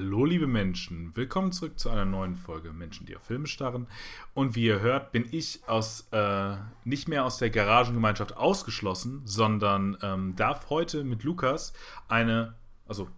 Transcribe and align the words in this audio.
Hallo 0.00 0.24
liebe 0.24 0.46
Menschen, 0.46 1.10
willkommen 1.16 1.50
zurück 1.50 1.76
zu 1.76 1.90
einer 1.90 2.04
neuen 2.04 2.36
Folge 2.36 2.72
Menschen, 2.72 3.04
die 3.04 3.16
auf 3.16 3.24
Filme 3.24 3.48
starren. 3.48 3.88
Und 4.32 4.54
wie 4.54 4.66
ihr 4.66 4.78
hört, 4.78 5.10
bin 5.10 5.26
ich 5.32 5.62
aus 5.66 6.06
äh, 6.12 6.54
nicht 6.84 7.08
mehr 7.08 7.24
aus 7.24 7.38
der 7.38 7.50
Garagengemeinschaft 7.50 8.36
ausgeschlossen, 8.36 9.22
sondern 9.24 9.98
ähm, 10.00 10.36
darf 10.36 10.70
heute 10.70 11.02
mit 11.02 11.24
Lukas 11.24 11.72
eine, 12.06 12.54
also 12.86 13.08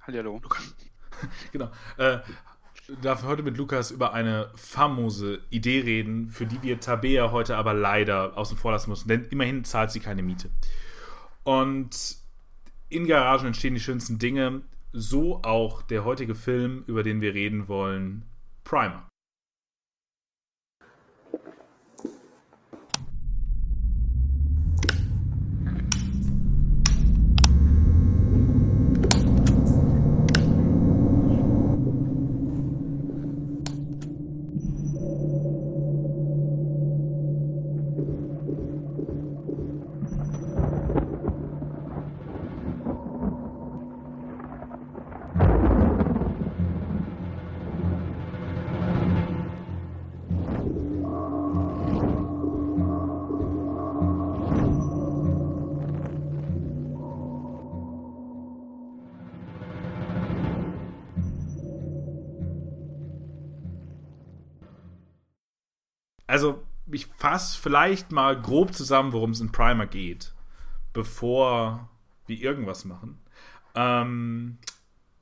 Hallo. 0.00 0.40
Lukas, 0.42 0.74
genau, 1.52 1.70
äh, 1.98 2.18
darf 3.00 3.22
heute 3.22 3.44
mit 3.44 3.56
Lukas 3.56 3.92
über 3.92 4.14
eine 4.14 4.50
famose 4.56 5.40
Idee 5.50 5.82
reden, 5.82 6.30
für 6.32 6.46
die 6.46 6.60
wir 6.62 6.80
Tabea 6.80 7.30
heute 7.30 7.56
aber 7.56 7.74
leider 7.74 8.36
außen 8.36 8.56
vor 8.58 8.72
lassen 8.72 8.90
müssen, 8.90 9.06
denn 9.06 9.26
immerhin 9.26 9.62
zahlt 9.62 9.92
sie 9.92 10.00
keine 10.00 10.24
Miete. 10.24 10.50
Und 11.44 12.16
in 12.88 13.06
Garagen 13.06 13.46
entstehen 13.46 13.74
die 13.74 13.80
schönsten 13.80 14.18
Dinge 14.18 14.62
so 14.92 15.42
auch 15.42 15.82
der 15.82 16.04
heutige 16.04 16.34
Film, 16.34 16.84
über 16.86 17.02
den 17.02 17.20
wir 17.20 17.34
reden 17.34 17.68
wollen, 17.68 18.24
Primer. 18.64 19.08
Fasse 67.22 67.56
vielleicht 67.56 68.10
mal 68.10 68.36
grob 68.42 68.74
zusammen, 68.74 69.12
worum 69.12 69.30
es 69.30 69.38
in 69.38 69.52
Primer 69.52 69.86
geht, 69.86 70.32
bevor 70.92 71.88
wir 72.26 72.36
irgendwas 72.36 72.84
machen. 72.84 73.20
Ähm, 73.76 74.58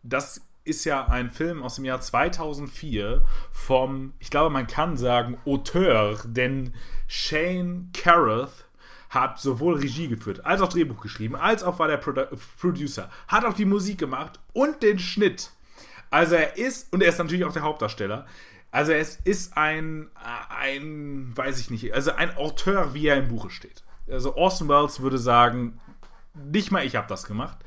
das 0.03 0.41
ist 0.65 0.87
ja 0.87 1.09
ein 1.09 1.31
Film 1.31 1.63
aus 1.63 1.75
dem 1.75 1.85
Jahr 1.85 2.01
2004 2.01 3.23
vom, 3.53 4.15
ich 4.19 4.31
glaube, 4.31 4.49
man 4.49 4.67
kann 4.67 4.97
sagen, 4.97 5.37
Auteur, 5.45 6.19
denn 6.25 6.73
Shane 7.07 7.91
Carruth 7.93 8.65
hat 9.11 9.39
sowohl 9.39 9.75
Regie 9.75 10.09
geführt, 10.09 10.47
als 10.47 10.63
auch 10.63 10.71
Drehbuch 10.71 11.03
geschrieben, 11.03 11.37
als 11.37 11.63
auch 11.63 11.79
war 11.79 11.89
der 11.89 11.99
Produ 11.99 12.29
Producer, 12.59 13.11
hat 13.29 13.45
auch 13.45 13.53
die 13.53 13.67
Musik 13.67 13.99
gemacht 13.99 14.41
und 14.55 14.83
den 14.83 14.99
Schnitt. 14.99 15.51
Also 16.09 16.37
er 16.37 16.57
ist, 16.57 16.91
und 16.95 17.03
er 17.03 17.11
ist 17.11 17.19
natürlich 17.19 17.45
auch 17.45 17.53
der 17.53 17.63
Hauptdarsteller, 17.63 18.25
also 18.71 18.93
es 18.93 19.17
ist 19.17 19.57
ein, 19.57 20.09
ein, 20.15 21.37
weiß 21.37 21.61
ich 21.61 21.71
nicht, 21.71 21.93
also 21.93 22.13
ein 22.13 22.37
Auteur, 22.37 22.95
wie 22.95 23.07
er 23.07 23.17
im 23.17 23.29
Buche 23.29 23.51
steht. 23.51 23.83
Also 24.09 24.37
Orson 24.37 24.69
Welles 24.69 25.01
würde 25.01 25.19
sagen, 25.19 25.81
nicht 26.35 26.71
mal 26.71 26.85
ich 26.85 26.97
habe 26.97 27.09
das 27.09 27.25
gemacht. 27.25 27.59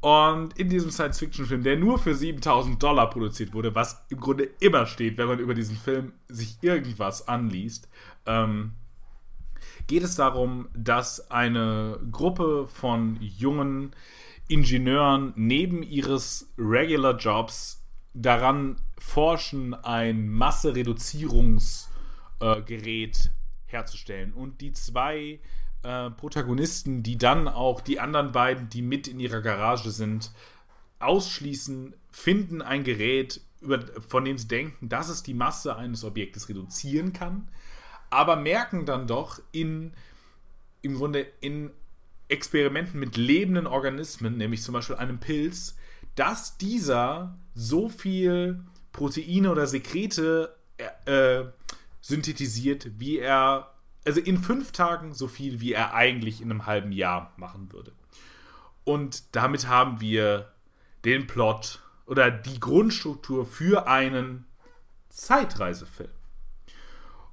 Und 0.00 0.56
in 0.56 0.68
diesem 0.68 0.92
Science-Fiction-Film, 0.92 1.64
der 1.64 1.76
nur 1.76 1.98
für 1.98 2.14
7000 2.14 2.80
Dollar 2.80 3.10
produziert 3.10 3.52
wurde, 3.52 3.74
was 3.74 4.04
im 4.10 4.20
Grunde 4.20 4.48
immer 4.60 4.86
steht, 4.86 5.18
wenn 5.18 5.26
man 5.26 5.40
über 5.40 5.54
diesen 5.54 5.76
Film 5.76 6.12
sich 6.28 6.58
irgendwas 6.60 7.26
anliest, 7.26 7.88
ähm, 8.24 8.74
geht 9.88 10.04
es 10.04 10.14
darum, 10.14 10.68
dass 10.76 11.32
eine 11.32 11.98
Gruppe 12.12 12.68
von 12.68 13.18
jungen 13.20 13.92
Ingenieuren 14.46 15.32
neben 15.34 15.82
ihres 15.82 16.52
Regular 16.56 17.16
Jobs 17.16 17.77
daran 18.22 18.76
forschen, 18.98 19.74
ein 19.74 20.28
Massereduzierungsgerät 20.28 23.16
äh, 23.16 23.30
herzustellen. 23.66 24.32
Und 24.32 24.60
die 24.60 24.72
zwei 24.72 25.40
äh, 25.82 26.10
Protagonisten, 26.10 27.02
die 27.02 27.18
dann 27.18 27.48
auch 27.48 27.80
die 27.80 28.00
anderen 28.00 28.32
beiden, 28.32 28.68
die 28.68 28.82
mit 28.82 29.08
in 29.08 29.20
ihrer 29.20 29.40
Garage 29.40 29.90
sind, 29.90 30.32
ausschließen, 30.98 31.94
finden 32.10 32.62
ein 32.62 32.82
Gerät, 32.82 33.40
über, 33.60 33.84
von 34.06 34.24
dem 34.24 34.36
sie 34.36 34.48
denken, 34.48 34.88
dass 34.88 35.08
es 35.08 35.22
die 35.22 35.34
Masse 35.34 35.76
eines 35.76 36.04
Objektes 36.04 36.48
reduzieren 36.48 37.12
kann, 37.12 37.48
aber 38.10 38.36
merken 38.36 38.86
dann 38.86 39.06
doch 39.06 39.40
in, 39.52 39.92
im 40.82 40.96
Grunde 40.96 41.26
in 41.40 41.70
Experimenten 42.28 42.98
mit 42.98 43.16
lebenden 43.16 43.66
Organismen, 43.66 44.36
nämlich 44.36 44.62
zum 44.62 44.74
Beispiel 44.74 44.96
einem 44.96 45.18
Pilz, 45.18 45.76
dass 46.14 46.58
dieser 46.58 47.38
so 47.58 47.88
viel 47.88 48.60
Proteine 48.92 49.50
oder 49.50 49.66
Sekrete 49.66 50.54
äh, 51.06 51.42
synthetisiert, 52.00 53.00
wie 53.00 53.18
er, 53.18 53.74
also 54.06 54.20
in 54.20 54.38
fünf 54.38 54.70
Tagen 54.70 55.12
so 55.12 55.26
viel, 55.26 55.60
wie 55.60 55.72
er 55.72 55.92
eigentlich 55.92 56.40
in 56.40 56.50
einem 56.50 56.66
halben 56.66 56.92
Jahr 56.92 57.32
machen 57.36 57.72
würde. 57.72 57.92
Und 58.84 59.34
damit 59.34 59.66
haben 59.66 60.00
wir 60.00 60.52
den 61.04 61.26
Plot 61.26 61.80
oder 62.06 62.30
die 62.30 62.60
Grundstruktur 62.60 63.44
für 63.44 63.88
einen 63.88 64.46
Zeitreisefilm. 65.08 66.10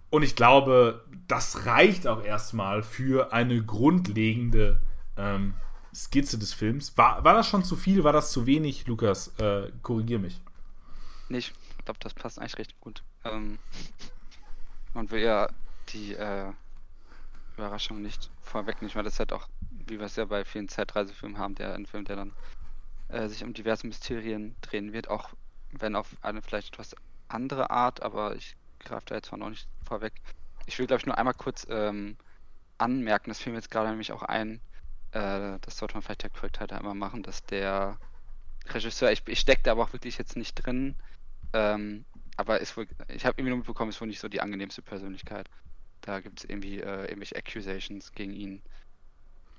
Und 0.10 0.24
ich 0.24 0.36
glaube, 0.36 1.06
das 1.28 1.68
reicht 1.68 2.08
auch 2.08 2.24
erstmal 2.24 2.82
für 2.82 3.32
eine 3.32 3.64
grundlegende 3.64 4.82
ähm, 5.18 5.54
Skizze 5.96 6.38
des 6.38 6.54
Films. 6.54 6.98
War, 6.98 7.24
war 7.24 7.34
das 7.34 7.48
schon 7.48 7.64
zu 7.64 7.76
viel? 7.76 8.04
War 8.04 8.14
das 8.14 8.32
zu 8.32 8.46
wenig, 8.46 8.86
Lukas? 8.86 9.30
Äh, 9.40 9.72
korrigier 9.82 10.20
mich. 10.20 10.42
Nee, 11.30 11.38
ich 11.38 11.54
glaube, 11.86 12.00
das 12.02 12.14
passt 12.14 12.38
eigentlich 12.38 12.58
recht 12.58 12.80
gut. 12.82 13.02
Ähm, 13.24 13.58
man 14.94 15.10
will 15.10 15.22
ja 15.22 15.50
die 15.90 16.14
äh, 16.14 16.52
Überraschung 17.56 18.02
nicht 18.02 18.30
vorwegnehmen, 18.42 18.94
weil 18.94 19.04
das 19.04 19.20
halt 19.20 19.32
auch, 19.32 19.48
wie 19.72 19.98
wir 19.98 20.06
es 20.06 20.18
ja 20.18 20.26
bei 20.26 20.44
vielen 20.44 20.68
Zeitreisefilmen 20.68 21.38
haben, 21.38 21.56
der 21.56 21.74
ein 21.74 21.86
Film, 21.86 22.06
der 22.06 22.18
dann 22.18 22.34
äh, 23.08 23.28
sich 23.30 23.44
um 23.44 23.54
diverse 23.54 23.88
Mysterien 23.88 24.56
drehen 24.62 24.92
wird, 24.92 25.10
auch 25.10 25.30
wenn 25.72 25.96
auf 25.96 26.16
eine 26.22 26.42
vielleicht 26.42 26.74
etwas 26.74 26.96
andere 27.28 27.70
Art, 27.70 28.02
aber 28.04 28.36
ich 28.36 28.56
greife 28.80 29.06
da 29.08 29.16
jetzt 29.16 29.32
noch 29.32 29.50
nicht 29.50 29.68
vorweg. 29.84 30.14
Ich 30.66 30.78
will, 30.78 30.88
glaube 30.88 31.00
ich, 31.02 31.06
nur 31.06 31.18
einmal 31.18 31.34
kurz 31.34 31.66
ähm, 31.70 32.18
anmerken, 32.78 33.30
das 33.30 33.40
fiel 33.40 33.54
mir 33.54 33.60
jetzt 33.60 33.72
gerade 33.72 33.90
nämlich 33.90 34.12
auch 34.12 34.24
ein, 34.24 34.60
äh, 35.16 35.60
das 35.62 35.78
sollte 35.78 35.96
man 35.96 36.04
vielleicht 36.04 36.24
der 36.24 36.30
Korrektheit 36.30 36.72
immer 36.72 36.94
machen, 36.94 37.24
dass 37.24 37.44
der 37.46 37.98
Regisseur, 38.68 39.12
ich, 39.12 39.24
ich 39.28 39.40
stecke 39.40 39.64
da 39.64 39.72
aber 39.72 39.84
auch 39.84 39.94
wirklich 39.94 40.18
jetzt 40.18 40.36
nicht 40.36 40.56
drin, 40.56 40.96
ähm, 41.54 42.04
aber 42.36 42.60
ist 42.60 42.76
wohl, 42.76 42.88
ich 43.08 43.26
habe 43.26 43.36
irgendwie 43.38 43.52
nur 43.52 43.60
mitbekommen, 43.60 43.92
ist 43.92 44.02
wohl 44.02 44.10
nicht 44.10 44.20
so 44.20 44.28
die 44.28 44.42
angenehmste 44.42 44.82
Persönlichkeit. 44.82 45.50
Da 46.02 46.20
gibt 46.20 46.40
es 46.40 46.50
irgendwie 46.50 46.82
äh, 46.82 47.06
irgendwelche 47.06 47.38
Accusations 47.38 48.12
gegen 48.12 48.34
ihn. 48.34 48.62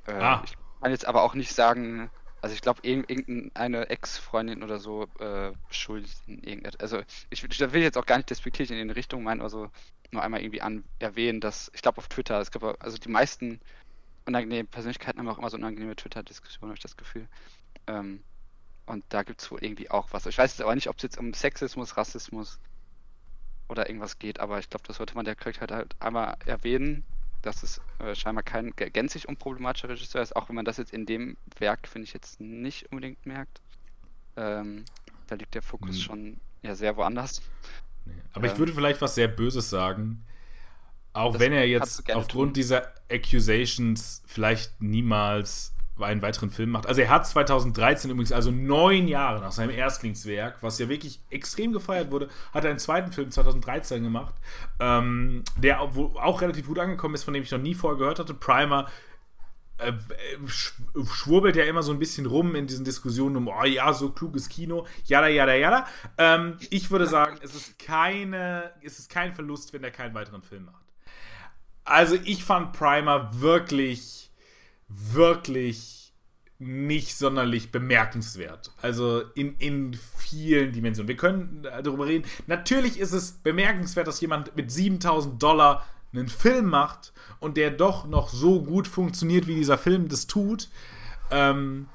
Äh, 0.07 0.13
ah. 0.13 0.43
Ich 0.45 0.53
kann 0.83 0.91
jetzt 0.91 1.07
aber 1.07 1.23
auch 1.23 1.35
nicht 1.35 1.55
sagen, 1.55 2.11
also 2.43 2.55
ich 2.55 2.61
glaube, 2.61 2.81
irgendeine 2.83 3.89
Ex-Freundin 3.89 4.63
oder 4.63 4.79
so 4.79 5.05
äh, 5.21 5.53
beschuldigt 5.69 6.21
irgendetwas. 6.29 6.81
Also 6.81 7.03
ich, 7.31 7.43
ich 7.43 7.73
will 7.73 7.83
jetzt 7.83 7.97
auch 7.97 8.05
gar 8.05 8.19
nicht 8.19 8.29
despektierlich 8.29 8.79
in 8.79 8.89
die 8.89 8.95
Richtung 8.95 9.23
meinen, 9.23 9.41
also 9.41 9.71
nur 10.11 10.23
einmal 10.23 10.43
irgendwie 10.43 10.61
an 10.61 10.85
erwähnen, 10.99 11.41
dass 11.41 11.71
ich 11.75 11.81
glaube 11.81 11.99
auf 11.99 12.09
Twitter, 12.09 12.39
es 12.41 12.51
gab 12.51 12.63
also 12.83 12.99
die 12.99 13.09
meisten 13.09 13.59
unangenehmen 14.27 14.67
Persönlichkeiten 14.67 15.19
haben 15.19 15.29
auch 15.29 15.39
immer 15.39 15.51
so 15.51 15.57
unangenehme 15.57 15.97
Twitter-Diskussionen, 15.97 16.71
habe 16.71 16.77
ich 16.77 16.83
das 16.83 16.97
Gefühl. 16.97 17.29
Ähm, 17.87 18.23
und 18.87 19.05
da 19.09 19.23
gibt 19.23 19.41
es 19.41 19.51
wohl 19.51 19.63
irgendwie 19.63 19.91
auch 19.91 20.09
was. 20.13 20.27
Ich 20.27 20.39
weiß 20.39 20.53
jetzt 20.53 20.63
aber 20.63 20.75
nicht, 20.75 20.89
ob 20.89 20.97
es 20.97 21.03
jetzt 21.03 21.19
um 21.19 21.35
Sexismus, 21.35 21.97
Rassismus 21.97 22.59
oder 23.69 23.89
irgendwas 23.89 24.19
geht, 24.19 24.39
aber 24.39 24.59
ich 24.59 24.71
glaube, 24.71 24.85
das 24.87 24.97
sollte 24.97 25.15
man 25.15 25.25
der 25.25 25.35
Korrektheit 25.35 25.73
halt 25.73 25.97
einmal 26.01 26.37
erwähnen, 26.47 27.05
dass 27.43 27.63
es 27.63 27.81
äh, 27.99 28.15
scheinbar 28.15 28.43
kein 28.43 28.73
gänzlich 28.77 29.29
unproblematischer 29.29 29.89
Regisseur 29.89 30.23
ist, 30.23 30.35
auch 30.37 30.49
wenn 30.49 30.57
man 30.57 30.65
das 30.65 30.77
jetzt 30.77 30.93
in 30.93 31.07
dem 31.07 31.37
Werk, 31.59 31.89
finde 31.89 32.05
ich, 32.05 32.13
jetzt 32.13 32.41
nicht 32.41 32.91
unbedingt 32.91 33.25
merkt. 33.27 33.61
Ähm, 34.37 34.85
da 35.27 35.35
liegt 35.35 35.55
der 35.55 35.63
Fokus 35.63 35.97
hm. 35.97 36.03
schon 36.03 36.41
ja 36.63 36.75
sehr 36.75 36.97
woanders. 36.97 37.43
Nee. 38.05 38.13
Aber 38.33 38.47
ähm, 38.47 38.53
ich 38.53 38.59
würde 38.59 38.73
vielleicht 38.73 39.01
was 39.01 39.15
sehr 39.15 39.29
Böses 39.29 39.71
sagen. 39.71 40.25
Auch 41.17 41.39
wenn 41.39 41.53
er 41.53 41.67
jetzt 41.67 42.11
aufgrund 42.15 42.49
tun. 42.49 42.53
dieser 42.53 42.93
Accusations 43.09 44.23
vielleicht 44.27 44.81
niemals 44.81 45.73
einen 45.99 46.21
weiteren 46.21 46.51
Film 46.51 46.71
macht. 46.71 46.87
Also 46.87 47.01
er 47.01 47.09
hat 47.09 47.27
2013 47.27 48.11
übrigens, 48.11 48.33
also 48.33 48.51
neun 48.51 49.09
Jahre 49.09 49.41
nach 49.41 49.53
seinem 49.53 49.71
Erstlingswerk, 49.71 50.63
was 50.63 50.79
ja 50.79 50.89
wirklich 50.89 51.21
extrem 51.31 51.73
gefeiert 51.73 52.11
wurde, 52.11 52.29
hat 52.53 52.65
er 52.65 52.71
einen 52.71 52.79
zweiten 52.79 53.13
Film 53.13 53.31
2013 53.31 54.03
gemacht, 54.03 54.35
ähm, 54.79 55.43
der 55.57 55.81
auch 55.81 56.43
relativ 56.43 56.67
gut 56.67 56.79
angekommen 56.79 57.15
ist, 57.15 57.25
von 57.25 57.33
dem 57.33 57.43
ich 57.43 57.51
noch 57.51 57.59
nie 57.59 57.75
vorher 57.75 57.99
gehört 57.99 58.19
hatte. 58.19 58.35
Primer 58.35 58.89
äh, 59.79 59.93
schwurbelt 60.47 61.57
ja 61.57 61.65
immer 61.65 61.83
so 61.83 61.93
ein 61.93 61.99
bisschen 61.99 62.27
rum 62.27 62.55
in 62.55 62.67
diesen 62.67 62.85
Diskussionen 62.85 63.37
um, 63.37 63.49
oh 63.49 63.65
ja, 63.65 63.93
so 63.93 64.11
kluges 64.11 64.49
Kino, 64.49 64.87
jada, 65.05 65.29
jada, 65.29 65.55
jada. 65.55 65.87
Ähm, 66.19 66.59
ich 66.71 66.91
würde 66.91 67.07
sagen, 67.09 67.39
es 67.43 67.55
ist 67.55 67.79
keine, 67.79 68.71
es 68.83 68.99
ist 68.99 69.11
kein 69.11 69.33
Verlust, 69.33 69.73
wenn 69.73 69.83
er 69.83 69.91
keinen 69.91 70.15
weiteren 70.15 70.43
Film 70.43 70.67
macht. 70.67 70.86
Also 71.87 72.17
ich 72.25 72.45
fand 72.45 72.73
Primer 72.73 73.31
wirklich, 73.41 74.31
wirklich 74.89 76.13
nicht 76.59 77.17
sonderlich 77.17 77.71
bemerkenswert. 77.71 78.73
Also 78.83 79.21
in, 79.35 79.57
in 79.59 79.99
vielen 80.17 80.73
Dimensionen. 80.73 81.09
Wir 81.09 81.17
können 81.17 81.63
darüber 81.63 82.07
reden. 82.07 82.27
Natürlich 82.47 82.99
ist 82.99 83.13
es 83.13 83.33
bemerkenswert, 83.33 84.07
dass 84.09 84.21
jemand 84.21 84.57
mit 84.57 84.71
7000 84.71 85.43
Dollar 85.43 85.87
einen 86.13 86.29
Film 86.29 86.67
macht 86.67 87.13
und 87.41 87.57
der 87.57 87.71
doch 87.71 88.07
noch 88.07 88.31
so 88.31 88.63
gut 88.63 88.89
funktioniert, 88.89 89.47
wie 89.47 89.55
dieser 89.55 89.79
Film 89.79 90.09
das 90.09 90.27
tut. 90.27 90.69
Ähm, 91.31 91.89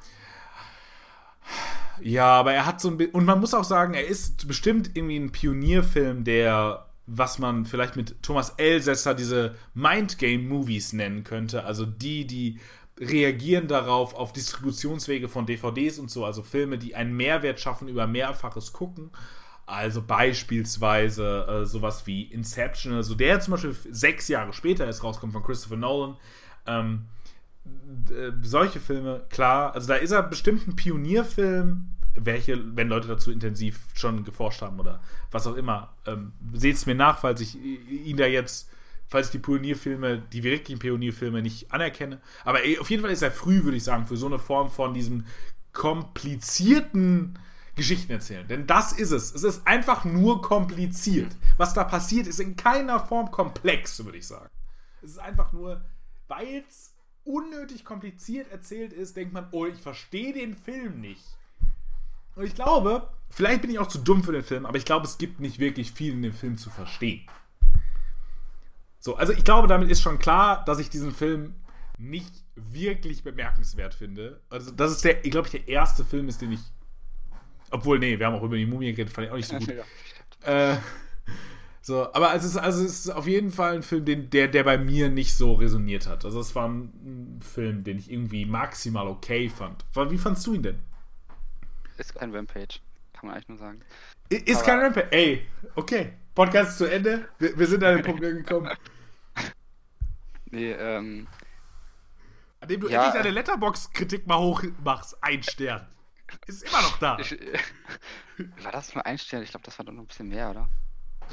ja, 2.02 2.28
aber 2.28 2.54
er 2.54 2.66
hat 2.66 2.80
so 2.80 2.90
ein 2.90 2.98
bisschen. 2.98 3.14
Und 3.14 3.26
man 3.26 3.40
muss 3.40 3.54
auch 3.54 3.64
sagen, 3.64 3.94
er 3.94 4.08
ist 4.08 4.48
bestimmt 4.48 4.92
irgendwie 4.94 5.18
ein 5.18 5.32
Pionierfilm, 5.32 6.24
der, 6.24 6.86
was 7.14 7.40
man 7.40 7.66
vielleicht 7.66 7.96
mit 7.96 8.24
Thomas 8.24 8.52
Elsässer 8.52 9.14
diese 9.14 9.56
Mindgame-Movies 9.74 10.94
nennen 10.94 11.24
könnte. 11.24 11.66
Also 11.66 11.86
die, 11.86 12.26
die 12.26 12.60
reagieren 13.00 13.68
darauf, 13.68 14.14
auf 14.14 14.32
Distributionswege 14.32 15.28
von 15.28 15.46
DVDs 15.46 16.00
und 16.00 16.10
so. 16.10 16.24
Also 16.24 16.42
Filme, 16.42 16.78
die 16.78 16.96
einen 16.96 17.16
Mehrwert 17.16 17.60
schaffen 17.60 17.90
über 17.90 18.08
mehrfaches 18.08 18.72
Gucken. 18.72 19.12
Also 19.66 20.02
beispielsweise 20.02 21.46
äh, 21.48 21.66
sowas 21.66 22.08
wie 22.08 22.24
Inception, 22.24 22.94
also 22.94 23.16
der 23.16 23.40
zum 23.40 23.52
Beispiel 23.52 23.76
sechs 23.90 24.28
Jahre 24.28 24.54
später 24.54 24.86
erst 24.86 25.04
rauskommt 25.04 25.34
von 25.34 25.44
Christopher 25.44 25.78
Nolan. 25.78 26.18
Ähm, 26.66 27.06
äh, 28.10 28.32
solche 28.42 28.80
Filme, 28.80 29.26
klar, 29.30 29.74
also 29.74 29.88
da 29.88 29.96
ist 29.96 30.12
er 30.12 30.24
bestimmt 30.24 30.68
ein 30.68 30.76
Pionierfilm, 30.76 31.90
welche, 32.16 32.76
wenn 32.76 32.90
Leute 32.90 33.08
dazu 33.08 33.32
intensiv 33.32 33.80
schon 33.94 34.24
geforscht 34.24 34.62
haben 34.62 34.80
oder 34.80 35.02
was 35.32 35.48
auch 35.48 35.56
immer. 35.56 35.94
Ähm, 36.06 36.34
Seht 36.54 36.76
es 36.76 36.86
mir 36.86 36.96
nach, 36.96 37.20
falls 37.20 37.42
ich 37.42 37.56
ihn 37.56 38.18
da 38.18 38.26
jetzt, 38.26 38.70
falls 39.08 39.28
ich 39.28 39.32
die 39.32 39.40
Pionierfilme, 39.40 40.22
die 40.32 40.44
wirklichen 40.44 40.80
Pionierfilme 40.80 41.42
nicht 41.42 41.72
anerkenne. 41.72 42.22
Aber 42.44 42.60
auf 42.80 42.90
jeden 42.90 43.02
Fall 43.02 43.12
ist 43.12 43.22
er 43.22 43.32
früh, 43.32 43.64
würde 43.64 43.78
ich 43.78 43.84
sagen, 43.84 44.06
für 44.06 44.18
so 44.18 44.26
eine 44.26 44.40
Form 44.40 44.70
von 44.70 44.94
diesem 44.94 45.26
komplizierten 45.74 47.40
Geschichten 47.76 48.12
erzählen. 48.12 48.48
Denn 48.48 48.68
das 48.68 48.92
ist 48.92 49.12
es. 49.12 49.34
Es 49.34 49.44
ist 49.44 49.66
einfach 49.66 50.04
nur 50.06 50.42
kompliziert. 50.42 51.36
Was 51.58 51.74
da 51.74 51.84
passiert, 51.84 52.28
ist 52.28 52.40
in 52.40 52.56
keiner 52.56 53.00
Form 53.00 53.32
komplex, 53.32 54.04
würde 54.04 54.18
ich 54.18 54.28
sagen. 54.28 54.50
Es 55.02 55.12
ist 55.12 55.20
einfach 55.20 55.54
nur, 55.54 55.84
weil 56.28 56.64
es 56.68 56.94
unnötig 57.24 57.86
kompliziert 57.86 58.52
erzählt 58.52 58.94
ist, 58.94 59.16
denkt 59.16 59.34
man, 59.34 59.48
oh, 59.52 59.66
ich 59.66 59.80
verstehe 59.80 60.34
den 60.34 60.56
Film 60.56 61.00
nicht. 61.00 61.24
Und 62.42 62.48
ich 62.48 62.56
glaube, 62.56 63.08
vielleicht 63.30 63.62
bin 63.62 63.70
ich 63.70 63.78
auch 63.78 63.88
zu 63.88 64.00
dumm 64.00 64.24
für 64.24 64.32
den 64.32 64.44
Film, 64.44 64.66
aber 64.66 64.76
ich 64.78 64.86
glaube, 64.86 65.06
es 65.06 65.20
gibt 65.20 65.40
nicht 65.40 65.60
wirklich 65.60 65.92
viel 65.92 66.14
in 66.14 66.24
dem 66.24 66.34
Film 66.34 66.58
zu 66.58 66.72
verstehen. 66.72 67.22
So, 69.00 69.16
also 69.16 69.32
ich 69.32 69.44
glaube, 69.44 69.68
damit 69.68 69.92
ist 69.92 70.02
schon 70.02 70.18
klar, 70.18 70.66
dass 70.66 70.80
ich 70.80 70.90
diesen 70.90 71.12
Film 71.12 71.54
nicht 72.00 72.34
wirklich 72.56 73.24
bemerkenswert 73.24 73.94
finde. 73.94 74.42
Also, 74.50 74.72
das 74.72 74.92
ist 74.92 75.06
der, 75.06 75.16
glaube 75.16 75.48
ich, 75.48 75.52
der 75.52 75.68
erste 75.68 76.04
Film 76.04 76.28
ist, 76.30 76.42
den 76.42 76.52
ich 76.54 76.62
obwohl, 77.70 78.00
nee, 78.00 78.18
wir 78.18 78.26
haben 78.26 78.36
auch 78.36 78.44
über 78.44 78.58
die 78.58 78.66
Mumie 78.66 78.92
geredet, 78.92 79.14
fand 79.14 79.28
ich 79.28 79.32
auch 79.32 79.38
nicht 79.38 79.48
so 79.48 79.58
gut. 79.58 79.70
äh, 80.42 80.78
so, 81.82 82.12
aber 82.14 82.34
es 82.34 82.44
ist, 82.44 82.58
also 82.58 82.84
es 82.84 83.06
ist 83.06 83.10
auf 83.12 83.28
jeden 83.28 83.52
Fall 83.52 83.76
ein 83.76 83.84
Film, 83.84 84.04
den, 84.04 84.32
der, 84.32 84.48
der 84.48 84.64
bei 84.64 84.80
mir 84.80 85.10
nicht 85.10 85.36
so 85.36 85.54
resoniert 85.54 86.08
hat. 86.08 86.26
Also 86.26 86.40
es 86.40 86.56
war 86.56 86.68
ein, 86.68 87.40
Film, 87.42 87.84
den 87.84 88.00
ich 88.00 88.12
irgendwie 88.12 88.46
maximal 88.46 89.08
okay 89.08 89.48
fand. 89.48 89.86
Wie 90.12 90.18
fandst 90.18 90.46
du 90.48 90.54
ihn 90.54 90.64
denn? 90.64 90.80
Ist 92.02 92.16
kein 92.16 92.36
Rampage, 92.36 92.80
kann 93.14 93.28
man 93.28 93.36
eigentlich 93.36 93.50
nur 93.50 93.58
sagen. 93.60 93.82
Ist 94.30 94.58
aber 94.58 94.66
kein 94.66 94.80
Rampage. 94.80 95.12
Ey, 95.12 95.48
okay. 95.76 96.14
Podcast 96.34 96.80
zu 96.80 96.86
Ende. 96.86 97.30
Wir, 97.38 97.58
wir 97.60 97.68
sind 97.68 97.84
an 97.84 97.98
den 97.98 98.04
Punkt 98.04 98.22
gekommen. 98.22 98.76
Nee, 100.54 100.72
ähm. 100.72 101.28
An 102.60 102.68
dem 102.68 102.82
du 102.82 102.90
ja, 102.90 103.06
endlich 103.06 103.22
deine 103.22 103.34
Letterbox-Kritik 103.34 104.28
mal 104.28 104.38
hochmachst. 104.38 105.18
Ein 105.24 105.42
Stern. 105.44 105.88
Ist 106.46 106.64
immer 106.64 106.82
noch 106.82 106.98
da. 106.98 107.18
Ich, 107.20 107.40
war 108.62 108.74
das 108.74 108.94
nur 108.94 109.06
ein 109.06 109.18
Stern? 109.18 109.44
Ich 109.44 109.52
glaube, 109.52 109.64
das 109.64 109.80
war 109.80 109.86
doch 109.86 109.94
noch 109.94 110.02
ein 110.02 110.08
bisschen 110.08 110.28
mehr, 110.28 110.50
oder? 110.50 110.68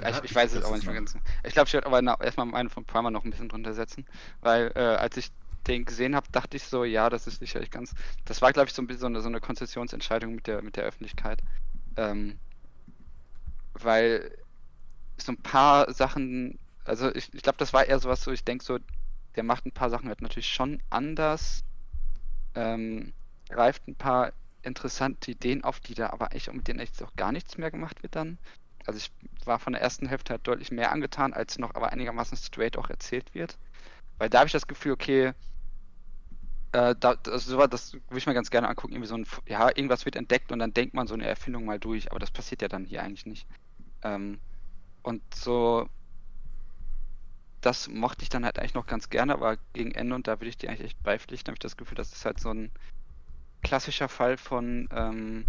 Ja, 0.00 0.10
ich, 0.10 0.22
ich, 0.22 0.34
weiß 0.36 0.52
es 0.52 0.64
aber 0.64 0.76
nicht 0.76 0.86
mehr 0.86 0.94
ganz. 0.94 1.16
Ich 1.42 1.52
glaube, 1.52 1.66
ich 1.66 1.72
werde 1.72 1.88
aber 1.88 2.20
erstmal 2.24 2.46
meinen 2.46 2.70
von 2.70 2.84
Primer 2.84 3.10
noch 3.10 3.24
ein 3.24 3.30
bisschen 3.30 3.48
drunter 3.48 3.72
setzen, 3.72 4.06
weil 4.40 4.70
äh, 4.76 4.80
als 4.80 5.16
ich 5.16 5.32
den 5.66 5.84
gesehen 5.84 6.14
habe, 6.14 6.26
dachte 6.32 6.56
ich 6.56 6.64
so, 6.64 6.84
ja, 6.84 7.10
das 7.10 7.26
ist 7.26 7.40
sicherlich 7.40 7.70
ganz. 7.70 7.94
Das 8.24 8.40
war, 8.42 8.52
glaube 8.52 8.68
ich, 8.68 8.74
so 8.74 8.82
ein 8.82 8.86
bisschen 8.86 9.00
so 9.00 9.06
eine, 9.06 9.20
so 9.20 9.28
eine 9.28 9.40
Konzessionsentscheidung 9.40 10.34
mit 10.34 10.46
der, 10.46 10.62
mit 10.62 10.76
der 10.76 10.84
Öffentlichkeit. 10.84 11.42
Ähm, 11.96 12.38
weil 13.74 14.30
so 15.16 15.32
ein 15.32 15.42
paar 15.42 15.92
Sachen, 15.92 16.58
also 16.84 17.14
ich, 17.14 17.32
ich 17.34 17.42
glaube, 17.42 17.58
das 17.58 17.72
war 17.72 17.86
eher 17.86 17.98
sowas 17.98 18.22
so, 18.22 18.32
ich 18.32 18.44
denke 18.44 18.64
so, 18.64 18.78
der 19.36 19.42
macht 19.42 19.66
ein 19.66 19.72
paar 19.72 19.90
Sachen 19.90 20.08
halt 20.08 20.22
natürlich 20.22 20.48
schon 20.48 20.80
anders, 20.90 21.64
ähm, 22.54 23.12
greift 23.48 23.86
ein 23.88 23.94
paar 23.94 24.32
interessante 24.62 25.30
Ideen 25.30 25.64
auf, 25.64 25.80
die 25.80 25.94
da 25.94 26.10
aber 26.10 26.30
eigentlich 26.30 26.52
mit 26.52 26.68
denen 26.68 26.80
echt 26.80 27.02
auch 27.02 27.14
gar 27.16 27.32
nichts 27.32 27.58
mehr 27.58 27.70
gemacht 27.70 28.02
wird 28.02 28.16
dann. 28.16 28.38
Also 28.86 28.98
ich 28.98 29.10
war 29.44 29.58
von 29.58 29.74
der 29.74 29.82
ersten 29.82 30.06
Hälfte 30.06 30.32
halt 30.32 30.46
deutlich 30.46 30.70
mehr 30.70 30.92
angetan, 30.92 31.32
als 31.34 31.58
noch 31.58 31.74
aber 31.74 31.92
einigermaßen 31.92 32.36
straight 32.36 32.78
auch 32.78 32.90
erzählt 32.90 33.34
wird. 33.34 33.58
Weil 34.18 34.28
da 34.28 34.38
habe 34.38 34.46
ich 34.46 34.52
das 34.52 34.66
Gefühl, 34.66 34.92
okay, 34.92 35.32
äh, 36.72 36.94
da, 36.98 37.16
also 37.26 37.66
das 37.66 37.94
würde 37.94 38.18
ich 38.18 38.26
mir 38.26 38.34
ganz 38.34 38.50
gerne 38.50 38.68
angucken, 38.68 38.94
irgendwie 38.94 39.08
so 39.08 39.16
ein, 39.16 39.26
ja, 39.46 39.68
irgendwas 39.68 40.04
wird 40.04 40.16
entdeckt 40.16 40.52
und 40.52 40.58
dann 40.58 40.74
denkt 40.74 40.94
man 40.94 41.06
so 41.06 41.14
eine 41.14 41.26
Erfindung 41.26 41.64
mal 41.64 41.78
durch, 41.78 42.10
aber 42.10 42.18
das 42.18 42.30
passiert 42.30 42.62
ja 42.62 42.68
dann 42.68 42.84
hier 42.84 43.02
eigentlich 43.02 43.26
nicht. 43.26 43.46
Ähm, 44.02 44.38
und 45.02 45.22
so, 45.34 45.88
das 47.60 47.88
mochte 47.88 48.22
ich 48.22 48.28
dann 48.28 48.44
halt 48.44 48.58
eigentlich 48.58 48.74
noch 48.74 48.86
ganz 48.86 49.08
gerne, 49.08 49.32
aber 49.32 49.56
gegen 49.72 49.92
Ende, 49.92 50.14
und 50.14 50.26
da 50.26 50.32
würde 50.32 50.48
ich 50.48 50.58
dir 50.58 50.68
eigentlich 50.68 50.84
echt 50.84 51.02
beipflichten, 51.02 51.48
habe 51.48 51.54
ich 51.56 51.60
das 51.60 51.76
Gefühl, 51.76 51.96
das 51.96 52.12
ist 52.12 52.24
halt 52.24 52.38
so 52.38 52.50
ein, 52.50 52.70
klassischer 53.62 54.08
Fall 54.08 54.36
von 54.36 54.88
ähm, 54.92 55.46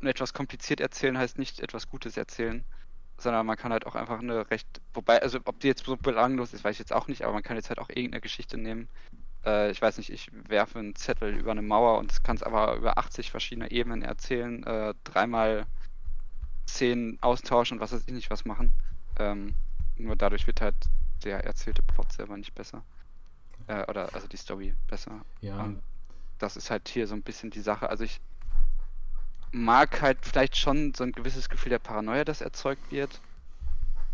etwas 0.00 0.32
kompliziert 0.32 0.80
erzählen 0.80 1.18
heißt 1.18 1.38
nicht 1.38 1.60
etwas 1.60 1.88
Gutes 1.88 2.16
erzählen, 2.16 2.64
sondern 3.18 3.46
man 3.46 3.56
kann 3.56 3.72
halt 3.72 3.86
auch 3.86 3.94
einfach 3.94 4.18
eine 4.18 4.50
recht, 4.50 4.80
wobei, 4.94 5.22
also 5.22 5.38
ob 5.44 5.60
die 5.60 5.68
jetzt 5.68 5.84
so 5.84 5.96
belanglos 5.96 6.52
ist, 6.52 6.64
weiß 6.64 6.72
ich 6.72 6.78
jetzt 6.78 6.92
auch 6.92 7.08
nicht, 7.08 7.22
aber 7.22 7.32
man 7.32 7.42
kann 7.42 7.56
jetzt 7.56 7.68
halt 7.68 7.78
auch 7.78 7.88
irgendeine 7.88 8.20
Geschichte 8.20 8.58
nehmen. 8.58 8.88
Äh, 9.44 9.70
ich 9.70 9.80
weiß 9.80 9.98
nicht, 9.98 10.10
ich 10.10 10.30
werfe 10.48 10.78
einen 10.78 10.94
Zettel 10.94 11.34
über 11.34 11.52
eine 11.52 11.62
Mauer 11.62 11.98
und 11.98 12.24
kann 12.24 12.36
es 12.36 12.42
aber 12.42 12.74
über 12.76 12.98
80 12.98 13.30
verschiedene 13.30 13.70
Ebenen 13.70 14.02
erzählen, 14.02 14.64
äh, 14.64 14.94
dreimal 15.04 15.66
Szenen 16.68 17.18
austauschen 17.20 17.78
und 17.78 17.82
was 17.82 17.92
weiß 17.92 18.04
ich 18.06 18.14
nicht 18.14 18.30
was 18.30 18.44
machen. 18.44 18.72
Ähm, 19.18 19.54
nur 19.96 20.16
dadurch 20.16 20.46
wird 20.46 20.60
halt 20.60 20.74
der 21.24 21.44
erzählte 21.44 21.82
Plot 21.82 22.12
selber 22.12 22.36
nicht 22.36 22.54
besser. 22.54 22.82
Äh, 23.66 23.84
oder 23.88 24.12
also 24.14 24.26
die 24.26 24.36
Story 24.36 24.74
besser. 24.88 25.20
Ja. 25.40 25.62
Und 25.62 25.82
das 26.38 26.56
ist 26.56 26.70
halt 26.70 26.88
hier 26.88 27.06
so 27.06 27.14
ein 27.14 27.22
bisschen 27.22 27.50
die 27.50 27.60
Sache. 27.60 27.88
Also 27.88 28.04
ich 28.04 28.20
mag 29.52 30.00
halt 30.00 30.18
vielleicht 30.22 30.56
schon 30.56 30.94
so 30.94 31.04
ein 31.04 31.12
gewisses 31.12 31.48
Gefühl 31.48 31.70
der 31.70 31.78
Paranoia, 31.78 32.24
das 32.24 32.40
erzeugt 32.40 32.90
wird. 32.90 33.20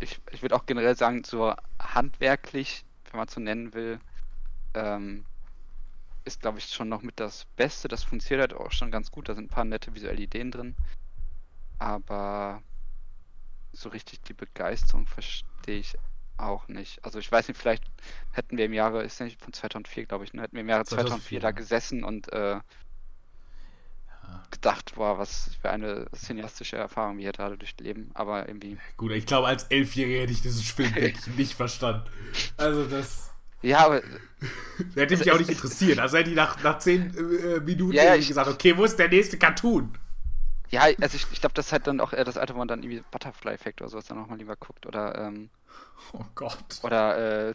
Ich, 0.00 0.20
ich 0.30 0.42
würde 0.42 0.54
auch 0.54 0.66
generell 0.66 0.96
sagen, 0.96 1.24
so 1.24 1.54
handwerklich, 1.80 2.84
wenn 3.10 3.18
man 3.18 3.28
so 3.28 3.40
nennen 3.40 3.72
will, 3.72 4.00
ähm, 4.74 5.24
ist, 6.24 6.42
glaube 6.42 6.58
ich, 6.58 6.66
schon 6.66 6.88
noch 6.88 7.02
mit 7.02 7.18
das 7.18 7.46
Beste. 7.56 7.88
Das 7.88 8.04
funktioniert 8.04 8.50
halt 8.50 8.60
auch 8.60 8.70
schon 8.70 8.90
ganz 8.90 9.10
gut. 9.10 9.28
Da 9.28 9.34
sind 9.34 9.46
ein 9.46 9.54
paar 9.54 9.64
nette 9.64 9.94
visuelle 9.94 10.20
Ideen 10.20 10.50
drin. 10.50 10.76
Aber 11.78 12.62
so 13.72 13.88
richtig 13.88 14.20
die 14.22 14.34
Begeisterung 14.34 15.06
verstehe 15.06 15.78
ich 15.78 15.96
auch 16.36 16.68
nicht. 16.68 17.04
Also 17.04 17.18
ich 17.18 17.30
weiß 17.30 17.48
nicht, 17.48 17.58
vielleicht 17.58 17.84
hätten 18.32 18.56
wir 18.56 18.66
im 18.66 18.72
Jahre, 18.72 19.02
ist 19.02 19.20
nicht 19.20 19.40
von 19.40 19.52
2004, 19.52 20.06
glaube 20.06 20.24
ich, 20.24 20.32
ne? 20.32 20.42
hätten 20.42 20.54
wir 20.54 20.60
im 20.60 20.68
Jahre 20.68 20.84
2004, 20.84 21.40
2004 21.40 21.40
da 21.40 21.50
gesessen 21.52 22.04
und 22.04 22.32
äh. 22.32 22.60
Gedacht, 24.50 24.94
boah, 24.94 25.18
was 25.18 25.50
für 25.60 25.70
eine 25.70 26.06
cineastische 26.14 26.76
Erfahrung 26.76 27.16
wir 27.16 27.22
hier 27.22 27.32
gerade 27.32 27.56
durchleben, 27.56 28.10
aber 28.14 28.48
irgendwie... 28.48 28.78
Gut, 28.96 29.12
ich 29.12 29.26
glaube, 29.26 29.46
als 29.46 29.64
Elfjähriger 29.64 30.22
hätte 30.22 30.32
ich 30.32 30.42
diesen 30.42 30.62
Film 30.62 30.94
wirklich 30.94 31.26
nicht 31.36 31.54
verstanden. 31.54 32.06
Also 32.56 32.84
das... 32.84 33.30
Ja, 33.62 33.86
aber... 33.86 34.02
hätte 34.94 35.16
mich 35.16 35.30
auch 35.30 35.38
nicht 35.38 35.50
interessiert. 35.50 35.98
Also 35.98 36.16
hätte 36.16 36.30
ich 36.30 36.36
nach, 36.36 36.62
nach 36.62 36.78
zehn 36.78 37.14
äh, 37.16 37.60
Minuten 37.60 37.92
ja, 37.92 38.14
ich, 38.14 38.28
gesagt, 38.28 38.48
okay, 38.48 38.76
wo 38.76 38.84
ist 38.84 38.98
der 38.98 39.08
nächste 39.08 39.38
Cartoon? 39.38 39.92
Ja, 40.70 40.82
also 40.82 41.16
ich, 41.16 41.26
ich 41.32 41.40
glaube, 41.40 41.54
das 41.54 41.66
ist 41.66 41.72
halt 41.72 41.86
dann 41.86 42.00
auch 42.00 42.12
eher 42.12 42.24
das 42.24 42.36
Alter, 42.36 42.54
wo 42.54 42.58
man 42.58 42.68
dann 42.68 42.82
irgendwie 42.82 43.02
Butterfly-Effekt 43.10 43.80
oder 43.80 43.90
sowas 43.90 44.06
dann 44.06 44.18
nochmal 44.18 44.38
lieber 44.38 44.56
guckt. 44.56 44.86
Oder, 44.86 45.16
ähm, 45.16 45.50
Oh 46.12 46.24
Gott. 46.34 46.80
Oder 46.82 47.50
äh, 47.50 47.54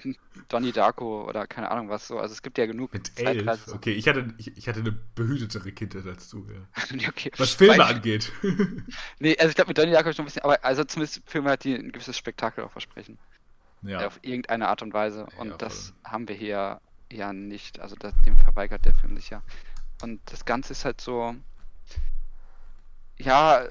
Donnie 0.50 0.72
Darko 0.72 1.28
oder 1.28 1.48
keine 1.48 1.72
Ahnung 1.72 1.90
was 1.90 2.08
so. 2.08 2.20
Also 2.20 2.34
es 2.34 2.42
gibt 2.42 2.58
ja 2.58 2.66
genug. 2.66 2.94
Mit 2.94 3.12
elf? 3.20 3.68
Okay, 3.74 3.94
ich 3.94 4.08
hatte, 4.08 4.34
ich, 4.38 4.56
ich, 4.58 4.68
hatte 4.68 4.82
eine 4.82 4.92
behütetere 4.92 5.72
Kindheit 5.72 6.06
als 6.06 6.30
du, 6.30 6.48
ja. 6.52 7.08
okay. 7.10 7.32
Was 7.38 7.52
Filme 7.52 7.78
Weil, 7.78 7.96
angeht. 7.96 8.32
nee, 9.20 9.36
also 9.38 9.50
ich 9.50 9.56
glaube 9.56 9.70
mit 9.70 9.78
Donnie 9.78 9.92
Darko 9.92 10.12
schon 10.14 10.24
ein 10.24 10.26
bisschen, 10.26 10.44
aber 10.44 10.64
also 10.64 10.84
zumindest 10.84 11.22
Filme 11.26 11.52
hat 11.52 11.64
die 11.64 11.76
ein 11.76 11.92
gewisses 11.92 12.18
Spektakel 12.18 12.64
auch 12.64 12.72
versprechen. 12.72 13.18
Ja. 13.82 14.08
Auf 14.08 14.20
irgendeine 14.22 14.70
Art 14.70 14.82
und 14.82 14.94
Weise. 14.94 15.28
Und 15.38 15.50
ja, 15.50 15.58
das 15.58 15.94
haben 16.04 16.28
wir 16.28 16.36
hier 16.36 16.80
ja 17.12 17.34
nicht. 17.34 17.80
Also 17.80 17.96
das, 17.98 18.14
dem 18.26 18.38
verweigert 18.38 18.86
der 18.86 18.94
Film 18.94 19.18
sich 19.18 19.30
ja. 19.30 19.42
Und 20.02 20.22
das 20.26 20.46
Ganze 20.46 20.74
ist 20.74 20.86
halt 20.86 21.02
so, 21.02 21.36
ja, 23.18 23.68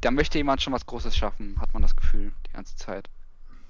da 0.00 0.10
möchte 0.10 0.38
jemand 0.38 0.62
schon 0.62 0.72
was 0.72 0.86
Großes 0.86 1.16
schaffen, 1.16 1.56
hat 1.60 1.72
man 1.72 1.82
das 1.82 1.96
Gefühl, 1.96 2.32
die 2.46 2.52
ganze 2.52 2.76
Zeit. 2.76 3.08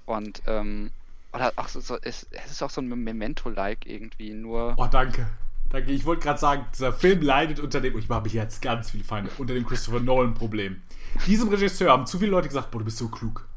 Und, 0.05 0.41
ähm, 0.47 0.91
oder 1.33 1.53
auch 1.55 1.67
so, 1.67 1.79
so 1.79 1.97
es, 2.01 2.27
es 2.31 2.51
ist 2.51 2.63
auch 2.63 2.69
so 2.69 2.81
ein 2.81 2.87
Memento-like 2.87 3.85
irgendwie, 3.85 4.33
nur. 4.33 4.75
Oh, 4.77 4.87
danke. 4.87 5.27
Danke. 5.69 5.91
Ich 5.91 6.05
wollte 6.05 6.23
gerade 6.23 6.39
sagen, 6.39 6.65
dieser 6.73 6.91
Film 6.91 7.21
leidet 7.21 7.59
unter 7.59 7.79
dem, 7.79 7.97
ich 7.97 8.09
habe 8.09 8.29
hier 8.29 8.43
jetzt 8.43 8.61
ganz 8.61 8.91
viele 8.91 9.05
Feinde, 9.05 9.31
unter 9.37 9.53
dem 9.53 9.65
Christopher 9.65 10.01
Nolan-Problem. 10.01 10.81
Diesem 11.27 11.47
Regisseur 11.47 11.91
haben 11.91 12.05
zu 12.05 12.19
viele 12.19 12.31
Leute 12.31 12.49
gesagt, 12.49 12.71
boah, 12.71 12.79
du 12.79 12.85
bist 12.85 12.97
so 12.97 13.07
klug. 13.07 13.47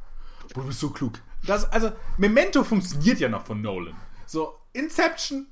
Boah, 0.54 0.62
du 0.62 0.68
bist 0.68 0.80
so 0.80 0.90
klug. 0.90 1.20
Das, 1.44 1.70
also, 1.72 1.92
Memento 2.16 2.62
funktioniert 2.62 3.18
ja 3.18 3.28
noch 3.28 3.44
von 3.44 3.60
Nolan. 3.60 3.94
So, 4.26 4.60
Inception, 4.72 5.48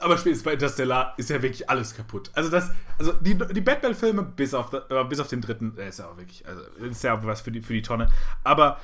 aber 0.00 0.18
spätestens 0.18 0.44
bei 0.44 0.52
Interstellar 0.54 1.14
ist 1.16 1.30
ja 1.30 1.42
wirklich 1.42 1.68
alles 1.68 1.94
kaputt. 1.94 2.30
Also 2.34 2.50
das, 2.50 2.70
also 2.98 3.12
die, 3.14 3.36
die 3.36 3.60
Batman-Filme, 3.60 4.22
bis, 4.22 4.54
auf, 4.54 4.72
äh, 4.72 5.04
bis 5.04 5.20
auf 5.20 5.28
den 5.28 5.40
dritten, 5.40 5.76
äh, 5.78 5.88
ist 5.88 5.98
ja 5.98 6.08
auch 6.08 6.16
wirklich, 6.16 6.46
also 6.46 6.62
ist 6.84 7.02
ja 7.02 7.18
auch 7.18 7.24
was 7.24 7.40
für 7.40 7.52
die, 7.52 7.62
für 7.62 7.72
die 7.72 7.82
Tonne. 7.82 8.10
Aber 8.44 8.78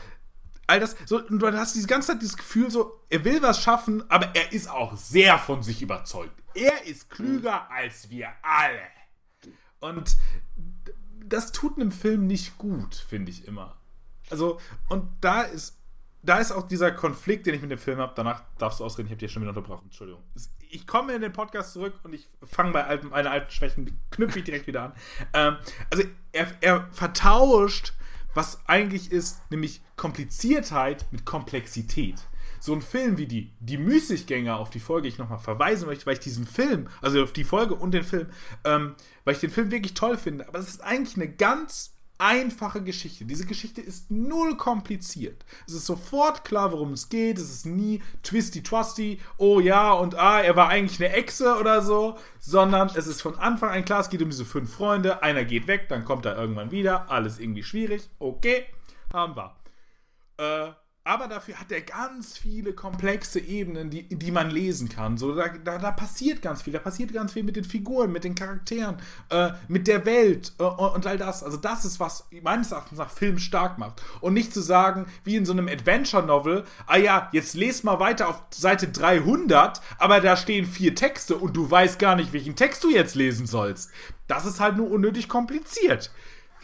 all 0.66 0.81
das, 0.81 0.97
so, 1.07 1.21
du 1.21 1.47
hast 1.52 1.76
die 1.76 1.87
ganze 1.87 2.12
Zeit 2.12 2.23
dieses 2.23 2.37
Gefühl, 2.37 2.71
so, 2.71 3.00
er 3.11 3.25
will 3.25 3.42
was 3.42 3.61
schaffen, 3.62 4.09
aber 4.11 4.35
er 4.35 4.52
ist 4.52 4.71
auch 4.71 4.97
sehr 4.97 5.38
von 5.38 5.62
sich 5.62 5.83
überzeugt. 5.83 6.42
Er 6.54 6.87
ist 6.87 7.11
klüger 7.11 7.71
als 7.71 8.11
wir 8.11 8.28
alle. 8.42 8.81
Und 9.81 10.16
das 11.25 11.52
tut 11.52 11.76
einem 11.76 11.92
Film 11.92 12.26
nicht 12.26 12.59
gut, 12.59 12.95
finde 12.95 13.31
ich 13.31 13.47
immer. 13.47 13.76
Also, 14.31 14.61
und 14.88 15.09
da 15.21 15.42
ist, 15.42 15.78
da 16.23 16.38
ist 16.38 16.52
auch 16.52 16.67
dieser 16.67 16.93
Konflikt, 16.93 17.47
den 17.47 17.55
ich 17.55 17.62
mit 17.62 17.71
dem 17.71 17.79
Film 17.79 17.99
habe. 17.99 18.12
Danach 18.14 18.43
darfst 18.59 18.81
du 18.81 18.85
ausreden, 18.85 19.09
ich 19.09 19.12
habe 19.12 19.19
dich 19.19 19.33
schon 19.33 19.43
wieder 19.43 19.50
unterbrochen. 19.50 19.85
Entschuldigung. 19.85 20.23
Ich 20.71 20.87
komme 20.87 21.12
in 21.14 21.21
den 21.21 21.33
Podcast 21.33 21.73
zurück 21.73 21.95
und 22.05 22.14
ich 22.14 22.29
fange 22.43 22.73
bei 22.73 22.85
alten, 22.85 23.09
meine 23.09 23.31
alten 23.31 23.50
Schwächen, 23.50 23.99
knüpfe 24.11 24.38
ich 24.38 24.45
direkt 24.45 24.67
wieder 24.67 24.83
an. 24.83 24.93
Ähm, 25.35 25.57
also, 25.91 26.05
er, 26.33 26.47
er 26.61 26.88
vertauscht 26.93 27.95
was 28.35 28.67
eigentlich 28.67 29.12
ist, 29.12 29.41
nämlich 29.50 29.83
Kompliziertheit 29.97 31.07
mit 31.11 31.25
Komplexität. 31.25 32.17
So 32.61 32.73
ein 32.73 32.83
Film 32.83 33.19
wie 33.19 33.26
die, 33.26 33.52
die 33.61 33.76
Müßiggänger, 33.76 34.57
auf 34.57 34.71
die 34.71 34.81
Folge 34.81 35.09
ich 35.09 35.19
nochmal 35.19 35.38
verweisen 35.38 35.87
möchte, 35.87 36.07
weil 36.07 36.14
ich 36.14 36.21
diesen 36.21 36.47
Film, 36.47 36.88
also 37.00 37.23
auf 37.23 37.33
die 37.33 37.45
Folge 37.45 37.75
und 37.75 37.93
den 37.93 38.05
Film, 38.05 38.29
ähm, 38.64 38.95
weil 39.25 39.35
ich 39.35 39.41
den 39.41 39.50
Film 39.50 39.71
wirklich 39.71 39.95
toll 39.95 40.17
finde, 40.17 40.47
aber 40.49 40.61
es 40.61 40.69
ist 40.69 40.83
eigentlich 40.83 41.17
eine 41.17 41.29
ganz 41.29 41.95
einfache 42.23 42.83
Geschichte. 42.83 43.25
Diese 43.25 43.47
Geschichte 43.47 43.81
ist 43.81 44.11
null 44.11 44.57
kompliziert. 44.57 45.45
Es 45.67 45.75
ist 45.75 45.87
sofort 45.87 46.45
klar, 46.45 46.71
worum 46.73 46.93
es 46.93 47.09
geht. 47.09 47.37
Es 47.37 47.50
ist 47.50 47.67
nie 47.67 48.00
twisty 48.23 48.62
trusty, 48.62 49.21
oh 49.38 49.59
ja 49.59 49.93
und 49.93 50.14
ah, 50.14 50.41
er 50.41 50.55
war 50.55 50.69
eigentlich 50.69 51.05
eine 51.05 51.14
Echse 51.14 51.59
oder 51.59 51.83
so, 51.83 52.17
sondern 52.38 52.91
es 52.95 53.07
ist 53.07 53.21
von 53.21 53.37
Anfang 53.38 53.71
an 53.71 53.85
klar, 53.85 54.00
es 54.00 54.09
geht 54.09 54.23
um 54.23 54.31
diese 54.31 54.45
fünf 54.45 54.73
Freunde. 54.73 55.23
Einer 55.23 55.45
geht 55.45 55.67
weg, 55.67 55.88
dann 55.88 56.05
kommt 56.05 56.25
er 56.25 56.37
irgendwann 56.37 56.71
wieder. 56.71 57.11
Alles 57.11 57.41
irgendwie 57.41 57.64
schwierig. 57.64 58.09
Okay, 58.21 58.67
haben 59.12 59.35
wir. 59.37 59.57
Äh, 60.38 60.82
aber 61.05 61.27
dafür 61.27 61.59
hat 61.59 61.73
er 61.73 61.81
ganz 61.81 62.39
viele 62.39 62.75
komplexe 62.75 63.41
Ebenen, 63.41 63.91
die, 63.91 64.05
die 64.09 64.31
man 64.31 64.51
lesen 64.51 64.89
kann. 64.89 65.19
So, 65.19 65.35
da, 65.35 65.49
da, 65.49 65.79
da 65.79 65.91
passiert 65.91 66.43
ganz 66.43 66.63
viel. 66.63 66.73
Da 66.73 66.79
passiert 66.79 67.13
ganz 67.13 67.33
viel 67.33 67.43
mit 67.43 67.57
den 67.57 67.65
Figuren, 67.65 68.13
mit 68.13 68.23
den 68.23 68.37
Charakteren, 68.37 68.97
äh, 69.31 69.51
mit 69.67 69.89
der 69.89 70.07
Welt 70.07 70.53
äh, 70.61 70.63
und 70.63 71.05
all 71.07 71.19
das. 71.19 71.43
Also, 71.43 71.57
das 71.57 71.85
ist, 71.85 71.99
was 71.99 72.29
meines 72.43 72.71
Erachtens 72.71 72.99
nach 72.99 73.11
Film 73.11 73.39
stark 73.39 73.79
macht. 73.79 74.01
Und 74.21 74.35
nicht 74.35 74.55
zu 74.55 74.61
sagen, 74.61 75.07
wie 75.25 75.35
in 75.35 75.45
so 75.45 75.53
einem 75.53 75.67
Adventure-Novel, 75.67 76.65
ah 76.87 76.99
ja, 76.99 77.29
jetzt 77.33 77.55
les 77.55 77.83
mal 77.83 77.99
weiter 77.99 78.29
auf 78.29 78.41
Seite 78.51 78.87
300, 78.87 79.81
aber 79.99 80.21
da 80.21 80.37
stehen 80.37 80.67
vier 80.67 80.95
Texte 80.95 81.37
und 81.37 81.57
du 81.57 81.69
weißt 81.69 81.99
gar 81.99 82.15
nicht, 82.15 82.33
welchen 82.33 82.55
Text 82.55 82.85
du 82.85 82.91
jetzt 82.91 83.17
lesen 83.17 83.47
sollst. 83.47 83.91
Das 84.29 84.47
ist 84.47 84.61
halt 84.61 84.77
nur 84.77 84.91
unnötig 84.91 85.29
kompliziert 85.29 86.13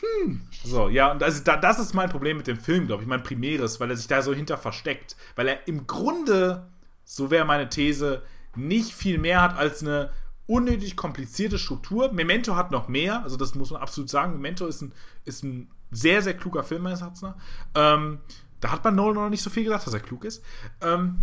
hm. 0.01 0.41
So, 0.65 0.89
ja, 0.89 1.13
und 1.13 1.23
also 1.23 1.43
da, 1.43 1.57
das 1.57 1.79
ist 1.79 1.95
mein 1.95 2.09
Problem 2.09 2.37
mit 2.37 2.47
dem 2.47 2.59
Film, 2.59 2.87
glaube 2.87 3.03
ich, 3.03 3.09
mein 3.09 3.23
primäres, 3.23 3.81
weil 3.81 3.91
er 3.91 3.97
sich 3.97 4.07
da 4.07 4.23
so 4.23 4.33
hinter 4.33 4.57
versteckt. 4.57 5.17
Weil 5.37 5.49
er 5.49 5.69
im 5.69 5.87
Grunde, 5.87 6.69
so 7.05 7.31
wäre 7.31 7.45
meine 7.45 7.69
These, 7.69 8.23
nicht 8.55 8.93
viel 8.93 9.19
mehr 9.19 9.43
hat 9.43 9.57
als 9.57 9.83
eine 9.83 10.11
unnötig 10.47 10.97
komplizierte 10.97 11.59
Struktur. 11.59 12.13
Memento 12.13 12.57
hat 12.57 12.71
noch 12.71 12.89
mehr, 12.89 13.23
also 13.23 13.37
das 13.37 13.55
muss 13.55 13.71
man 13.71 13.83
absolut 13.83 14.09
sagen. 14.09 14.33
Memento 14.35 14.67
ist 14.67 14.83
ein, 14.83 14.93
ist 15.25 15.45
ein 15.45 15.71
sehr, 15.91 16.23
sehr 16.23 16.35
kluger 16.35 16.65
Film, 16.65 16.83
meines 16.83 17.01
Erachtens 17.01 17.35
ähm, 17.75 18.21
Da 18.61 18.73
hat 18.73 18.85
man 18.85 18.95
Nolan 18.95 19.15
noch 19.15 19.31
nicht 19.31 19.43
so 19.43 19.51
viel 19.51 19.65
gesagt, 19.65 19.87
dass 19.87 19.95
er 19.95 20.01
klug 20.01 20.25
ist. 20.25 20.43
Ähm, 20.81 21.21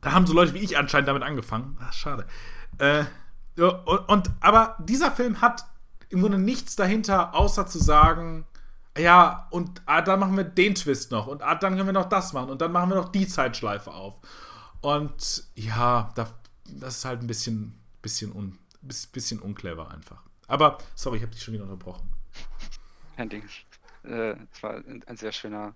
da 0.00 0.12
haben 0.12 0.26
so 0.26 0.34
Leute 0.34 0.54
wie 0.54 0.58
ich 0.58 0.78
anscheinend 0.78 1.08
damit 1.08 1.22
angefangen. 1.22 1.76
Ach, 1.80 1.92
schade. 1.92 2.26
Äh, 2.78 3.04
und, 3.58 4.08
und, 4.08 4.30
aber 4.40 4.76
dieser 4.80 5.10
Film 5.10 5.40
hat 5.40 5.64
im 6.08 6.20
Grunde 6.20 6.38
nichts 6.38 6.76
dahinter, 6.76 7.34
außer 7.34 7.66
zu 7.66 7.78
sagen, 7.78 8.46
ja, 8.96 9.46
und 9.50 9.82
ah, 9.86 10.00
dann 10.00 10.20
machen 10.20 10.36
wir 10.36 10.44
den 10.44 10.74
Twist 10.74 11.10
noch 11.10 11.26
und 11.26 11.42
ah, 11.42 11.54
dann 11.54 11.74
können 11.74 11.86
wir 11.86 11.92
noch 11.92 12.08
das 12.08 12.32
machen 12.32 12.50
und 12.50 12.60
dann 12.60 12.72
machen 12.72 12.90
wir 12.90 12.96
noch 12.96 13.10
die 13.10 13.26
Zeitschleife 13.26 13.92
auf. 13.92 14.16
Und 14.80 15.44
ja, 15.54 16.12
da, 16.14 16.28
das 16.64 16.98
ist 16.98 17.04
halt 17.04 17.20
ein 17.20 17.26
bisschen, 17.26 17.78
bisschen, 18.02 18.32
un, 18.32 18.58
bisschen 18.80 19.40
unclever 19.40 19.90
einfach. 19.90 20.22
Aber, 20.48 20.78
sorry, 20.94 21.16
ich 21.16 21.22
habe 21.22 21.32
dich 21.32 21.42
schon 21.42 21.54
wieder 21.54 21.64
unterbrochen. 21.64 22.08
Kein 23.16 23.28
Ding. 23.28 23.42
Äh, 24.04 24.36
es 24.52 24.62
war 24.62 24.76
ein, 24.76 25.16
sehr 25.16 25.32
schöner 25.32 25.74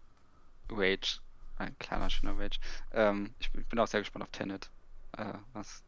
Rage. 0.70 1.18
Ein 1.58 1.76
kleiner, 1.78 2.08
schöner 2.08 2.38
Rage. 2.38 2.58
Ähm, 2.92 3.34
ich 3.38 3.50
bin 3.50 3.78
auch 3.78 3.88
sehr 3.88 4.00
gespannt 4.00 4.22
auf 4.22 4.30
Tenet. 4.30 4.70
Äh, 5.16 5.34
was 5.52 5.82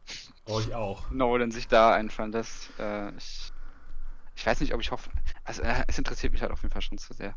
oh, 0.45 0.59
ich 0.59 0.75
auch. 0.75 1.09
Nolan 1.09 1.51
sich 1.51 1.67
da 1.67 1.93
einfallen 1.93 2.33
lässt. 2.33 2.77
Äh, 2.77 3.15
ich 3.15 3.52
ich 4.35 4.45
weiß 4.45 4.59
nicht, 4.61 4.73
ob 4.73 4.81
ich 4.81 4.91
hoffe. 4.91 5.09
Also, 5.43 5.61
äh, 5.61 5.83
es 5.87 5.97
interessiert 5.97 6.33
mich 6.33 6.41
halt 6.41 6.51
auf 6.51 6.61
jeden 6.61 6.73
Fall 6.73 6.81
schon 6.81 6.97
zu 6.97 7.13
sehr. 7.13 7.35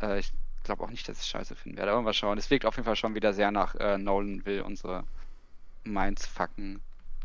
Äh, 0.00 0.20
ich 0.20 0.32
glaube 0.64 0.84
auch 0.84 0.90
nicht, 0.90 1.08
dass 1.08 1.20
ich 1.20 1.26
scheiße 1.26 1.54
finden 1.54 1.78
werde. 1.78 1.92
Aber 1.92 2.02
mal 2.02 2.14
schauen. 2.14 2.38
Es 2.38 2.50
wirkt 2.50 2.64
auf 2.64 2.76
jeden 2.76 2.86
Fall 2.86 2.96
schon 2.96 3.14
wieder 3.14 3.32
sehr 3.32 3.50
nach 3.50 3.74
äh, 3.76 3.98
Nolan 3.98 4.44
will 4.44 4.62
unsere 4.62 5.04
Minds 5.84 6.26
fucken. 6.26 6.80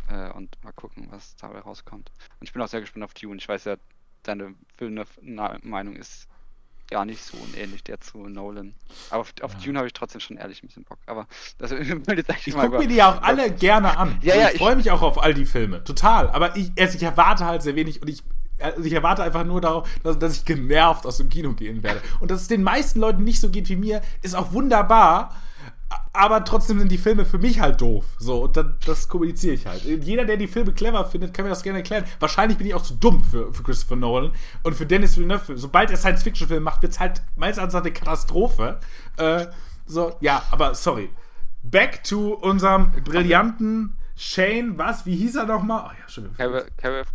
Äh, 0.09 0.31
und 0.31 0.61
mal 0.63 0.73
gucken, 0.73 1.07
was 1.11 1.35
dabei 1.37 1.59
rauskommt. 1.59 2.11
Und 2.39 2.47
ich 2.47 2.53
bin 2.53 2.61
auch 2.61 2.67
sehr 2.67 2.81
gespannt 2.81 3.05
auf 3.05 3.13
Dune. 3.13 3.37
Ich 3.37 3.47
weiß 3.47 3.65
ja, 3.65 3.77
deine 4.23 4.55
Meinung 5.61 5.95
ist 5.95 6.27
gar 6.89 7.05
nicht 7.05 7.23
so 7.23 7.37
unähnlich 7.37 7.83
der 7.83 7.99
zu 8.01 8.27
Nolan. 8.27 8.75
Aber 9.09 9.21
auf, 9.21 9.33
auf 9.41 9.53
ja. 9.53 9.59
Dune 9.59 9.77
habe 9.77 9.87
ich 9.87 9.93
trotzdem 9.93 10.21
schon 10.21 10.37
ehrlich 10.37 10.61
ein 10.61 10.67
bisschen 10.67 10.83
Bock. 10.83 10.99
Aber 11.05 11.27
also, 11.59 11.75
ich 11.77 12.53
gucke 12.53 12.77
mir 12.77 12.87
die 12.87 12.95
ja 12.95 13.13
auch 13.13 13.21
alle 13.21 13.51
gerne 13.51 13.97
an. 13.97 14.19
Ja, 14.21 14.35
ja, 14.35 14.49
ich 14.51 14.57
freue 14.57 14.75
mich 14.75 14.91
auch 14.91 15.01
auf 15.01 15.21
all 15.21 15.33
die 15.33 15.45
Filme. 15.45 15.83
Total. 15.83 16.29
Aber 16.29 16.55
ich, 16.55 16.71
also 16.77 16.97
ich 16.97 17.03
erwarte 17.03 17.45
halt 17.45 17.61
sehr 17.61 17.75
wenig 17.75 18.01
und 18.01 18.09
ich 18.09 18.23
also 18.59 18.83
ich 18.83 18.93
erwarte 18.93 19.23
einfach 19.23 19.43
nur 19.43 19.61
darauf, 19.61 19.89
dass, 20.03 20.19
dass, 20.19 20.37
ich 20.37 20.45
genervt 20.45 21.05
aus 21.05 21.17
dem 21.17 21.29
Kino 21.29 21.53
gehen 21.53 21.83
werde. 21.83 22.01
Und 22.19 22.31
dass 22.31 22.41
es 22.41 22.47
den 22.47 22.63
meisten 22.63 22.99
Leuten 22.99 23.23
nicht 23.23 23.39
so 23.39 23.49
geht 23.49 23.69
wie 23.69 23.75
mir, 23.75 24.01
ist 24.21 24.35
auch 24.35 24.53
wunderbar. 24.53 25.35
Aber 26.11 26.43
trotzdem 26.43 26.79
sind 26.79 26.91
die 26.91 26.97
Filme 26.97 27.25
für 27.25 27.37
mich 27.37 27.59
halt 27.59 27.81
doof. 27.81 28.05
So, 28.19 28.43
und 28.43 28.57
dann, 28.57 28.75
das 28.85 29.07
kommuniziere 29.07 29.55
ich 29.55 29.65
halt. 29.65 29.83
Jeder, 29.83 30.25
der 30.25 30.37
die 30.37 30.47
Filme 30.47 30.71
clever 30.71 31.05
findet, 31.05 31.33
kann 31.33 31.45
mir 31.45 31.49
das 31.49 31.63
gerne 31.63 31.79
erklären. 31.79 32.05
Wahrscheinlich 32.19 32.57
bin 32.57 32.67
ich 32.67 32.73
auch 32.73 32.83
zu 32.83 32.95
dumm 32.95 33.23
für, 33.23 33.53
für 33.53 33.63
Christopher 33.63 33.95
Nolan. 33.95 34.31
Und 34.63 34.75
für 34.75 34.85
Dennis 34.85 35.17
Villeneuve, 35.17 35.57
sobald 35.57 35.91
er 35.91 35.97
Science-Fiction-Film 35.97 36.63
macht, 36.63 36.81
wird 36.81 36.93
es 36.93 36.99
halt 36.99 37.21
meines 37.35 37.57
Erachtens 37.57 37.75
eine 37.75 37.91
Katastrophe. 37.91 38.79
Äh, 39.17 39.47
so, 39.85 40.15
ja, 40.19 40.43
aber 40.51 40.75
sorry. 40.75 41.09
Back 41.63 42.03
to 42.03 42.33
unserem 42.33 42.91
brillanten 43.03 43.95
Shane, 44.15 44.77
was? 44.77 45.05
Wie 45.05 45.15
hieß 45.15 45.35
er 45.35 45.45
nochmal? 45.45 45.89
Oh, 45.89 45.91
ja, 45.99 46.07
schon. 46.07 46.35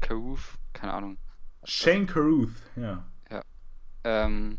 Caruth, 0.00 0.40
keine 0.73 0.92
Ahnung. 0.92 1.18
Shane 1.64 2.06
Carruth, 2.06 2.54
ja. 2.76 3.04
Ja. 3.30 3.42
Ähm, 4.04 4.58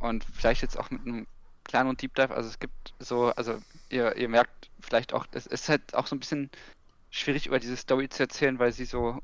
und 0.00 0.24
vielleicht 0.24 0.62
jetzt 0.62 0.78
auch 0.78 0.90
mit 0.90 1.02
einem 1.02 1.26
kleinen 1.64 1.96
Deep 1.96 2.14
Dive, 2.14 2.34
also 2.34 2.48
es 2.48 2.58
gibt 2.58 2.94
so, 2.98 3.26
also 3.34 3.60
ihr, 3.90 4.16
ihr 4.16 4.28
merkt 4.28 4.70
vielleicht 4.80 5.12
auch, 5.12 5.26
es 5.32 5.46
ist 5.46 5.68
halt 5.68 5.94
auch 5.94 6.06
so 6.06 6.16
ein 6.16 6.20
bisschen 6.20 6.50
schwierig 7.10 7.46
über 7.46 7.58
diese 7.58 7.76
Story 7.76 8.08
zu 8.08 8.22
erzählen, 8.22 8.58
weil 8.58 8.72
sie 8.72 8.84
so 8.84 9.20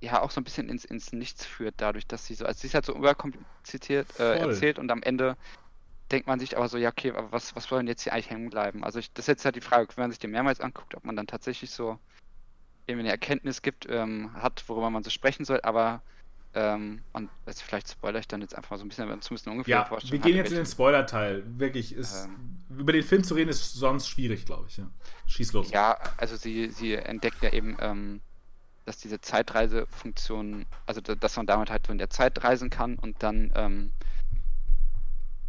ja 0.00 0.20
auch 0.20 0.30
so 0.30 0.40
ein 0.40 0.44
bisschen 0.44 0.68
ins, 0.68 0.84
ins 0.84 1.12
Nichts 1.12 1.46
führt, 1.46 1.74
dadurch, 1.78 2.06
dass 2.06 2.26
sie 2.26 2.34
so, 2.34 2.44
also 2.44 2.60
sie 2.60 2.66
ist 2.66 2.74
halt 2.74 2.84
so 2.84 2.94
überkompliziert 2.94 4.18
äh, 4.18 4.38
erzählt 4.38 4.78
und 4.78 4.90
am 4.90 5.02
Ende 5.02 5.36
denkt 6.10 6.26
man 6.26 6.40
sich 6.40 6.56
aber 6.56 6.68
so, 6.68 6.76
ja, 6.76 6.90
okay, 6.90 7.12
aber 7.12 7.32
was, 7.32 7.54
was 7.56 7.64
soll 7.64 7.78
denn 7.78 7.86
jetzt 7.86 8.02
hier 8.02 8.12
eigentlich 8.12 8.30
hängen 8.30 8.50
bleiben? 8.50 8.84
Also 8.84 8.98
ich, 8.98 9.12
das 9.12 9.24
ist 9.24 9.28
jetzt 9.28 9.44
halt 9.44 9.56
die 9.56 9.60
Frage, 9.60 9.88
wenn 9.96 10.02
man 10.02 10.10
sich 10.10 10.18
den 10.18 10.32
mehrmals 10.32 10.60
anguckt, 10.60 10.94
ob 10.94 11.04
man 11.04 11.16
dann 11.16 11.26
tatsächlich 11.26 11.70
so 11.70 11.98
irgendwie 12.86 13.06
eine 13.06 13.10
Erkenntnis 13.10 13.62
gibt, 13.62 13.86
ähm, 13.88 14.32
hat, 14.34 14.64
worüber 14.68 14.90
man 14.90 15.02
so 15.02 15.10
sprechen 15.10 15.44
soll, 15.44 15.60
aber 15.62 16.02
ähm, 16.54 17.02
und 17.14 17.30
also 17.46 17.62
vielleicht 17.64 17.88
spoiler 17.88 18.18
ich 18.18 18.28
dann 18.28 18.42
jetzt 18.42 18.54
einfach 18.54 18.72
mal 18.72 18.78
so 18.78 18.84
ein 18.84 18.88
bisschen, 18.88 19.06
zumindest 19.22 19.46
eine 19.46 19.56
ungefähr 19.56 19.88
Ja, 19.90 19.98
wir 20.10 20.18
gehen 20.18 20.36
jetzt 20.36 20.50
in 20.50 20.58
den 20.58 20.66
Spoiler-Teil. 20.66 21.44
Wirklich, 21.58 21.94
ist, 21.94 22.26
ähm, 22.26 22.58
über 22.78 22.92
den 22.92 23.02
Film 23.02 23.24
zu 23.24 23.34
reden 23.34 23.48
ist 23.48 23.72
sonst 23.74 24.08
schwierig, 24.08 24.44
glaube 24.44 24.66
ich. 24.68 24.76
Ja. 24.76 24.90
Schieß 25.26 25.54
los. 25.54 25.70
Ja, 25.70 25.96
also 26.18 26.36
sie, 26.36 26.68
sie 26.68 26.94
entdeckt 26.94 27.42
ja 27.42 27.52
eben, 27.52 27.76
ähm, 27.80 28.20
dass 28.84 28.98
diese 28.98 29.20
Zeitreisefunktion, 29.20 30.66
also 30.84 31.00
dass 31.00 31.36
man 31.36 31.46
damit 31.46 31.70
halt 31.70 31.86
so 31.86 31.92
in 31.92 31.98
der 31.98 32.10
Zeit 32.10 32.42
reisen 32.44 32.68
kann 32.68 32.96
und 32.96 33.22
dann 33.22 33.50
ähm, 33.54 33.92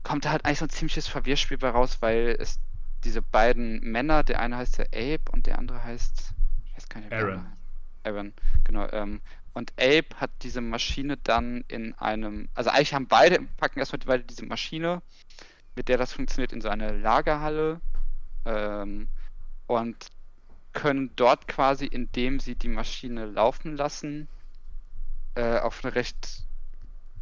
kommt 0.03 0.23
da 0.23 0.31
halt 0.31 0.45
eigentlich 0.45 0.59
so 0.59 0.65
ein 0.65 0.69
ziemliches 0.69 1.07
Verwirrspiel 1.07 1.57
bei 1.57 1.69
raus, 1.69 1.97
weil 2.01 2.37
es 2.39 2.59
diese 3.03 3.21
beiden 3.21 3.81
Männer, 3.81 4.23
der 4.23 4.39
eine 4.39 4.55
heißt 4.55 4.77
der 4.77 4.87
Abe 4.93 5.31
und 5.31 5.47
der 5.47 5.57
andere 5.57 5.83
heißt, 5.83 6.33
weiß 6.83 6.89
gar 6.89 7.01
nicht, 7.01 7.13
Aaron. 7.13 7.45
Aaron, 8.03 8.33
genau. 8.63 8.87
Ähm, 8.91 9.21
und 9.53 9.71
Abe 9.79 10.07
hat 10.15 10.31
diese 10.41 10.61
Maschine 10.61 11.17
dann 11.17 11.63
in 11.67 11.93
einem, 11.95 12.49
also 12.55 12.69
eigentlich 12.69 12.93
haben 12.93 13.07
beide, 13.07 13.41
packen 13.57 13.79
erstmal 13.79 13.99
beide 14.05 14.23
diese 14.23 14.45
Maschine, 14.45 15.01
mit 15.75 15.87
der 15.89 15.97
das 15.97 16.13
funktioniert, 16.13 16.53
in 16.53 16.61
so 16.61 16.69
eine 16.69 16.97
Lagerhalle 16.97 17.79
ähm, 18.45 19.07
und 19.67 20.07
können 20.73 21.11
dort 21.15 21.47
quasi, 21.47 21.85
indem 21.85 22.39
sie 22.39 22.55
die 22.55 22.67
Maschine 22.67 23.25
laufen 23.25 23.77
lassen, 23.77 24.27
äh, 25.35 25.59
auf 25.59 25.83
eine 25.83 25.93
recht 25.93 26.43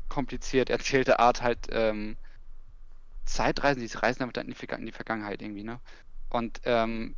kompliziert 0.08 0.70
erzählte 0.70 1.20
Art 1.20 1.42
halt 1.42 1.68
ähm, 1.72 2.18
Zeitreisen, 3.26 3.86
die 3.86 3.94
reisen 3.98 4.20
damit 4.20 4.36
die, 4.36 4.76
in 4.76 4.86
die 4.86 4.92
Vergangenheit 4.92 5.42
irgendwie, 5.42 5.64
ne? 5.64 5.80
Und 6.30 6.62
ähm, 6.66 7.16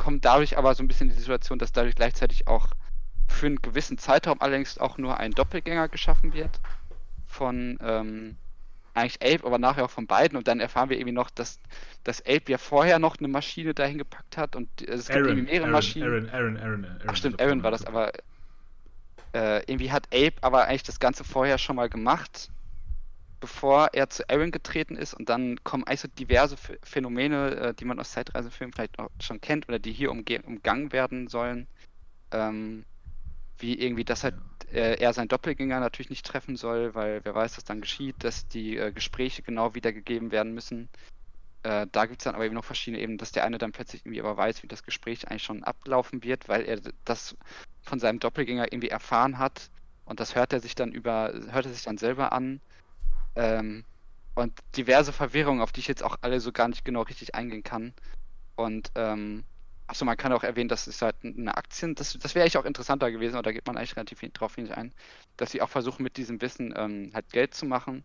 kommt 0.00 0.24
dadurch 0.24 0.56
aber 0.56 0.74
so 0.74 0.82
ein 0.82 0.88
bisschen 0.88 1.08
in 1.08 1.14
die 1.14 1.20
Situation, 1.20 1.58
dass 1.58 1.72
dadurch 1.72 1.94
gleichzeitig 1.94 2.48
auch 2.48 2.68
für 3.28 3.46
einen 3.46 3.62
gewissen 3.62 3.98
Zeitraum 3.98 4.40
allerdings 4.40 4.78
auch 4.78 4.98
nur 4.98 5.18
ein 5.18 5.32
Doppelgänger 5.32 5.88
geschaffen 5.88 6.32
wird 6.32 6.60
von 7.26 7.78
ähm, 7.82 8.36
eigentlich 8.94 9.22
Ape, 9.22 9.46
aber 9.46 9.58
nachher 9.58 9.84
auch 9.84 9.90
von 9.90 10.06
beiden 10.06 10.36
und 10.36 10.48
dann 10.48 10.58
erfahren 10.58 10.88
wir 10.88 10.96
irgendwie 10.96 11.12
noch, 11.12 11.30
dass, 11.30 11.60
dass 12.02 12.20
Ape 12.22 12.44
ja 12.48 12.58
vorher 12.58 12.98
noch 12.98 13.18
eine 13.18 13.28
Maschine 13.28 13.74
dahin 13.74 13.98
gepackt 13.98 14.36
hat 14.36 14.56
und 14.56 14.68
es 14.82 15.06
gibt 15.06 15.18
Aaron, 15.18 15.28
irgendwie 15.28 15.52
mehrere 15.52 15.64
Aaron, 15.64 15.72
Maschinen. 15.72 16.08
Aaron, 16.08 16.28
Aaron, 16.30 16.56
Aaron, 16.56 16.84
Aaron. 16.84 17.02
Ach 17.06 17.16
stimmt, 17.16 17.40
Aaron 17.40 17.62
war 17.62 17.70
das, 17.70 17.84
aber 17.86 18.12
äh, 19.32 19.58
irgendwie 19.70 19.92
hat 19.92 20.08
Abe 20.12 20.34
aber 20.40 20.66
eigentlich 20.66 20.82
das 20.82 20.98
Ganze 20.98 21.24
vorher 21.24 21.58
schon 21.58 21.76
mal 21.76 21.88
gemacht, 21.88 22.50
bevor 23.40 23.90
er 23.92 24.08
zu 24.10 24.28
Aaron 24.28 24.50
getreten 24.50 24.96
ist 24.96 25.14
und 25.14 25.28
dann 25.28 25.62
kommen 25.64 25.84
eigentlich 25.84 26.00
so 26.00 26.08
diverse 26.08 26.56
Phänomene, 26.82 27.56
äh, 27.56 27.74
die 27.74 27.84
man 27.84 27.98
aus 27.98 28.12
Zeitreisefilmen 28.12 28.72
vielleicht 28.72 28.98
auch 28.98 29.10
schon 29.20 29.40
kennt 29.40 29.68
oder 29.68 29.78
die 29.78 29.92
hier 29.92 30.10
umgangen 30.10 30.92
werden 30.92 31.28
sollen. 31.28 31.66
Ähm, 32.32 32.84
wie 33.58 33.78
irgendwie, 33.78 34.04
dass 34.04 34.24
halt 34.24 34.34
äh, 34.72 35.00
er 35.00 35.12
seinen 35.12 35.28
Doppelgänger 35.28 35.80
natürlich 35.80 36.10
nicht 36.10 36.24
treffen 36.24 36.56
soll, 36.56 36.94
weil 36.94 37.20
wer 37.24 37.34
weiß, 37.34 37.56
was 37.56 37.64
dann 37.64 37.80
geschieht, 37.80 38.22
dass 38.22 38.46
die 38.48 38.76
äh, 38.76 38.92
Gespräche 38.92 39.42
genau 39.42 39.74
wiedergegeben 39.74 40.30
werden 40.30 40.54
müssen. 40.54 40.88
Äh, 41.62 41.86
da 41.92 42.06
gibt 42.06 42.20
es 42.20 42.24
dann 42.24 42.34
aber 42.34 42.44
eben 42.44 42.54
noch 42.54 42.64
verschiedene 42.64 43.02
Ebenen, 43.02 43.18
dass 43.18 43.32
der 43.32 43.44
eine 43.44 43.58
dann 43.58 43.72
plötzlich 43.72 44.02
irgendwie 44.04 44.20
aber 44.20 44.36
weiß, 44.36 44.62
wie 44.62 44.68
das 44.68 44.82
Gespräch 44.82 45.28
eigentlich 45.28 45.42
schon 45.42 45.64
ablaufen 45.64 46.22
wird, 46.22 46.48
weil 46.48 46.62
er 46.64 46.80
das 47.04 47.36
von 47.82 47.98
seinem 47.98 48.18
Doppelgänger 48.18 48.72
irgendwie 48.72 48.88
erfahren 48.88 49.38
hat 49.38 49.70
und 50.04 50.20
das 50.20 50.34
hört 50.34 50.52
er 50.52 50.60
sich 50.60 50.74
dann 50.74 50.92
über, 50.92 51.32
hört 51.50 51.66
er 51.66 51.72
sich 51.72 51.82
dann 51.82 51.98
selber 51.98 52.32
an. 52.32 52.60
Ähm, 53.36 53.84
und 54.34 54.58
diverse 54.76 55.12
Verwirrungen, 55.12 55.60
auf 55.60 55.72
die 55.72 55.80
ich 55.80 55.88
jetzt 55.88 56.02
auch 56.02 56.16
alle 56.22 56.40
so 56.40 56.52
gar 56.52 56.68
nicht 56.68 56.84
genau 56.84 57.02
richtig 57.02 57.34
eingehen 57.34 57.62
kann. 57.62 57.94
Und 58.56 58.90
ähm, 58.94 59.44
Achso, 59.90 60.04
man 60.04 60.16
kann 60.16 60.32
auch 60.32 60.44
erwähnen, 60.44 60.68
dass 60.68 60.86
es 60.86 61.02
halt 61.02 61.16
eine 61.24 61.56
Aktien, 61.56 61.96
das, 61.96 62.16
das 62.16 62.36
wäre 62.36 62.44
eigentlich 62.44 62.58
auch 62.58 62.64
interessanter 62.64 63.10
gewesen, 63.10 63.34
aber 63.34 63.42
da 63.42 63.50
geht 63.50 63.66
man 63.66 63.76
eigentlich 63.76 63.96
relativ 63.96 64.20
drauf 64.34 64.56
ein, 64.56 64.94
dass 65.36 65.50
sie 65.50 65.60
auch 65.62 65.68
versuchen, 65.68 66.04
mit 66.04 66.16
diesem 66.16 66.40
Wissen 66.40 66.72
ähm, 66.76 67.10
halt 67.12 67.28
Geld 67.32 67.54
zu 67.54 67.66
machen. 67.66 68.04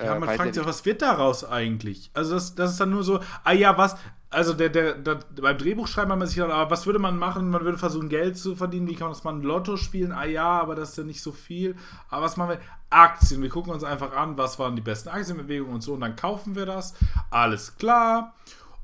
Ja, 0.00 0.14
äh, 0.14 0.18
man 0.18 0.28
fragt 0.36 0.54
sich, 0.54 0.64
was 0.64 0.84
wird 0.84 1.02
daraus 1.02 1.44
eigentlich? 1.44 2.10
Also 2.14 2.34
das, 2.34 2.54
das 2.54 2.72
ist 2.72 2.80
dann 2.80 2.90
nur 2.90 3.02
so, 3.02 3.20
ah 3.44 3.52
ja, 3.52 3.76
was, 3.76 3.96
also 4.30 4.52
der, 4.52 4.68
der, 4.68 4.94
der 4.94 5.14
beim 5.40 5.56
Drehbuchschreiben 5.56 6.12
hat 6.12 6.18
man 6.18 6.28
sich 6.28 6.36
gedacht, 6.36 6.52
aber 6.52 6.70
was 6.70 6.86
würde 6.86 6.98
man 6.98 7.18
machen? 7.18 7.50
Man 7.50 7.64
würde 7.64 7.78
versuchen, 7.78 8.08
Geld 8.08 8.36
zu 8.36 8.56
verdienen, 8.56 8.86
wie 8.86 8.94
kann 8.94 9.14
man 9.24 9.42
Lotto 9.42 9.76
spielen? 9.76 10.12
Ah 10.12 10.26
ja, 10.26 10.60
aber 10.60 10.74
das 10.74 10.90
ist 10.90 10.98
ja 10.98 11.04
nicht 11.04 11.22
so 11.22 11.32
viel. 11.32 11.76
Aber 12.10 12.26
was 12.26 12.36
machen 12.36 12.50
wir? 12.50 12.60
Aktien. 12.90 13.42
Wir 13.42 13.48
gucken 13.48 13.72
uns 13.72 13.84
einfach 13.84 14.14
an, 14.14 14.36
was 14.36 14.58
waren 14.58 14.76
die 14.76 14.82
besten 14.82 15.08
Aktienbewegungen 15.08 15.74
und 15.74 15.80
so, 15.80 15.94
und 15.94 16.00
dann 16.00 16.14
kaufen 16.14 16.54
wir 16.54 16.66
das. 16.66 16.94
Alles 17.30 17.76
klar. 17.76 18.34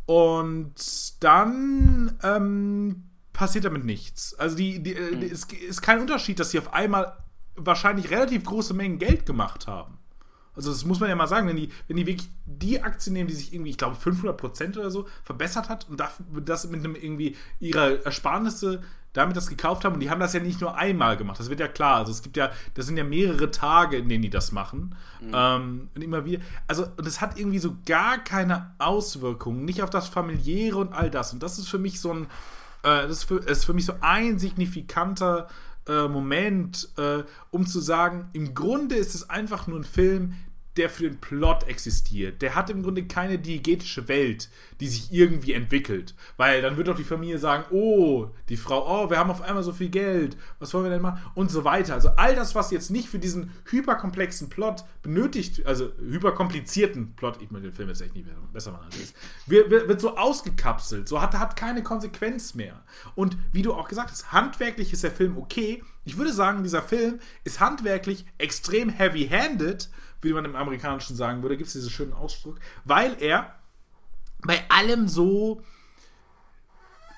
Und 0.06 0.74
dann 1.22 2.18
ähm, 2.22 3.04
passiert 3.32 3.66
damit 3.66 3.84
nichts. 3.84 4.34
Also 4.34 4.56
die, 4.56 4.82
die, 4.82 4.94
mhm. 4.94 5.22
es 5.22 5.44
ist 5.44 5.82
kein 5.82 6.00
Unterschied, 6.00 6.40
dass 6.40 6.50
sie 6.50 6.58
auf 6.58 6.72
einmal 6.72 7.18
wahrscheinlich 7.56 8.10
relativ 8.10 8.44
große 8.44 8.74
Mengen 8.74 8.98
Geld 8.98 9.26
gemacht 9.26 9.66
haben. 9.66 9.98
Also 10.56 10.70
das 10.70 10.84
muss 10.84 11.00
man 11.00 11.08
ja 11.08 11.16
mal 11.16 11.26
sagen, 11.26 11.48
wenn 11.48 11.56
die, 11.56 11.70
wenn 11.88 11.96
die 11.96 12.06
wirklich 12.06 12.28
die 12.46 12.82
Aktie 12.82 13.12
nehmen, 13.12 13.28
die 13.28 13.34
sich 13.34 13.52
irgendwie, 13.52 13.70
ich 13.70 13.78
glaube 13.78 13.96
500% 13.96 14.78
oder 14.78 14.90
so 14.90 15.06
verbessert 15.24 15.68
hat 15.68 15.86
und 15.88 16.48
das 16.48 16.68
mit 16.68 16.84
einem 16.84 16.94
irgendwie 16.94 17.36
ihrer 17.58 18.04
Ersparnisse 18.04 18.82
damit 19.14 19.36
das 19.36 19.48
gekauft 19.48 19.84
haben 19.84 19.94
und 19.94 20.00
die 20.00 20.10
haben 20.10 20.20
das 20.20 20.34
ja 20.34 20.40
nicht 20.40 20.60
nur 20.60 20.76
einmal 20.76 21.16
gemacht, 21.16 21.38
das 21.38 21.48
wird 21.48 21.60
ja 21.60 21.68
klar, 21.68 21.98
also 21.98 22.10
es 22.12 22.20
gibt 22.20 22.36
ja, 22.36 22.50
das 22.74 22.86
sind 22.86 22.96
ja 22.96 23.04
mehrere 23.04 23.50
Tage, 23.50 23.96
in 23.96 24.08
denen 24.08 24.22
die 24.22 24.30
das 24.30 24.52
machen. 24.52 24.96
Mhm. 25.20 25.32
ähm, 25.32 25.88
und 25.94 26.02
immer 26.02 26.24
wieder, 26.24 26.42
also 26.66 26.86
und 26.96 27.06
es 27.06 27.20
hat 27.20 27.38
irgendwie 27.38 27.60
so 27.60 27.76
gar 27.86 28.18
keine 28.18 28.74
Auswirkungen, 28.78 29.64
nicht 29.64 29.82
auf 29.82 29.90
das 29.90 30.08
Familiäre 30.08 30.78
und 30.78 30.92
all 30.92 31.10
das. 31.10 31.32
Und 31.32 31.42
das 31.42 31.58
ist 31.58 31.68
für 31.68 31.78
mich 31.78 32.00
so 32.00 32.12
ein, 32.12 32.24
äh, 32.82 33.06
das 33.06 33.10
ist 33.10 33.24
für, 33.24 33.36
ist 33.36 33.64
für 33.64 33.72
mich 33.72 33.86
so 33.86 33.94
ein 34.00 34.40
signifikanter 34.40 35.46
äh, 35.86 36.08
Moment, 36.08 36.88
äh, 36.96 37.22
um 37.50 37.66
zu 37.66 37.78
sagen, 37.78 38.30
im 38.32 38.54
Grunde 38.54 38.96
ist 38.96 39.14
es 39.14 39.30
einfach 39.30 39.68
nur 39.68 39.78
ein 39.78 39.84
Film, 39.84 40.34
der 40.76 40.90
für 40.90 41.04
den 41.04 41.20
Plot 41.20 41.64
existiert. 41.64 42.42
Der 42.42 42.54
hat 42.54 42.70
im 42.70 42.82
Grunde 42.82 43.04
keine 43.04 43.38
diegetische 43.38 44.08
Welt, 44.08 44.48
die 44.80 44.88
sich 44.88 45.12
irgendwie 45.12 45.52
entwickelt. 45.52 46.14
Weil 46.36 46.62
dann 46.62 46.76
wird 46.76 46.88
doch 46.88 46.96
die 46.96 47.04
Familie 47.04 47.38
sagen, 47.38 47.64
oh, 47.70 48.28
die 48.48 48.56
Frau, 48.56 48.84
oh, 48.86 49.10
wir 49.10 49.18
haben 49.18 49.30
auf 49.30 49.42
einmal 49.42 49.62
so 49.62 49.72
viel 49.72 49.88
Geld, 49.88 50.36
was 50.58 50.74
wollen 50.74 50.84
wir 50.84 50.90
denn 50.90 51.02
machen? 51.02 51.20
Und 51.34 51.50
so 51.50 51.64
weiter. 51.64 51.94
Also 51.94 52.10
all 52.16 52.34
das, 52.34 52.54
was 52.54 52.70
jetzt 52.70 52.90
nicht 52.90 53.08
für 53.08 53.18
diesen 53.18 53.52
hyperkomplexen 53.70 54.48
Plot 54.48 54.84
benötigt, 55.02 55.64
also 55.66 55.92
hyperkomplizierten 55.98 57.14
Plot, 57.14 57.40
ich 57.40 57.50
meine 57.50 57.66
den 57.66 57.72
Film 57.72 57.88
jetzt 57.88 58.00
echt 58.00 58.14
nicht 58.14 58.26
besser 58.52 58.72
machen 58.72 58.86
als 58.86 58.96
ist, 58.96 59.16
wird, 59.46 59.70
wird, 59.70 60.00
so 60.00 60.16
ausgekapselt, 60.16 61.08
so 61.08 61.20
hat, 61.20 61.34
hat 61.34 61.56
keine 61.56 61.82
Konsequenz 61.82 62.54
mehr. 62.54 62.82
Und 63.14 63.36
wie 63.52 63.62
du 63.62 63.72
auch 63.72 63.88
gesagt 63.88 64.10
hast, 64.10 64.32
handwerklich 64.32 64.92
ist 64.92 65.04
der 65.04 65.12
Film 65.12 65.38
okay. 65.38 65.82
Ich 66.04 66.18
würde 66.18 66.32
sagen, 66.32 66.62
dieser 66.62 66.82
Film 66.82 67.20
ist 67.44 67.60
handwerklich 67.60 68.26
extrem 68.38 68.90
heavy-handed, 68.90 69.88
wie 70.24 70.32
man 70.32 70.44
im 70.44 70.56
Amerikanischen 70.56 71.16
sagen 71.16 71.42
würde, 71.42 71.56
gibt 71.56 71.68
es 71.68 71.74
diesen 71.74 71.90
schönen 71.90 72.12
Ausdruck, 72.12 72.58
weil 72.84 73.16
er 73.20 73.54
bei 74.46 74.62
allem 74.68 75.08
so, 75.08 75.62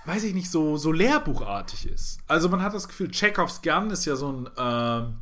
weiß 0.04 0.24
ich 0.24 0.34
nicht, 0.34 0.50
so, 0.50 0.76
so 0.76 0.92
lehrbuchartig 0.92 1.86
ist. 1.86 2.18
Also 2.26 2.48
man 2.48 2.62
hat 2.62 2.74
das 2.74 2.88
Gefühl, 2.88 3.10
Chekhovs 3.10 3.62
Gun 3.62 3.90
ist 3.90 4.04
ja 4.04 4.16
so 4.16 4.32
ein, 4.32 4.46
äh, 4.46 5.12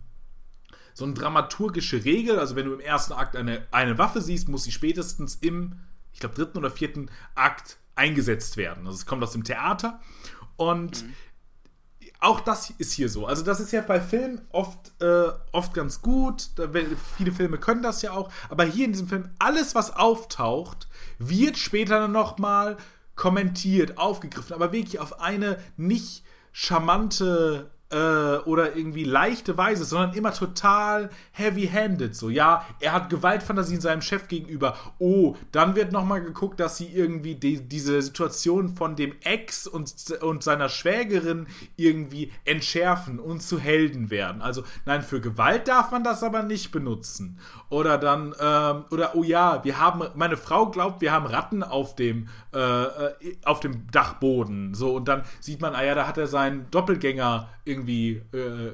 so 0.93 1.05
eine 1.05 1.15
dramaturgische 1.15 2.05
Regel. 2.05 2.39
Also 2.39 2.57
wenn 2.57 2.67
du 2.67 2.75
im 2.75 2.81
ersten 2.81 3.13
Akt 3.15 3.37
eine, 3.37 3.67
eine 3.71 3.99
Waffe 3.99 4.21
siehst, 4.21 4.49
muss 4.49 4.65
sie 4.65 4.73
spätestens 4.73 5.37
im, 5.37 5.81
ich 6.13 6.21
glaube, 6.21 6.35
dritten 6.35 6.59
oder 6.59 6.71
vierten 6.71 7.11
Akt 7.35 7.79
eingesetzt 7.95 8.57
werden. 8.57 8.87
Also 8.87 8.99
es 8.99 9.07
kommt 9.07 9.23
aus 9.23 9.33
dem 9.33 9.45
Theater. 9.45 10.01
Und 10.57 11.05
mhm 11.05 11.15
auch 12.25 12.41
das 12.41 12.71
ist 12.79 12.93
hier 12.93 13.09
so. 13.09 13.27
Also 13.27 13.43
das 13.43 13.61
ist 13.61 13.73
ja 13.73 13.83
bei 13.83 14.01
Filmen 14.01 14.41
oft, 14.51 14.93
äh, 15.01 15.29
oft 15.53 15.75
ganz 15.75 16.01
gut. 16.01 16.49
Viele 17.17 17.33
Filme 17.33 17.59
können 17.59 17.83
das 17.83 18.03
ja 18.03 18.13
auch. 18.13 18.31
Aber 18.49 18.65
hier 18.65 18.87
in 18.87 18.93
diesem 18.93 19.09
Film, 19.09 19.29
alles, 19.39 19.75
was 19.75 19.95
auftaucht, 19.95 20.89
wird 21.19 21.59
später 21.59 22.09
nochmal 22.09 22.79
kommentiert, 23.15 23.99
aufgegriffen. 23.99 24.55
Aber 24.55 24.73
wirklich 24.73 25.01
auf 25.01 25.21
eine 25.21 25.59
nicht 25.77 26.25
charmante 26.53 27.71
äh, 27.91 28.39
oder 28.45 28.77
irgendwie 28.77 29.05
leichte 29.05 29.57
Weise, 29.57 29.85
sondern 29.85 30.15
immer 30.15 30.33
total 30.33 31.11
heavy-handed. 31.33 32.17
So, 32.17 32.31
ja, 32.31 32.67
er 32.81 32.93
hat 32.93 33.11
Gewaltfantasien 33.11 33.81
seinem 33.81 34.03
Chef 34.03 34.29
gegenüber. 34.29 34.77
Oh, 34.99 35.37
dann 35.53 35.77
wird 35.77 35.93
nochmal 35.93 36.23
geguckt, 36.23 36.61
dass 36.61 36.77
sie 36.77 36.87
irgendwie 36.87 37.35
die, 37.35 37.61
diese 37.69 38.01
Situation 38.03 38.77
von 38.77 38.97
dem 38.97 39.15
Ex 39.23 39.67
und, 39.67 39.93
und 40.23 40.43
seiner 40.43 40.69
Schwägerin 40.69 41.47
irgendwie 41.77 42.33
entschärfen 42.45 43.21
und 43.21 43.43
zu 43.43 43.59
Helden 43.59 44.11
werden. 44.11 44.43
Also, 44.43 44.65
nein, 44.87 45.03
für 45.03 45.21
Gewalt 45.21 45.69
darf 45.69 45.91
man 45.91 46.03
das 46.05 46.23
aber 46.23 46.43
nicht 46.43 46.73
benutzen. 46.73 47.39
Oder 47.69 47.99
dann, 47.99 48.35
ähm, 48.41 48.85
oder 48.91 49.15
oh 49.15 49.23
ja, 49.23 49.63
wir 49.63 49.79
haben, 49.79 50.03
meine 50.15 50.37
Frau 50.37 50.67
glaubt, 50.67 51.01
wir 51.01 51.13
haben 51.13 51.27
Ratten 51.27 51.63
auf 51.63 51.95
dem, 51.95 52.29
äh, 52.53 52.59
äh 52.59 53.15
auf 53.45 53.61
dem 53.61 53.87
Dachboden. 53.91 54.75
So, 54.75 54.95
und 54.95 55.07
dann 55.07 55.23
sieht 55.41 55.61
man, 55.61 55.75
ah 55.75 55.85
ja, 55.85 55.95
da 55.95 56.07
hat 56.07 56.19
er 56.19 56.27
seinen 56.27 56.71
Doppelgänger 56.71 57.49
irgendwie 57.65 57.74
irgendwie 57.75 58.23
äh, 58.33 58.69
äh, 58.69 58.73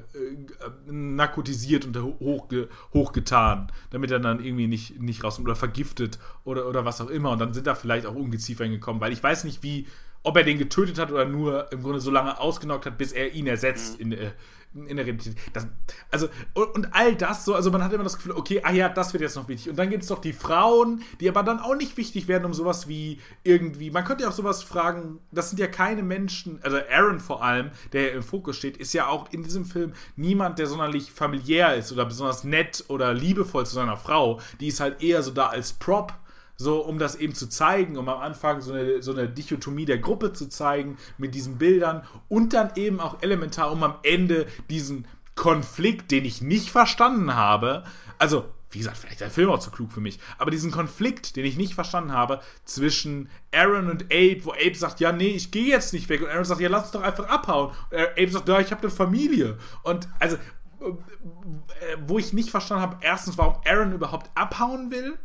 narkotisiert 0.86 1.84
und 1.84 1.96
hochge 2.20 2.68
hochgetan, 2.94 3.72
damit 3.90 4.10
er 4.10 4.20
dann 4.20 4.44
irgendwie 4.44 4.66
nicht, 4.66 5.00
nicht 5.00 5.24
rauskommt 5.24 5.48
oder 5.48 5.56
vergiftet 5.56 6.18
oder, 6.44 6.68
oder 6.68 6.84
was 6.84 7.00
auch 7.00 7.10
immer. 7.10 7.30
Und 7.30 7.40
dann 7.40 7.54
sind 7.54 7.66
da 7.66 7.74
vielleicht 7.74 8.06
auch 8.06 8.14
Ungeziefer 8.14 8.64
hingekommen, 8.64 9.00
weil 9.00 9.12
ich 9.12 9.22
weiß 9.22 9.44
nicht, 9.44 9.62
wie, 9.62 9.86
ob 10.22 10.36
er 10.36 10.44
den 10.44 10.58
getötet 10.58 10.98
hat 10.98 11.10
oder 11.10 11.24
nur 11.24 11.70
im 11.72 11.82
Grunde 11.82 12.00
so 12.00 12.10
lange 12.10 12.38
ausgenockt 12.38 12.86
hat, 12.86 12.98
bis 12.98 13.12
er 13.12 13.32
ihn 13.32 13.46
ersetzt 13.46 13.98
mhm. 13.98 14.12
in, 14.12 14.18
äh, 14.18 14.30
in 14.72 14.96
der 14.96 15.04
Realität. 15.04 15.36
Das, 15.52 15.66
also, 16.12 16.28
und, 16.54 16.74
und, 16.74 16.94
all 16.94 17.16
das 17.16 17.44
so, 17.44 17.54
also 17.54 17.72
man 17.72 17.82
hat 17.82 17.92
immer 17.92 18.04
das 18.04 18.16
Gefühl, 18.16 18.32
okay, 18.32 18.60
ah 18.62 18.70
ja, 18.70 18.88
das 18.88 19.12
wird 19.12 19.22
jetzt 19.22 19.34
noch 19.34 19.48
wichtig. 19.48 19.70
Und 19.70 19.76
dann 19.76 19.90
gibt 19.90 20.02
es 20.02 20.08
doch 20.08 20.20
die 20.20 20.32
Frauen, 20.32 21.02
die 21.18 21.28
aber 21.28 21.42
dann 21.42 21.58
auch 21.58 21.74
nicht 21.74 21.96
wichtig 21.96 22.28
werden, 22.28 22.44
um 22.44 22.54
sowas 22.54 22.86
wie 22.86 23.18
irgendwie, 23.42 23.90
man 23.90 24.04
könnte 24.04 24.22
ja 24.22 24.28
auch 24.28 24.34
sowas 24.34 24.62
fragen, 24.62 25.18
das 25.32 25.50
sind 25.50 25.58
ja 25.58 25.66
keine 25.66 26.02
Menschen, 26.02 26.60
also 26.62 26.78
Aaron 26.88 27.18
vor 27.18 27.42
allem, 27.42 27.70
der 27.92 28.12
im 28.12 28.22
Fokus 28.22 28.56
steht, 28.56 28.76
ist 28.76 28.92
ja 28.92 29.08
auch 29.08 29.32
in 29.32 29.42
diesem 29.42 29.64
Film 29.64 29.92
niemand, 30.14 30.60
der 30.60 30.68
sonderlich 30.68 31.10
familiär 31.10 31.74
ist 31.74 31.90
oder 31.90 32.04
besonders 32.04 32.44
nett 32.44 32.84
oder 32.86 33.12
liebevoll 33.12 33.66
zu 33.66 33.74
seiner 33.74 33.96
Frau. 33.96 34.40
Die 34.60 34.68
ist 34.68 34.78
halt 34.78 35.02
eher 35.02 35.22
so 35.24 35.32
da 35.32 35.48
als 35.48 35.72
Prop 35.72 36.14
so 36.60 36.84
um 36.84 36.98
das 36.98 37.16
eben 37.16 37.34
zu 37.34 37.48
zeigen, 37.48 37.96
um 37.96 38.08
am 38.08 38.20
Anfang 38.20 38.60
so 38.60 38.74
eine, 38.74 39.02
so 39.02 39.12
eine 39.12 39.28
Dichotomie 39.28 39.86
der 39.86 39.98
Gruppe 39.98 40.34
zu 40.34 40.46
zeigen 40.46 40.98
mit 41.16 41.34
diesen 41.34 41.56
Bildern 41.56 42.04
und 42.28 42.52
dann 42.52 42.72
eben 42.76 43.00
auch 43.00 43.22
elementar, 43.22 43.72
um 43.72 43.82
am 43.82 43.94
Ende 44.02 44.46
diesen 44.68 45.06
Konflikt, 45.36 46.10
den 46.10 46.26
ich 46.26 46.42
nicht 46.42 46.70
verstanden 46.70 47.34
habe, 47.34 47.84
also 48.18 48.44
wie 48.72 48.78
gesagt, 48.78 48.98
vielleicht 48.98 49.14
ist 49.14 49.20
der 49.22 49.30
Film 49.30 49.48
auch 49.48 49.58
zu 49.58 49.70
klug 49.70 49.90
für 49.90 50.02
mich, 50.02 50.20
aber 50.36 50.50
diesen 50.50 50.70
Konflikt, 50.70 51.34
den 51.34 51.46
ich 51.46 51.56
nicht 51.56 51.74
verstanden 51.74 52.12
habe, 52.12 52.40
zwischen 52.64 53.30
Aaron 53.52 53.90
und 53.90 54.04
Abe, 54.12 54.44
wo 54.44 54.52
Abe 54.52 54.74
sagt, 54.74 55.00
ja, 55.00 55.12
nee, 55.12 55.30
ich 55.30 55.50
gehe 55.50 55.66
jetzt 55.66 55.94
nicht 55.94 56.08
weg, 56.10 56.20
und 56.20 56.28
Aaron 56.28 56.44
sagt, 56.44 56.60
ja, 56.60 56.68
lass 56.68 56.84
uns 56.84 56.92
doch 56.92 57.02
einfach 57.02 57.26
abhauen. 57.26 57.72
Und 57.90 57.98
Abe 57.98 58.30
sagt, 58.30 58.48
ja, 58.48 58.60
ich 58.60 58.70
habe 58.70 58.82
eine 58.82 58.90
Familie. 58.90 59.58
Und 59.82 60.08
also, 60.20 60.36
äh, 60.36 61.96
wo 62.06 62.18
ich 62.18 62.32
nicht 62.32 62.50
verstanden 62.50 62.82
habe, 62.82 62.98
erstens, 63.00 63.38
warum 63.38 63.56
Aaron 63.66 63.92
überhaupt 63.92 64.30
abhauen 64.36 64.92
will, 64.92 65.18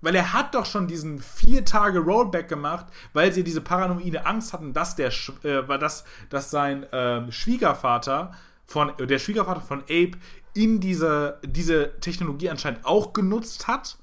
weil 0.00 0.14
er 0.14 0.32
hat 0.32 0.54
doch 0.54 0.66
schon 0.66 0.86
diesen 0.86 1.20
vier 1.20 1.64
Tage 1.64 1.98
Rollback 1.98 2.48
gemacht, 2.48 2.86
weil 3.12 3.32
sie 3.32 3.44
diese 3.44 3.60
paranoide 3.60 4.26
Angst 4.26 4.52
hatten, 4.52 4.72
dass 4.72 4.96
der, 4.96 5.12
äh, 5.42 5.78
dass, 5.78 6.04
dass 6.30 6.50
sein 6.50 6.84
äh, 6.92 7.30
Schwiegervater 7.32 8.32
von, 8.64 8.92
der 8.98 9.18
Schwiegervater 9.18 9.60
von 9.60 9.82
Abe 9.82 10.12
in 10.54 10.80
diese, 10.80 11.38
diese 11.44 11.98
Technologie 12.00 12.50
anscheinend 12.50 12.84
auch 12.84 13.12
genutzt 13.12 13.66
hat. 13.66 13.96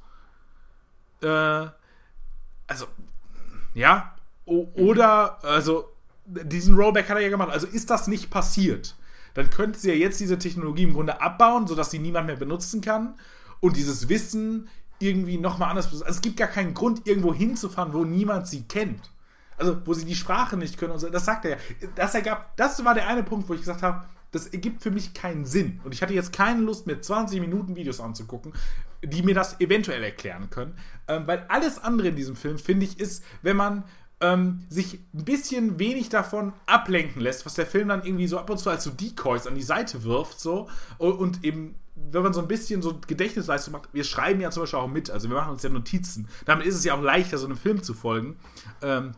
Äh, 1.21 1.67
also, 2.67 2.87
ja. 3.73 4.15
O 4.45 4.67
oder, 4.75 5.43
also, 5.43 5.91
diesen 6.25 6.75
Rollback 6.75 7.09
hat 7.09 7.17
er 7.17 7.23
ja 7.23 7.29
gemacht. 7.29 7.49
Also 7.51 7.67
ist 7.67 7.89
das 7.89 8.07
nicht 8.07 8.29
passiert, 8.29 8.95
dann 9.33 9.49
könnte 9.49 9.79
sie 9.79 9.89
ja 9.89 9.95
jetzt 9.95 10.19
diese 10.19 10.39
Technologie 10.39 10.83
im 10.83 10.93
Grunde 10.93 11.21
abbauen, 11.21 11.67
sodass 11.67 11.91
sie 11.91 11.99
niemand 11.99 12.27
mehr 12.27 12.35
benutzen 12.35 12.81
kann. 12.81 13.15
Und 13.59 13.75
dieses 13.77 14.09
Wissen 14.09 14.69
irgendwie 14.99 15.37
nochmal 15.37 15.69
anders. 15.69 15.87
Also 15.87 16.05
es 16.05 16.21
gibt 16.21 16.37
gar 16.37 16.47
keinen 16.47 16.73
Grund, 16.73 17.07
irgendwo 17.07 17.33
hinzufahren, 17.33 17.93
wo 17.93 18.03
niemand 18.03 18.47
sie 18.47 18.63
kennt. 18.63 19.09
Also, 19.57 19.77
wo 19.85 19.93
sie 19.93 20.05
die 20.05 20.15
Sprache 20.15 20.57
nicht 20.57 20.77
können 20.77 20.91
und 20.91 20.99
so. 20.99 21.09
Das 21.09 21.25
sagt 21.25 21.45
er 21.45 21.51
ja. 21.51 21.57
Das 21.95 22.13
ergab, 22.13 22.55
das 22.57 22.83
war 22.83 22.93
der 22.93 23.07
eine 23.07 23.23
Punkt, 23.23 23.47
wo 23.47 23.53
ich 23.53 23.61
gesagt 23.61 23.83
habe, 23.83 24.05
das 24.31 24.47
ergibt 24.47 24.83
für 24.83 24.91
mich 24.91 25.13
keinen 25.13 25.45
Sinn. 25.45 25.79
Und 25.85 25.93
ich 25.93 26.01
hatte 26.01 26.13
jetzt 26.13 26.33
keine 26.33 26.61
Lust, 26.61 26.87
mir 26.87 26.99
20 26.99 27.39
Minuten 27.39 27.75
Videos 27.77 28.01
anzugucken, 28.01 28.51
die 29.01 29.23
mir 29.23 29.33
das 29.33 29.61
eventuell 29.61 30.03
erklären 30.03 30.49
können. 30.49 30.77
Ähm, 31.07 31.25
weil 31.25 31.45
alles 31.47 31.81
andere 31.81 32.09
in 32.09 32.17
diesem 32.17 32.35
Film, 32.35 32.57
finde 32.57 32.85
ich, 32.85 32.99
ist, 32.99 33.23
wenn 33.43 33.55
man 33.55 33.85
ähm, 34.19 34.65
sich 34.69 34.99
ein 35.13 35.23
bisschen 35.23 35.79
wenig 35.79 36.09
davon 36.09 36.51
ablenken 36.65 37.21
lässt, 37.21 37.45
was 37.45 37.53
der 37.53 37.65
Film 37.65 37.87
dann 37.87 38.03
irgendwie 38.03 38.27
so 38.27 38.37
ab 38.37 38.49
und 38.49 38.57
zu 38.57 38.69
als 38.69 38.83
so 38.83 38.89
Decoys 38.89 39.47
an 39.47 39.55
die 39.55 39.61
Seite 39.61 40.03
wirft, 40.03 40.39
so 40.39 40.69
und 40.97 41.43
eben 41.43 41.75
wenn 41.95 42.23
man 42.23 42.33
so 42.33 42.41
ein 42.41 42.47
bisschen 42.47 42.81
so 42.81 42.99
Gedächtnisleistung 43.07 43.71
macht, 43.71 43.89
wir 43.93 44.03
schreiben 44.03 44.41
ja 44.41 44.51
zum 44.51 44.63
Beispiel 44.63 44.79
auch 44.79 44.87
mit, 44.87 45.09
also 45.09 45.29
wir 45.29 45.35
machen 45.35 45.51
uns 45.51 45.63
ja 45.63 45.69
Notizen. 45.69 46.27
Damit 46.45 46.65
ist 46.65 46.75
es 46.75 46.83
ja 46.83 46.93
auch 46.93 47.01
leichter, 47.01 47.37
so 47.37 47.45
einem 47.45 47.57
Film 47.57 47.81
zu 47.83 47.93
folgen. 47.93 48.37
Ähm, 48.81 49.13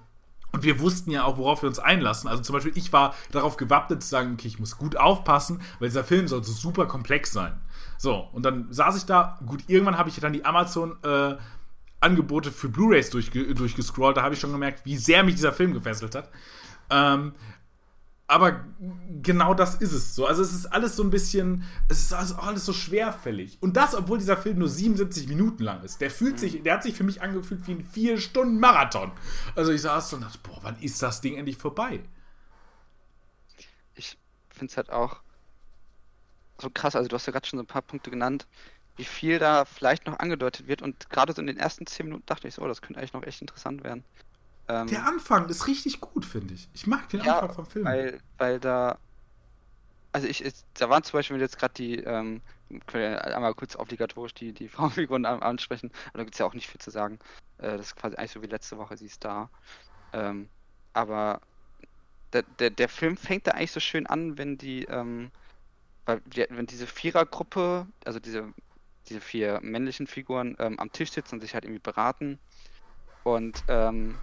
und 0.53 0.63
wir 0.63 0.79
wussten 0.79 1.11
ja 1.11 1.23
auch, 1.23 1.37
worauf 1.37 1.61
wir 1.61 1.69
uns 1.69 1.79
einlassen. 1.79 2.29
Also 2.29 2.41
zum 2.41 2.53
Beispiel, 2.53 2.71
ich 2.75 2.93
war 2.93 3.13
darauf 3.31 3.57
gewappnet 3.57 4.01
zu 4.01 4.09
sagen, 4.09 4.33
okay, 4.33 4.47
ich 4.47 4.59
muss 4.59 4.77
gut 4.77 4.95
aufpassen, 4.95 5.61
weil 5.79 5.89
dieser 5.89 6.03
Film 6.03 6.27
soll 6.27 6.43
so 6.43 6.53
super 6.53 6.85
komplex 6.85 7.31
sein. 7.33 7.59
So, 7.97 8.27
und 8.31 8.43
dann 8.43 8.71
saß 8.71 8.95
ich 8.97 9.05
da, 9.05 9.39
gut, 9.45 9.63
irgendwann 9.67 9.97
habe 9.97 10.09
ich 10.09 10.19
dann 10.19 10.33
die 10.33 10.45
Amazon 10.45 10.97
äh, 11.03 11.35
Angebote 11.99 12.51
für 12.51 12.69
Blu-Rays 12.69 13.09
durchge 13.09 13.53
durchgescrollt, 13.55 14.17
da 14.17 14.21
habe 14.21 14.35
ich 14.35 14.39
schon 14.39 14.51
gemerkt, 14.51 14.85
wie 14.85 14.97
sehr 14.97 15.23
mich 15.23 15.35
dieser 15.35 15.51
Film 15.51 15.73
gefesselt 15.73 16.15
hat. 16.15 16.29
Ähm, 16.89 17.33
aber 18.27 18.65
genau 19.23 19.53
das 19.53 19.75
ist 19.75 19.93
es 19.93 20.13
so. 20.13 20.25
Also 20.25 20.41
es 20.41 20.53
ist 20.53 20.65
alles 20.65 20.97
so 20.97 21.03
ein 21.03 21.09
bisschen, 21.09 21.63
es 21.87 21.99
ist 21.99 22.13
also 22.13 22.35
alles 22.35 22.65
so 22.65 22.73
schwerfällig. 22.73 23.57
Und 23.61 23.77
das, 23.77 23.95
obwohl 23.95 24.17
dieser 24.17 24.35
Film 24.35 24.59
nur 24.59 24.67
77 24.67 25.29
Minuten 25.29 25.63
lang 25.63 25.81
ist. 25.83 26.01
Der 26.01 26.11
fühlt 26.11 26.37
sich, 26.37 26.61
der 26.61 26.73
hat 26.73 26.83
sich 26.83 26.93
für 26.93 27.05
mich 27.05 27.21
angefühlt 27.21 27.65
wie 27.67 27.71
ein 27.71 27.83
vier 27.85 28.19
Stunden 28.19 28.59
Marathon. 28.59 29.13
Also 29.55 29.71
ich 29.71 29.81
saß 29.81 30.09
so 30.09 30.17
und 30.17 30.23
dachte, 30.23 30.39
boah, 30.43 30.59
wann 30.61 30.77
ist 30.81 31.01
das 31.01 31.21
Ding 31.21 31.37
endlich 31.37 31.57
vorbei? 31.57 32.01
Ich 33.95 34.17
finde 34.49 34.71
es 34.71 34.77
halt 34.77 34.89
auch 34.89 35.21
so 36.61 36.69
krass. 36.69 36.97
Also 36.97 37.07
du 37.07 37.15
hast 37.15 37.27
ja 37.27 37.31
gerade 37.31 37.47
schon 37.47 37.59
so 37.59 37.63
ein 37.63 37.67
paar 37.67 37.81
Punkte 37.81 38.11
genannt, 38.11 38.45
wie 38.97 39.05
viel 39.05 39.39
da 39.39 39.63
vielleicht 39.63 40.05
noch 40.05 40.19
angedeutet 40.19 40.67
wird. 40.67 40.81
Und 40.81 41.09
gerade 41.09 41.31
so 41.31 41.39
in 41.39 41.47
den 41.47 41.57
ersten 41.57 41.87
10 41.87 42.07
Minuten 42.07 42.25
dachte 42.25 42.49
ich 42.49 42.55
so, 42.55 42.61
oh, 42.61 42.67
das 42.67 42.81
könnte 42.81 42.99
eigentlich 42.99 43.13
noch 43.13 43.23
echt 43.23 43.39
interessant 43.39 43.85
werden. 43.85 44.03
Ähm, 44.69 44.87
der 44.87 45.05
Anfang 45.05 45.47
ist 45.49 45.67
richtig 45.67 46.01
gut, 46.01 46.25
finde 46.25 46.53
ich. 46.53 46.67
Ich 46.73 46.87
mag 46.87 47.07
den 47.09 47.21
ja, 47.21 47.39
Anfang 47.39 47.55
vom 47.55 47.65
Film. 47.65 47.85
Weil, 47.85 48.19
weil 48.37 48.59
da. 48.59 48.97
Also 50.11 50.27
ich, 50.27 50.43
da 50.73 50.89
waren 50.89 51.03
zum 51.03 51.17
Beispiel 51.17 51.39
jetzt 51.39 51.59
gerade 51.59 51.73
die, 51.75 51.97
ähm, 51.97 52.41
können 52.87 53.11
wir 53.11 53.35
einmal 53.35 53.53
kurz 53.53 53.75
obligatorisch 53.75 54.33
die, 54.33 54.51
die 54.51 54.67
Frauenfiguren 54.69 55.25
ansprechen, 55.25 55.91
aber 56.09 56.19
da 56.19 56.23
gibt 56.23 56.35
es 56.35 56.39
ja 56.39 56.45
auch 56.45 56.53
nicht 56.53 56.67
viel 56.67 56.81
zu 56.81 56.89
sagen. 56.89 57.19
Äh, 57.59 57.77
das 57.77 57.87
ist 57.87 57.95
quasi 57.95 58.15
eigentlich 58.15 58.31
so 58.31 58.41
wie 58.41 58.47
letzte 58.47 58.77
Woche, 58.77 58.97
sie 58.97 59.05
ist 59.05 59.23
da. 59.23 59.49
Ähm, 60.13 60.49
aber 60.93 61.41
der, 62.33 62.43
der, 62.59 62.69
der 62.71 62.89
Film 62.89 63.15
fängt 63.15 63.47
da 63.47 63.51
eigentlich 63.51 63.71
so 63.71 63.79
schön 63.79 64.07
an, 64.07 64.37
wenn 64.37 64.57
die, 64.57 64.83
ähm, 64.85 65.31
weil 66.05 66.21
wenn 66.49 66.65
diese 66.65 66.87
Vierergruppe, 66.87 67.85
also 68.05 68.19
diese, 68.19 68.53
diese 69.07 69.21
vier 69.21 69.59
männlichen 69.61 70.07
Figuren 70.07 70.55
ähm, 70.59 70.79
am 70.79 70.91
Tisch 70.91 71.11
sitzen 71.11 71.35
und 71.35 71.41
sich 71.41 71.53
halt 71.53 71.65
irgendwie 71.65 71.81
beraten 71.81 72.39
und 73.23 73.63
ähm, 73.67 74.17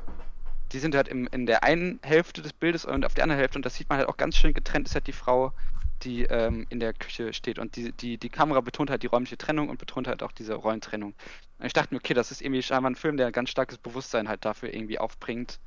die 0.75 0.81
sind 0.81 0.95
halt 0.95 1.09
im, 1.09 1.29
in 1.29 1.47
der 1.47 1.63
einen 1.63 2.01
Hälfte 2.03 2.43
des 2.43 2.53
Bildes 2.53 2.85
und 2.85 3.07
auf 3.07 3.15
der 3.15 3.25
anderen 3.25 3.39
Hälfte, 3.39 3.59
und 3.59 3.65
das 3.65 3.77
sieht 3.77 3.89
man 3.89 3.99
halt 3.99 4.09
auch 4.09 4.17
ganz 4.17 4.37
schön 4.37 4.53
getrennt, 4.53 4.89
ist 4.89 4.95
halt 4.95 5.07
die 5.07 5.13
Frau, 5.13 5.53
die 6.03 6.25
ähm, 6.25 6.67
in 6.69 6.81
der 6.81 6.93
Küche 6.93 7.33
steht. 7.33 7.61
Und 7.61 7.77
die, 7.77 7.93
die, 7.93 8.19
die 8.19 8.29
Kamera 8.29 8.61
betont 8.61 8.91
halt 8.91 9.05
die 9.05 9.07
räumliche 9.07 9.39
Trennung 9.39 9.69
und 9.69 9.79
betont 9.79 10.09
halt 10.09 10.23
auch 10.25 10.33
diese 10.33 10.55
Rollentrennung. 10.55 11.15
Und 11.59 11.67
ich 11.67 11.73
dachte 11.73 11.95
mir, 11.95 12.01
okay, 12.01 12.13
das 12.13 12.33
ist 12.33 12.43
irgendwie 12.43 12.63
scheinbar 12.63 12.91
ein 12.91 12.97
Film, 12.97 13.17
der 13.17 13.29
ein 13.29 13.33
ganz 13.33 13.51
starkes 13.51 13.79
Bewusstsein 13.79 14.29
halt 14.29 14.45
dafür 14.45 14.75
irgendwie 14.75 14.99
aufbringt, 14.99 15.61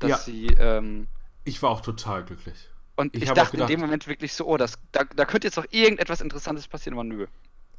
dass 0.00 0.10
ja. 0.10 0.16
sie. 0.18 0.46
Ähm, 0.58 1.06
ich 1.44 1.62
war 1.62 1.70
auch 1.70 1.80
total 1.80 2.24
glücklich. 2.24 2.68
Und 2.96 3.14
ich, 3.14 3.22
ich 3.22 3.28
dachte 3.30 3.52
gedacht, 3.52 3.70
in 3.70 3.76
dem 3.76 3.80
Moment 3.80 4.08
wirklich 4.08 4.32
so, 4.32 4.44
oh, 4.44 4.56
das, 4.56 4.76
da, 4.90 5.04
da 5.04 5.24
könnte 5.24 5.46
jetzt 5.46 5.56
noch 5.56 5.66
irgendetwas 5.70 6.20
Interessantes 6.20 6.66
passieren, 6.66 6.98
aber 6.98 7.04
nö. 7.04 7.28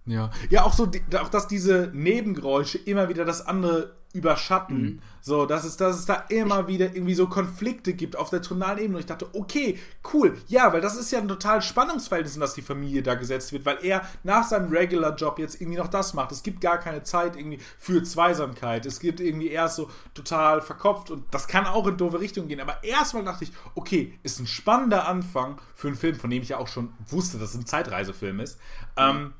Ja, 0.09 0.31
ja 0.49 0.63
auch 0.63 0.73
so, 0.73 0.89
auch 1.19 1.29
dass 1.29 1.47
diese 1.47 1.91
Nebengeräusche 1.93 2.77
immer 2.79 3.09
wieder 3.09 3.25
das 3.25 3.45
andere 3.45 3.99
überschatten. 4.11 4.81
Mhm. 4.81 4.99
So, 5.21 5.45
dass 5.45 5.65
es, 5.65 5.77
dass 5.77 5.99
es 5.99 6.05
da 6.05 6.25
immer 6.29 6.67
wieder 6.67 6.95
irgendwie 6.95 7.13
so 7.13 7.27
Konflikte 7.27 7.93
gibt 7.93 8.15
auf 8.15 8.31
der 8.31 8.41
tonalen 8.41 8.79
Ebene. 8.79 8.95
Und 8.95 9.01
ich 9.01 9.05
dachte, 9.05 9.27
okay, 9.33 9.77
cool, 10.13 10.35
ja, 10.47 10.73
weil 10.73 10.81
das 10.81 10.95
ist 10.95 11.11
ja 11.11 11.19
ein 11.19 11.27
total 11.27 11.61
Spannungsverhältnis, 11.61 12.33
in 12.33 12.41
das 12.41 12.55
die 12.55 12.63
Familie 12.63 13.03
da 13.03 13.13
gesetzt 13.13 13.53
wird, 13.53 13.65
weil 13.65 13.77
er 13.83 14.01
nach 14.23 14.45
seinem 14.45 14.71
Regular-Job 14.71 15.37
jetzt 15.37 15.61
irgendwie 15.61 15.77
noch 15.77 15.89
das 15.89 16.15
macht. 16.15 16.31
Es 16.31 16.41
gibt 16.41 16.61
gar 16.61 16.79
keine 16.79 17.03
Zeit 17.03 17.35
irgendwie 17.35 17.59
für 17.77 18.01
Zweisamkeit. 18.01 18.87
Es 18.87 18.99
gibt 18.99 19.19
irgendwie 19.19 19.49
erst 19.49 19.75
so 19.75 19.91
total 20.15 20.61
verkopft 20.61 21.11
und 21.11 21.25
das 21.31 21.47
kann 21.47 21.65
auch 21.65 21.85
in 21.85 21.97
doofe 21.97 22.19
Richtung 22.19 22.47
gehen. 22.47 22.61
Aber 22.61 22.83
erstmal 22.83 23.23
dachte 23.23 23.43
ich, 23.43 23.51
okay, 23.75 24.17
ist 24.23 24.39
ein 24.39 24.47
spannender 24.47 25.07
Anfang 25.07 25.61
für 25.75 25.87
einen 25.87 25.97
Film, 25.97 26.15
von 26.15 26.31
dem 26.31 26.41
ich 26.41 26.49
ja 26.49 26.57
auch 26.57 26.67
schon 26.67 26.93
wusste, 27.09 27.37
dass 27.37 27.49
es 27.49 27.55
ein 27.55 27.67
Zeitreisefilm 27.67 28.39
ist. 28.39 28.57
Mhm. 28.97 29.03
Ähm, 29.03 29.33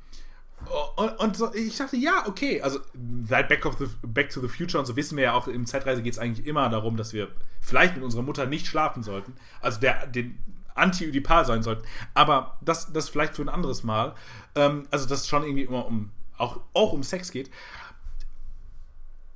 und, 0.96 1.18
und 1.18 1.36
so, 1.36 1.52
ich 1.54 1.76
dachte, 1.76 1.96
ja, 1.96 2.24
okay, 2.26 2.60
also 2.62 2.80
seit 3.26 3.48
Back, 3.48 3.66
the, 3.78 3.86
Back 4.06 4.30
to 4.30 4.40
the 4.40 4.48
Future 4.48 4.78
und 4.78 4.86
so 4.86 4.96
wissen 4.96 5.16
wir 5.16 5.24
ja 5.24 5.32
auch, 5.32 5.48
im 5.48 5.66
Zeitreise 5.66 6.02
geht 6.02 6.12
es 6.12 6.18
eigentlich 6.18 6.46
immer 6.46 6.68
darum, 6.68 6.96
dass 6.96 7.12
wir 7.12 7.28
vielleicht 7.60 7.94
mit 7.94 8.04
unserer 8.04 8.22
Mutter 8.22 8.46
nicht 8.46 8.66
schlafen 8.66 9.02
sollten, 9.02 9.34
also 9.60 9.80
der, 9.80 10.06
den 10.06 10.38
Anti-Ödipal 10.74 11.44
sein 11.44 11.62
sollten, 11.62 11.84
aber 12.14 12.58
das, 12.60 12.92
das 12.92 13.08
vielleicht 13.08 13.34
für 13.34 13.42
ein 13.42 13.48
anderes 13.48 13.82
Mal, 13.82 14.14
ähm, 14.54 14.86
also 14.90 15.08
dass 15.08 15.22
es 15.22 15.28
schon 15.28 15.42
irgendwie 15.42 15.64
immer 15.64 15.86
um, 15.86 16.10
auch, 16.36 16.60
auch 16.74 16.92
um 16.92 17.02
Sex 17.02 17.30
geht. 17.30 17.50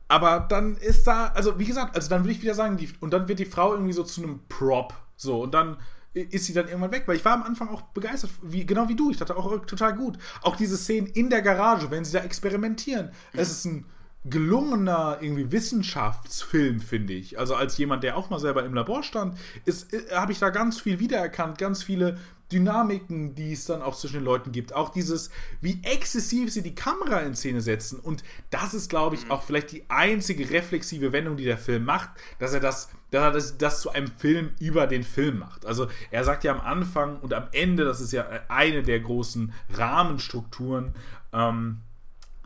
Aber 0.07 0.41
dann 0.41 0.77
ist 0.77 1.07
da, 1.07 1.29
also 1.29 1.59
wie 1.59 1.65
gesagt, 1.65 1.97
also 1.97 2.09
dann 2.09 2.23
würde 2.23 2.33
ich 2.33 2.43
wieder 2.43 2.55
sagen, 2.55 2.77
die, 2.77 2.91
und 3.01 3.13
dann 3.13 3.27
wird 3.27 3.39
die 3.39 3.47
Frau 3.47 3.73
irgendwie 3.73 3.93
so 3.93 4.05
zu 4.05 4.23
einem 4.23 4.41
Prop, 4.49 4.95
so, 5.17 5.43
und 5.43 5.55
dann 5.55 5.79
ist 6.15 6.47
sie 6.47 6.53
dann 6.53 6.69
irgendwann 6.69 6.93
weg, 6.93 7.05
weil 7.07 7.17
ich 7.17 7.25
war 7.25 7.35
am 7.35 7.43
Anfang 7.43 7.69
auch 7.69 7.83
begeistert, 7.83 8.31
wie, 8.43 8.65
genau 8.65 8.89
wie 8.89 8.97
du. 8.97 9.11
Ich 9.11 9.17
dachte 9.17 9.37
auch 9.37 9.67
total 9.67 9.95
gut. 9.95 10.19
Auch 10.43 10.57
diese 10.57 10.77
Szenen 10.77 11.09
in 11.09 11.29
der 11.29 11.43
Garage, 11.43 11.91
wenn 11.91 12.05
sie 12.05 12.13
da 12.13 12.21
experimentieren. 12.21 13.07
Mhm. 13.07 13.41
Es 13.41 13.51
ist 13.51 13.65
ein 13.65 13.87
gelungener 14.25 15.19
irgendwie 15.21 15.53
Wissenschaftsfilm, 15.53 16.81
finde 16.81 17.13
ich. 17.13 17.39
Also 17.39 17.55
als 17.55 17.77
jemand, 17.77 18.05
der 18.05 18.17
auch 18.17 18.31
mal 18.31 18.39
selber 18.39 18.65
im 18.65 18.73
Labor 18.73 19.03
stand, 19.03 19.37
äh, 19.67 19.73
habe 20.15 20.33
ich 20.33 20.39
da 20.39 20.51
ganz 20.51 20.81
viel 20.81 20.99
wiedererkannt, 20.99 21.59
ganz 21.59 21.83
viele 21.83 22.19
Dynamiken, 22.55 23.35
die 23.35 23.53
es 23.53 23.67
dann 23.67 23.83
auch 23.83 23.97
zwischen 23.97 24.15
den 24.15 24.25
Leuten 24.25 24.53
gibt. 24.53 24.75
Auch 24.75 24.91
dieses, 24.91 25.31
wie 25.61 25.81
exzessiv 25.83 26.53
sie 26.53 26.63
die 26.63 26.75
Kamera 26.75 27.19
in 27.21 27.35
Szene 27.35 27.61
setzen. 27.61 27.99
Und 27.99 28.23
das 28.51 28.75
ist, 28.75 28.89
glaube 28.89 29.17
ich, 29.17 29.25
mhm. 29.25 29.33
auch 29.33 29.43
vielleicht 29.43 29.73
die 29.73 29.85
einzige 29.89 30.49
reflexive 30.51 31.13
Wendung, 31.13 31.37
die 31.37 31.45
der 31.45 31.59
Film 31.59 31.85
macht, 31.85 32.11
dass 32.39 32.55
er 32.55 32.61
das, 32.61 32.91
dass 33.11 33.23
er 33.23 33.33
das, 33.33 33.59
das 33.59 33.81
zu 33.81 33.91
einem 33.91 34.09
Film 34.17 34.53
über 34.61 34.87
den 34.87 35.03
Film 35.03 35.41
macht. 35.41 35.67
Also 35.67 35.89
er 36.13 36.23
sagt 36.23 36.45
ja 36.45 36.53
am 36.53 36.61
Anfang 36.61 37.19
und 37.21 37.35
am 37.35 37.49
Ende, 37.53 37.85
das 37.85 38.01
ist 38.01 38.13
ja 38.13 38.27
eine 38.49 38.83
der 38.83 39.01
großen 39.01 39.53
Rahmenstrukturen, 39.73 40.95
ähm, 41.33 41.81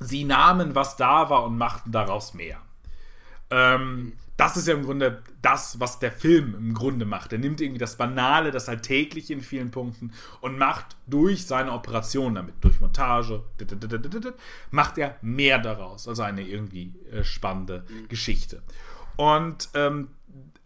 sie 0.00 0.24
nahmen, 0.24 0.74
was 0.74 0.96
da 0.96 1.28
war 1.28 1.44
und 1.44 1.58
machten 1.58 1.92
daraus 1.92 2.32
mehr. 2.32 2.58
Ähm, 3.50 4.14
das 4.38 4.56
ist 4.56 4.68
ja 4.68 4.74
im 4.74 4.84
Grunde 4.84 5.20
das, 5.42 5.80
was 5.80 5.98
der 5.98 6.12
Film 6.12 6.54
im 6.54 6.72
Grunde 6.72 7.04
macht. 7.04 7.32
Er 7.32 7.40
nimmt 7.40 7.60
irgendwie 7.60 7.80
das 7.80 7.96
Banale, 7.96 8.52
das 8.52 8.68
Alltägliche 8.68 9.32
in 9.32 9.42
vielen 9.42 9.72
Punkten 9.72 10.12
und 10.40 10.56
macht 10.56 10.96
durch 11.08 11.44
seine 11.44 11.72
Operation 11.72 12.36
damit, 12.36 12.54
durch 12.60 12.80
Montage, 12.80 13.42
macht 14.70 14.96
er 14.96 15.16
mehr 15.22 15.58
daraus. 15.58 16.06
Also 16.06 16.22
eine 16.22 16.42
irgendwie 16.42 16.94
äh, 17.10 17.24
spannende 17.24 17.84
mhm. 17.88 18.08
Geschichte. 18.08 18.62
Und 19.16 19.70
ähm, 19.74 20.08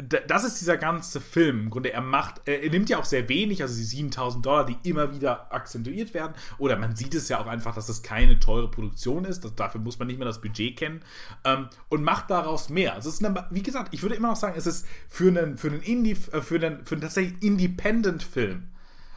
das 0.09 0.45
ist 0.45 0.61
dieser 0.61 0.77
ganze 0.77 1.21
Film. 1.21 1.61
Im 1.61 1.71
Grunde, 1.71 1.93
er 1.93 2.01
macht, 2.01 2.43
er 2.47 2.69
nimmt 2.71 2.89
ja 2.89 2.99
auch 2.99 3.05
sehr 3.05 3.29
wenig, 3.29 3.63
also 3.63 3.75
die 3.77 3.85
7000 3.85 4.45
Dollar, 4.45 4.67
die 4.67 4.77
immer 4.89 5.15
wieder 5.15 5.53
akzentuiert 5.53 6.15
werden. 6.15 6.35
Oder 6.59 6.77
man 6.77 6.97
sieht 6.97 7.15
es 7.15 7.29
ja 7.29 7.41
auch 7.41 7.47
einfach, 7.47 7.75
dass 7.75 7.87
das 7.87 8.03
keine 8.03 8.39
teure 8.39 8.71
Produktion 8.71 9.25
ist. 9.25 9.45
Das, 9.45 9.55
dafür 9.55 9.81
muss 9.81 9.99
man 9.99 10.09
nicht 10.09 10.19
mehr 10.19 10.27
das 10.27 10.41
Budget 10.41 10.77
kennen. 10.77 11.01
Ähm, 11.45 11.69
und 11.89 12.03
macht 12.03 12.31
daraus 12.31 12.69
mehr. 12.69 12.95
Also 12.95 13.09
es 13.09 13.17
ist 13.17 13.25
eine, 13.25 13.47
wie 13.51 13.63
gesagt, 13.63 13.95
ich 13.95 14.03
würde 14.03 14.15
immer 14.15 14.29
noch 14.29 14.37
sagen, 14.37 14.55
es 14.57 14.67
ist 14.67 14.87
für 15.09 15.29
einen, 15.29 15.59
für 15.59 15.69
einen 15.69 15.83
Indie, 15.83 16.17
äh, 16.33 16.41
für 16.41 16.57
einen, 16.57 16.85
für 16.85 16.95
einen 16.95 17.03
tatsächlich 17.03 17.43
Independent-Film, 17.43 18.69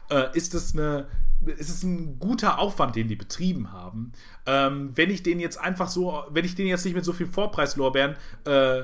äh, 0.09 0.37
ist 0.37 0.53
es 0.53 0.73
eine, 0.73 1.07
es 1.45 1.69
ist 1.69 1.83
ein 1.83 2.19
guter 2.19 2.59
Aufwand, 2.59 2.95
den 2.95 3.07
die 3.07 3.15
betrieben 3.15 3.71
haben. 3.71 4.13
Ähm, 4.45 4.91
wenn 4.95 5.09
ich 5.09 5.23
den 5.23 5.39
jetzt 5.39 5.59
einfach 5.59 5.89
so, 5.89 6.23
wenn 6.29 6.45
ich 6.45 6.55
den 6.55 6.67
jetzt 6.67 6.85
nicht 6.85 6.95
mit 6.95 7.05
so 7.05 7.13
viel 7.13 7.27
Vorpreislorbeeren 7.27 8.15
äh, 8.45 8.83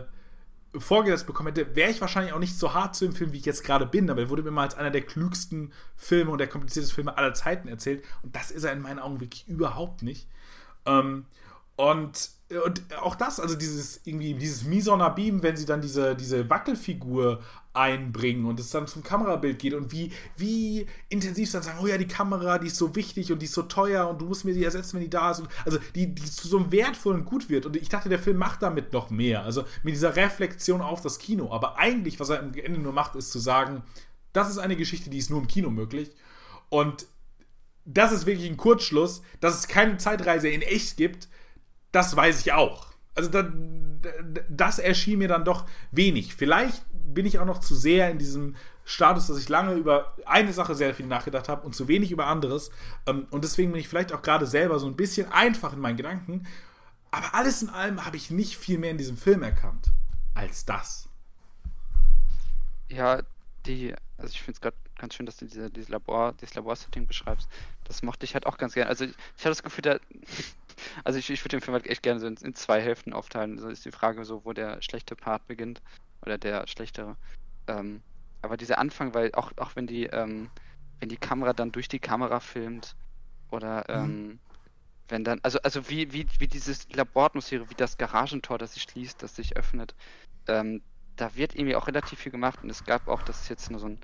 vorgesetzt 0.77 1.27
bekommen 1.27 1.53
hätte, 1.53 1.75
wäre 1.75 1.91
ich 1.91 2.01
wahrscheinlich 2.01 2.33
auch 2.33 2.39
nicht 2.39 2.57
so 2.57 2.73
hart 2.73 2.95
zu 2.95 3.05
dem 3.05 3.13
Film, 3.13 3.33
wie 3.33 3.37
ich 3.37 3.45
jetzt 3.45 3.63
gerade 3.63 3.85
bin. 3.85 4.09
Aber 4.09 4.21
er 4.21 4.29
wurde 4.29 4.43
mir 4.43 4.51
mal 4.51 4.63
als 4.63 4.75
einer 4.75 4.91
der 4.91 5.01
klügsten 5.01 5.73
Filme 5.95 6.31
und 6.31 6.37
der 6.37 6.47
kompliziertesten 6.47 6.95
Filme 6.95 7.17
aller 7.17 7.33
Zeiten 7.33 7.67
erzählt. 7.67 8.03
Und 8.23 8.35
das 8.35 8.51
ist 8.51 8.63
er 8.63 8.71
in 8.73 8.81
meinen 8.81 8.99
Augen 8.99 9.19
wirklich 9.19 9.47
überhaupt 9.47 10.01
nicht. 10.01 10.27
Ähm, 10.85 11.25
und 11.75 12.29
und 12.65 12.81
auch 13.01 13.15
das, 13.15 13.39
also 13.39 13.55
dieses 13.55 14.01
irgendwie 14.05 14.33
dieses 14.33 14.65
Misona 14.65 15.09
Beam, 15.09 15.41
wenn 15.41 15.55
sie 15.55 15.65
dann 15.65 15.81
diese, 15.81 16.15
diese 16.15 16.49
Wackelfigur 16.49 17.41
einbringen 17.73 18.45
und 18.45 18.59
es 18.59 18.69
dann 18.69 18.87
zum 18.87 19.01
Kamerabild 19.01 19.57
geht 19.59 19.73
und 19.73 19.91
wie, 19.91 20.11
wie 20.35 20.87
intensiv 21.07 21.51
dann 21.51 21.63
sagen, 21.63 21.79
oh 21.81 21.87
ja, 21.87 21.97
die 21.97 22.07
Kamera, 22.07 22.57
die 22.57 22.67
ist 22.67 22.75
so 22.75 22.95
wichtig 22.95 23.31
und 23.31 23.39
die 23.39 23.45
ist 23.45 23.53
so 23.53 23.63
teuer 23.63 24.09
und 24.09 24.19
du 24.19 24.25
musst 24.25 24.43
mir 24.43 24.53
die 24.53 24.63
ersetzen, 24.63 24.95
wenn 24.95 25.03
die 25.03 25.09
da 25.09 25.31
ist. 25.31 25.39
Und, 25.39 25.49
also 25.65 25.77
die, 25.95 26.13
die 26.13 26.23
zu 26.23 26.47
so 26.47 26.57
einem 26.57 26.71
wertvollen 26.71 27.23
Gut 27.23 27.49
wird. 27.49 27.65
Und 27.65 27.77
ich 27.77 27.87
dachte, 27.87 28.09
der 28.09 28.19
Film 28.19 28.37
macht 28.37 28.61
damit 28.61 28.91
noch 28.91 29.09
mehr. 29.09 29.43
Also 29.43 29.63
mit 29.83 29.93
dieser 29.93 30.15
Reflexion 30.15 30.81
auf 30.81 31.01
das 31.01 31.17
Kino. 31.17 31.51
Aber 31.51 31.77
eigentlich, 31.77 32.19
was 32.19 32.29
er 32.29 32.39
am 32.39 32.53
Ende 32.53 32.79
nur 32.79 32.93
macht, 32.93 33.15
ist 33.15 33.31
zu 33.31 33.39
sagen, 33.39 33.83
das 34.33 34.49
ist 34.49 34.57
eine 34.57 34.75
Geschichte, 34.75 35.09
die 35.09 35.17
ist 35.17 35.29
nur 35.29 35.39
im 35.39 35.47
Kino 35.47 35.69
möglich. 35.69 36.11
Und 36.69 37.05
das 37.85 38.11
ist 38.11 38.25
wirklich 38.25 38.49
ein 38.49 38.57
Kurzschluss, 38.57 39.21
dass 39.39 39.59
es 39.59 39.67
keine 39.67 39.97
Zeitreise 39.97 40.49
in 40.49 40.61
echt 40.61 40.97
gibt, 40.97 41.29
das 41.91 42.15
weiß 42.15 42.41
ich 42.41 42.53
auch. 42.53 42.87
Also 43.15 43.29
da, 43.29 43.51
das 44.49 44.79
erschien 44.79 45.19
mir 45.19 45.27
dann 45.27 45.43
doch 45.43 45.65
wenig. 45.91 46.33
Vielleicht 46.35 46.83
bin 47.05 47.25
ich 47.25 47.39
auch 47.39 47.45
noch 47.45 47.59
zu 47.59 47.75
sehr 47.75 48.09
in 48.09 48.19
diesem 48.19 48.55
Status, 48.85 49.27
dass 49.27 49.37
ich 49.37 49.49
lange 49.49 49.73
über 49.73 50.15
eine 50.25 50.53
Sache 50.53 50.75
sehr 50.75 50.93
viel 50.93 51.05
nachgedacht 51.05 51.49
habe 51.49 51.65
und 51.65 51.75
zu 51.75 51.87
wenig 51.87 52.11
über 52.11 52.27
anderes. 52.27 52.71
Ähm, 53.05 53.27
und 53.31 53.43
deswegen 53.43 53.71
bin 53.71 53.79
ich 53.79 53.87
vielleicht 53.87 54.13
auch 54.13 54.21
gerade 54.21 54.45
selber 54.45 54.79
so 54.79 54.87
ein 54.87 54.95
bisschen 54.95 55.31
einfach 55.31 55.73
in 55.73 55.79
meinen 55.79 55.97
Gedanken. 55.97 56.47
Aber 57.11 57.33
alles 57.35 57.61
in 57.61 57.69
allem 57.69 58.05
habe 58.05 58.17
ich 58.17 58.31
nicht 58.31 58.57
viel 58.57 58.77
mehr 58.77 58.91
in 58.91 58.97
diesem 58.97 59.17
Film 59.17 59.43
erkannt 59.43 59.91
als 60.33 60.65
das. 60.65 61.09
Ja, 62.89 63.21
die, 63.65 63.93
also 64.17 64.31
ich 64.31 64.41
finde 64.41 64.55
es 64.55 64.61
gerade 64.61 64.77
ganz 64.97 65.15
schön, 65.15 65.25
dass 65.25 65.37
du 65.37 65.45
diese, 65.45 65.69
diese 65.69 65.91
Labor, 65.91 66.33
dieses 66.33 66.55
Laborsetting 66.55 67.07
beschreibst. 67.07 67.49
Das 67.83 68.01
mochte 68.03 68.25
ich 68.25 68.33
halt 68.33 68.45
auch 68.45 68.57
ganz 68.57 68.73
gerne. 68.73 68.89
Also 68.89 69.05
ich, 69.05 69.11
ich 69.11 69.43
hatte 69.43 69.49
das 69.49 69.63
Gefühl, 69.63 69.81
da, 69.81 69.99
also 71.03 71.19
ich, 71.19 71.29
ich 71.29 71.43
würde 71.43 71.57
den 71.57 71.61
Film 71.61 71.73
halt 71.73 71.87
echt 71.87 72.03
gerne 72.03 72.19
so 72.19 72.27
in, 72.27 72.35
in, 72.37 72.55
zwei 72.55 72.81
Hälften 72.81 73.13
aufteilen. 73.13 73.59
So 73.59 73.69
ist 73.69 73.85
die 73.85 73.91
Frage 73.91 74.25
so, 74.25 74.45
wo 74.45 74.53
der 74.53 74.81
schlechte 74.81 75.15
Part 75.15 75.47
beginnt 75.47 75.81
oder 76.21 76.37
der 76.37 76.67
schlechtere. 76.67 77.17
Ähm, 77.67 78.01
aber 78.41 78.57
dieser 78.57 78.77
Anfang, 78.77 79.13
weil 79.13 79.33
auch, 79.33 79.51
auch 79.57 79.75
wenn 79.75 79.87
die, 79.87 80.05
ähm, 80.05 80.49
wenn 80.99 81.09
die 81.09 81.17
Kamera 81.17 81.53
dann 81.53 81.71
durch 81.71 81.87
die 81.87 81.99
Kamera 81.99 82.39
filmt 82.39 82.95
oder 83.49 83.85
mhm. 83.87 84.11
ähm, 84.11 84.39
wenn 85.09 85.23
dann, 85.23 85.39
also, 85.43 85.59
also 85.61 85.89
wie, 85.89 86.13
wie, 86.13 86.25
wie 86.39 86.47
dieses 86.47 86.89
Laboratmosphäre, 86.93 87.69
wie 87.69 87.75
das 87.75 87.97
Garagentor, 87.97 88.57
das 88.57 88.73
sich 88.73 88.83
schließt, 88.83 89.21
das 89.21 89.35
sich 89.35 89.57
öffnet, 89.57 89.93
ähm, 90.47 90.81
da 91.17 91.35
wird 91.35 91.55
irgendwie 91.55 91.75
auch 91.75 91.87
relativ 91.87 92.19
viel 92.19 92.31
gemacht 92.31 92.63
und 92.63 92.69
es 92.69 92.83
gab 92.83 93.07
auch, 93.07 93.21
das 93.21 93.41
ist 93.41 93.49
jetzt 93.49 93.69
nur 93.69 93.79
so 93.79 93.87
ein, 93.87 93.99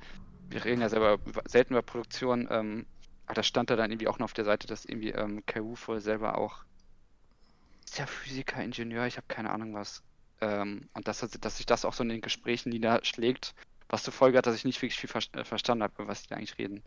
wir 0.50 0.66
reden 0.66 0.82
ja 0.82 0.90
selber 0.90 1.20
selten 1.46 1.74
über 1.74 1.82
Produktion, 1.82 2.48
ähm, 2.52 2.86
aber 3.26 3.36
da 3.36 3.44
stand 3.44 3.70
da 3.70 3.76
dann 3.76 3.92
irgendwie 3.92 4.08
auch 4.08 4.20
noch 4.20 4.26
auf 4.26 4.34
der 4.34 4.46
Seite, 4.46 4.68
dass 4.68 4.86
irgendwie 4.86 5.12
ähm, 5.12 5.44
Carufo 5.46 6.00
selber 6.00 6.38
auch 6.38 6.66
ist 7.88 8.00
ja 8.00 8.06
Physiker, 8.06 8.62
Ingenieur, 8.64 9.08
ich 9.08 9.18
habe 9.18 9.28
keine 9.28 9.50
Ahnung 9.50 9.74
was. 9.74 10.04
Ähm, 10.42 10.90
und 10.94 11.08
dass, 11.08 11.20
dass 11.20 11.58
sich 11.58 11.66
das 11.66 11.86
auch 11.86 11.94
so 11.94 12.04
in 12.04 12.10
den 12.10 12.22
Gesprächen 12.22 12.70
niederschlägt, 12.70 13.56
was 13.90 14.04
zur 14.04 14.14
Folge 14.14 14.38
hat, 14.38 14.46
dass 14.46 14.56
ich 14.56 14.66
nicht 14.66 14.82
wirklich 14.82 15.00
viel 15.00 15.10
ver 15.10 15.22
äh, 15.34 15.44
verstanden 15.44 15.84
habe, 15.84 16.08
was 16.08 16.24
die 16.24 16.34
eigentlich 16.34 16.58
reden. 16.58 16.84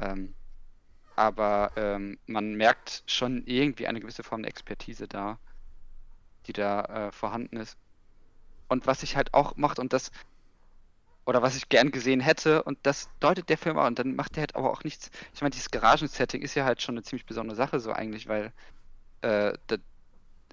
Ähm, 0.00 0.34
aber 1.16 1.72
ähm, 1.76 2.18
man 2.26 2.54
merkt 2.54 3.02
schon 3.06 3.44
irgendwie 3.46 3.86
eine 3.86 4.00
gewisse 4.00 4.22
Form 4.22 4.42
der 4.42 4.50
Expertise 4.50 5.06
da, 5.06 5.38
die 6.46 6.52
da 6.52 7.08
äh, 7.08 7.12
vorhanden 7.12 7.58
ist. 7.58 7.76
Und 8.68 8.86
was 8.86 9.02
ich 9.02 9.16
halt 9.16 9.34
auch 9.34 9.56
macht, 9.56 9.78
und 9.78 9.92
das, 9.92 10.10
oder 11.26 11.42
was 11.42 11.56
ich 11.56 11.68
gern 11.68 11.90
gesehen 11.90 12.20
hätte, 12.20 12.62
und 12.62 12.78
das 12.84 13.10
deutet 13.20 13.48
der 13.48 13.58
Film 13.58 13.78
auch, 13.78 13.86
und 13.86 13.98
dann 13.98 14.16
macht 14.16 14.36
der 14.36 14.42
halt 14.42 14.56
aber 14.56 14.70
auch 14.70 14.84
nichts. 14.84 15.10
Ich 15.34 15.42
meine, 15.42 15.50
dieses 15.50 15.70
Garagensetting 15.70 16.40
ist 16.40 16.54
ja 16.54 16.64
halt 16.64 16.80
schon 16.80 16.94
eine 16.94 17.02
ziemlich 17.02 17.26
besondere 17.26 17.56
Sache, 17.56 17.80
so 17.80 17.92
eigentlich, 17.92 18.26
weil 18.26 18.52
äh, 19.22 19.52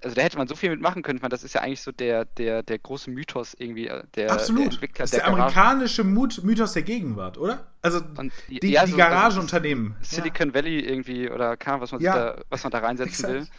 also 0.02 0.14
da 0.14 0.22
hätte 0.22 0.38
man 0.38 0.46
so 0.46 0.54
viel 0.54 0.70
mitmachen 0.70 1.02
können. 1.02 1.20
Das 1.28 1.42
ist 1.42 1.54
ja 1.54 1.62
eigentlich 1.62 1.82
so 1.82 1.92
der, 1.92 2.24
der, 2.24 2.62
der 2.62 2.78
große 2.78 3.10
Mythos 3.10 3.54
irgendwie. 3.58 3.88
Äh, 3.88 4.04
der, 4.14 4.32
Absolut. 4.32 4.66
Der 4.66 4.72
Entwickler 4.72 5.02
das 5.04 5.12
ist 5.12 5.14
der, 5.14 5.24
der 5.24 5.32
amerikanische 5.32 6.04
Mythos 6.04 6.72
der 6.72 6.82
Gegenwart, 6.82 7.38
oder? 7.38 7.66
Also 7.82 8.00
und, 8.16 8.32
die, 8.48 8.70
ja, 8.70 8.84
die 8.84 8.92
so, 8.92 8.96
Garagenunternehmen. 8.96 9.96
Silicon 10.00 10.48
ja. 10.48 10.54
Valley 10.54 10.80
irgendwie 10.80 11.30
oder 11.30 11.56
kam, 11.56 11.80
was 11.80 11.92
man, 11.92 12.00
ja, 12.00 12.14
da, 12.14 12.42
was 12.48 12.62
man 12.62 12.70
da 12.70 12.78
reinsetzen 12.78 13.24
exakt. 13.24 13.50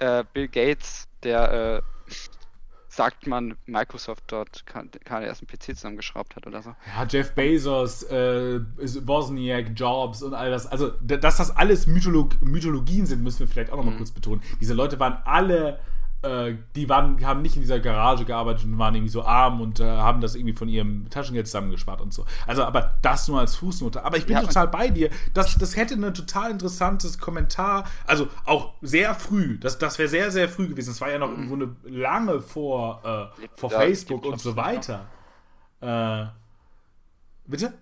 will. 0.00 0.08
Äh, 0.20 0.24
Bill 0.32 0.48
Gates, 0.48 1.08
der 1.22 1.82
äh, 2.08 2.12
sagt 2.98 3.28
man, 3.28 3.54
Microsoft 3.66 4.24
dort 4.26 4.66
gerade 4.66 5.24
erst 5.24 5.42
einen 5.42 5.46
PC 5.46 5.76
zusammengeschraubt 5.76 6.34
hat 6.34 6.48
oder 6.48 6.62
so. 6.62 6.70
Ja, 6.96 7.06
Jeff 7.08 7.32
Bezos, 7.32 8.02
äh, 8.02 8.58
Wozniak, 9.06 9.70
Jobs 9.76 10.20
und 10.20 10.34
all 10.34 10.50
das. 10.50 10.66
Also, 10.66 10.90
dass 11.00 11.36
das 11.36 11.56
alles 11.56 11.86
Mytholog 11.86 12.42
Mythologien 12.42 13.06
sind, 13.06 13.22
müssen 13.22 13.38
wir 13.38 13.46
vielleicht 13.46 13.70
auch 13.70 13.76
nochmal 13.76 13.94
mhm. 13.94 13.98
kurz 13.98 14.10
betonen. 14.10 14.42
Diese 14.60 14.74
Leute 14.74 14.98
waren 14.98 15.18
alle 15.24 15.78
äh, 16.22 16.54
die 16.74 16.88
waren, 16.88 17.24
haben 17.24 17.42
nicht 17.42 17.54
in 17.54 17.62
dieser 17.62 17.78
Garage 17.78 18.24
gearbeitet 18.24 18.64
und 18.64 18.78
waren 18.78 18.94
irgendwie 18.94 19.12
so 19.12 19.22
arm 19.22 19.60
und 19.60 19.78
äh, 19.78 19.84
haben 19.84 20.20
das 20.20 20.34
irgendwie 20.34 20.54
von 20.54 20.68
ihrem 20.68 21.08
Taschengeld 21.10 21.46
zusammengespart 21.46 22.00
und 22.00 22.12
so. 22.12 22.24
Also, 22.46 22.64
aber 22.64 22.98
das 23.02 23.28
nur 23.28 23.38
als 23.38 23.54
Fußnote. 23.56 24.04
Aber 24.04 24.16
ich 24.16 24.26
bin 24.26 24.34
ja, 24.34 24.42
total 24.42 24.68
bei 24.68 24.88
dir. 24.88 25.10
Das, 25.34 25.56
das 25.56 25.76
hätte 25.76 25.94
ein 25.94 26.14
total 26.14 26.50
interessantes 26.50 27.18
Kommentar, 27.18 27.84
also 28.06 28.28
auch 28.46 28.74
sehr 28.82 29.14
früh, 29.14 29.58
das, 29.58 29.78
das 29.78 29.98
wäre 29.98 30.08
sehr, 30.08 30.30
sehr 30.30 30.48
früh 30.48 30.68
gewesen. 30.68 30.90
Das 30.90 31.00
war 31.00 31.10
ja 31.10 31.18
noch 31.18 31.32
im 31.32 31.48
Grunde 31.48 31.76
lange 31.84 32.40
vor, 32.40 33.00
äh, 33.04 33.48
vor 33.54 33.70
ja, 33.70 33.78
Facebook 33.78 34.24
und 34.24 34.40
so 34.40 34.56
weiter. 34.56 35.06
Äh, 35.80 36.26
bitte? 37.46 37.74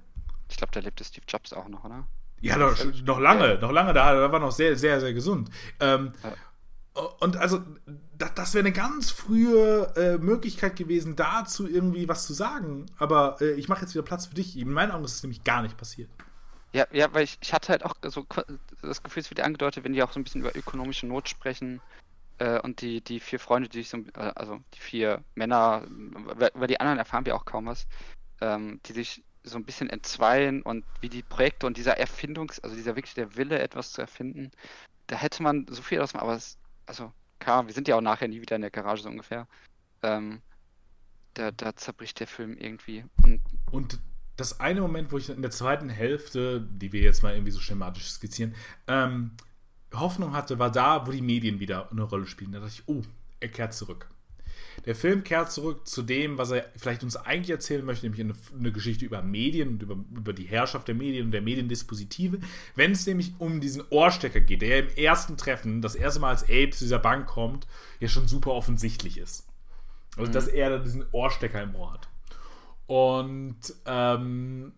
Ich 0.50 0.58
glaube, 0.58 0.72
da 0.72 0.80
lebte 0.80 1.04
Steve 1.04 1.24
Jobs 1.26 1.52
auch 1.54 1.68
noch, 1.68 1.84
oder? 1.84 2.06
Ja, 2.42 2.58
noch, 2.58 2.76
noch 3.04 3.18
lange, 3.18 3.58
noch 3.60 3.72
lange, 3.72 3.94
da, 3.94 4.14
da 4.14 4.30
war 4.30 4.40
noch 4.40 4.52
sehr, 4.52 4.76
sehr, 4.76 5.00
sehr 5.00 5.14
gesund. 5.14 5.50
Ähm, 5.80 6.12
ja. 6.22 6.34
Und 7.20 7.36
also, 7.36 7.62
das, 8.18 8.34
das 8.34 8.54
wäre 8.54 8.64
eine 8.64 8.72
ganz 8.72 9.10
frühe 9.10 9.92
äh, 9.96 10.18
Möglichkeit 10.18 10.76
gewesen, 10.76 11.16
dazu 11.16 11.68
irgendwie 11.68 12.08
was 12.08 12.26
zu 12.26 12.32
sagen. 12.32 12.86
Aber 12.98 13.36
äh, 13.40 13.52
ich 13.52 13.68
mache 13.68 13.82
jetzt 13.82 13.94
wieder 13.94 14.04
Platz 14.04 14.26
für 14.26 14.34
dich. 14.34 14.56
In 14.56 14.70
meinen 14.70 14.90
Augen 14.90 15.04
ist 15.04 15.14
es 15.14 15.22
nämlich 15.22 15.44
gar 15.44 15.62
nicht 15.62 15.76
passiert. 15.76 16.10
Ja, 16.72 16.86
ja, 16.92 17.12
weil 17.12 17.24
ich, 17.24 17.38
ich 17.40 17.52
hatte 17.52 17.68
halt 17.68 17.84
auch 17.84 17.94
so 18.02 18.26
das 18.82 19.02
Gefühl, 19.02 19.22
es 19.22 19.30
wird 19.30 19.40
angedeutet, 19.40 19.84
wenn 19.84 19.92
die 19.92 20.02
auch 20.02 20.12
so 20.12 20.20
ein 20.20 20.24
bisschen 20.24 20.42
über 20.42 20.54
ökonomische 20.54 21.06
Not 21.06 21.28
sprechen 21.28 21.80
äh, 22.38 22.60
und 22.60 22.80
die, 22.80 23.00
die 23.00 23.20
vier 23.20 23.40
Freunde, 23.40 23.68
die 23.68 23.78
sich 23.78 23.88
so, 23.88 23.98
äh, 23.98 24.32
also 24.34 24.60
die 24.74 24.80
vier 24.80 25.22
Männer, 25.34 25.84
über 25.86 26.66
die 26.66 26.80
anderen 26.80 26.98
erfahren 26.98 27.24
wir 27.24 27.34
auch 27.34 27.44
kaum 27.44 27.66
was, 27.66 27.86
ähm, 28.40 28.80
die 28.86 28.92
sich 28.92 29.24
so 29.42 29.56
ein 29.56 29.64
bisschen 29.64 29.88
entzweien 29.88 30.62
und 30.62 30.84
wie 31.00 31.08
die 31.08 31.22
Projekte 31.22 31.66
und 31.66 31.76
dieser 31.76 31.98
Erfindungs-, 31.98 32.60
also 32.62 32.74
dieser 32.74 32.96
wirklich 32.96 33.14
der 33.14 33.36
Wille, 33.36 33.58
etwas 33.60 33.92
zu 33.92 34.00
erfinden, 34.00 34.50
da 35.06 35.16
hätte 35.16 35.42
man 35.42 35.66
so 35.70 35.82
viel 35.82 36.00
ausmachen, 36.00 36.24
aber 36.24 36.34
es 36.34 36.58
also 36.86 37.12
klar, 37.38 37.66
wir 37.66 37.74
sind 37.74 37.88
ja 37.88 37.96
auch 37.96 38.00
nachher 38.00 38.28
nie 38.28 38.40
wieder 38.40 38.56
in 38.56 38.62
der 38.62 38.70
Garage 38.70 39.02
so 39.02 39.08
ungefähr. 39.08 39.46
Ähm, 40.02 40.40
da, 41.34 41.50
da 41.50 41.76
zerbricht 41.76 42.20
der 42.20 42.26
Film 42.26 42.56
irgendwie. 42.56 43.04
Und, 43.22 43.40
und 43.70 43.98
das 44.36 44.60
eine 44.60 44.80
Moment, 44.80 45.12
wo 45.12 45.18
ich 45.18 45.30
in 45.30 45.42
der 45.42 45.50
zweiten 45.50 45.88
Hälfte, 45.88 46.60
die 46.60 46.92
wir 46.92 47.00
jetzt 47.00 47.22
mal 47.22 47.34
irgendwie 47.34 47.52
so 47.52 47.60
schematisch 47.60 48.10
skizzieren, 48.10 48.54
ähm, 48.86 49.32
Hoffnung 49.94 50.34
hatte, 50.34 50.58
war 50.58 50.70
da, 50.70 51.06
wo 51.06 51.10
die 51.10 51.22
Medien 51.22 51.60
wieder 51.60 51.90
eine 51.90 52.02
Rolle 52.02 52.26
spielen. 52.26 52.52
Da 52.52 52.60
dachte 52.60 52.72
ich, 52.74 52.88
oh, 52.88 53.02
er 53.40 53.48
kehrt 53.48 53.72
zurück. 53.72 54.10
Der 54.86 54.94
Film 54.94 55.24
kehrt 55.24 55.50
zurück 55.50 55.86
zu 55.86 56.02
dem, 56.02 56.38
was 56.38 56.52
er 56.52 56.70
vielleicht 56.76 57.02
uns 57.02 57.16
eigentlich 57.16 57.50
erzählen 57.50 57.84
möchte, 57.84 58.06
nämlich 58.06 58.20
eine, 58.20 58.34
eine 58.58 58.72
Geschichte 58.72 59.04
über 59.04 59.20
Medien 59.20 59.68
und 59.70 59.82
über, 59.82 59.96
über 60.14 60.32
die 60.32 60.44
Herrschaft 60.44 60.86
der 60.86 60.94
Medien 60.94 61.26
und 61.26 61.32
der 61.32 61.42
Mediendispositive. 61.42 62.38
Wenn 62.76 62.92
es 62.92 63.04
nämlich 63.06 63.34
um 63.38 63.60
diesen 63.60 63.82
Ohrstecker 63.90 64.40
geht, 64.40 64.62
der 64.62 64.78
im 64.78 64.96
ersten 64.96 65.36
Treffen, 65.36 65.82
das 65.82 65.96
erste 65.96 66.20
Mal 66.20 66.30
als 66.30 66.44
Abe 66.44 66.70
zu 66.70 66.84
dieser 66.84 67.00
Bank 67.00 67.26
kommt, 67.26 67.66
ja 67.98 68.08
schon 68.08 68.28
super 68.28 68.52
offensichtlich 68.52 69.18
ist. 69.18 69.48
Also, 70.16 70.30
mhm. 70.30 70.34
dass 70.34 70.48
er 70.48 70.78
diesen 70.78 71.04
Ohrstecker 71.10 71.62
im 71.62 71.74
Ohr 71.74 71.92
hat. 71.92 72.08
Und 72.86 73.74
ähm, 73.86 74.72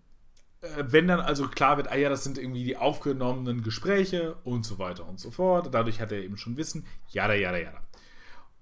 äh, 0.62 0.84
wenn 0.86 1.06
dann 1.06 1.20
also 1.20 1.48
klar 1.48 1.76
wird, 1.76 1.88
ah 1.90 1.96
ja, 1.96 2.08
das 2.08 2.24
sind 2.24 2.38
irgendwie 2.38 2.64
die 2.64 2.76
aufgenommenen 2.76 3.62
Gespräche 3.62 4.36
und 4.44 4.64
so 4.64 4.78
weiter 4.78 5.06
und 5.06 5.20
so 5.20 5.30
fort. 5.30 5.68
Dadurch 5.72 6.00
hat 6.00 6.12
er 6.12 6.22
eben 6.22 6.38
schon 6.38 6.56
Wissen. 6.56 6.86
Jada, 7.10 7.34
jada, 7.34 7.58
jada. 7.58 7.82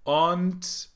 Und 0.02 0.90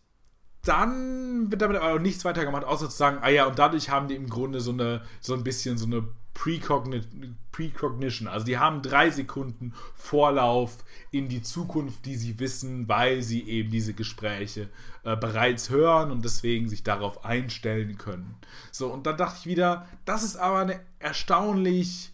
dann 0.62 1.50
wird 1.50 1.62
damit 1.62 1.78
aber 1.78 1.94
auch 1.94 1.98
nichts 1.98 2.24
weiter 2.24 2.44
gemacht, 2.44 2.64
außer 2.64 2.90
zu 2.90 2.96
sagen, 2.96 3.18
ah 3.22 3.28
ja, 3.28 3.46
und 3.46 3.58
dadurch 3.58 3.90
haben 3.90 4.08
die 4.08 4.14
im 4.14 4.28
Grunde 4.28 4.60
so 4.60 4.72
eine, 4.72 5.02
so 5.20 5.34
ein 5.34 5.44
bisschen 5.44 5.78
so 5.78 5.86
eine 5.86 6.06
Precognition. 6.34 8.28
Also 8.28 8.46
die 8.46 8.58
haben 8.58 8.82
drei 8.82 9.10
Sekunden 9.10 9.74
Vorlauf 9.94 10.78
in 11.10 11.28
die 11.28 11.42
Zukunft, 11.42 12.06
die 12.06 12.16
sie 12.16 12.38
wissen, 12.38 12.88
weil 12.88 13.22
sie 13.22 13.42
eben 13.48 13.70
diese 13.70 13.94
Gespräche 13.94 14.68
äh, 15.04 15.16
bereits 15.16 15.70
hören 15.70 16.10
und 16.10 16.24
deswegen 16.24 16.68
sich 16.68 16.82
darauf 16.82 17.24
einstellen 17.24 17.98
können. 17.98 18.36
So, 18.70 18.92
und 18.92 19.06
dann 19.06 19.16
dachte 19.16 19.38
ich 19.40 19.46
wieder, 19.46 19.88
das 20.04 20.22
ist 20.22 20.36
aber 20.36 20.60
eine 20.60 20.80
erstaunlich 20.98 22.12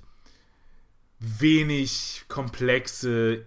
wenig 1.19 2.25
komplexe 2.29 3.45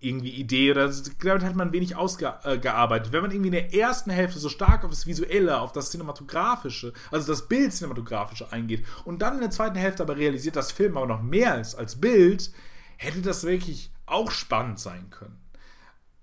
irgendwie 0.00 0.30
Idee 0.30 0.70
oder 0.70 0.90
damit 1.22 1.44
hat 1.44 1.56
man 1.56 1.72
wenig 1.72 1.94
ausgearbeitet. 1.94 3.12
Wenn 3.12 3.22
man 3.22 3.30
irgendwie 3.30 3.48
in 3.48 3.52
der 3.52 3.74
ersten 3.74 4.10
Hälfte 4.10 4.38
so 4.38 4.48
stark 4.48 4.82
auf 4.82 4.90
das 4.90 5.06
Visuelle, 5.06 5.60
auf 5.60 5.72
das 5.72 5.90
Cinematografische, 5.90 6.94
also 7.10 7.30
das 7.30 7.48
Bild 7.48 7.72
Cinematografische 7.72 8.50
eingeht 8.50 8.84
und 9.04 9.20
dann 9.20 9.34
in 9.34 9.40
der 9.40 9.50
zweiten 9.50 9.76
Hälfte 9.76 10.02
aber 10.02 10.16
realisiert, 10.16 10.56
dass 10.56 10.72
Film 10.72 10.96
aber 10.96 11.06
noch 11.06 11.22
mehr 11.22 11.60
ist 11.60 11.74
als 11.74 12.00
Bild, 12.00 12.50
hätte 12.96 13.20
das 13.20 13.44
wirklich 13.44 13.92
auch 14.06 14.30
spannend 14.30 14.80
sein 14.80 15.10
können. 15.10 15.38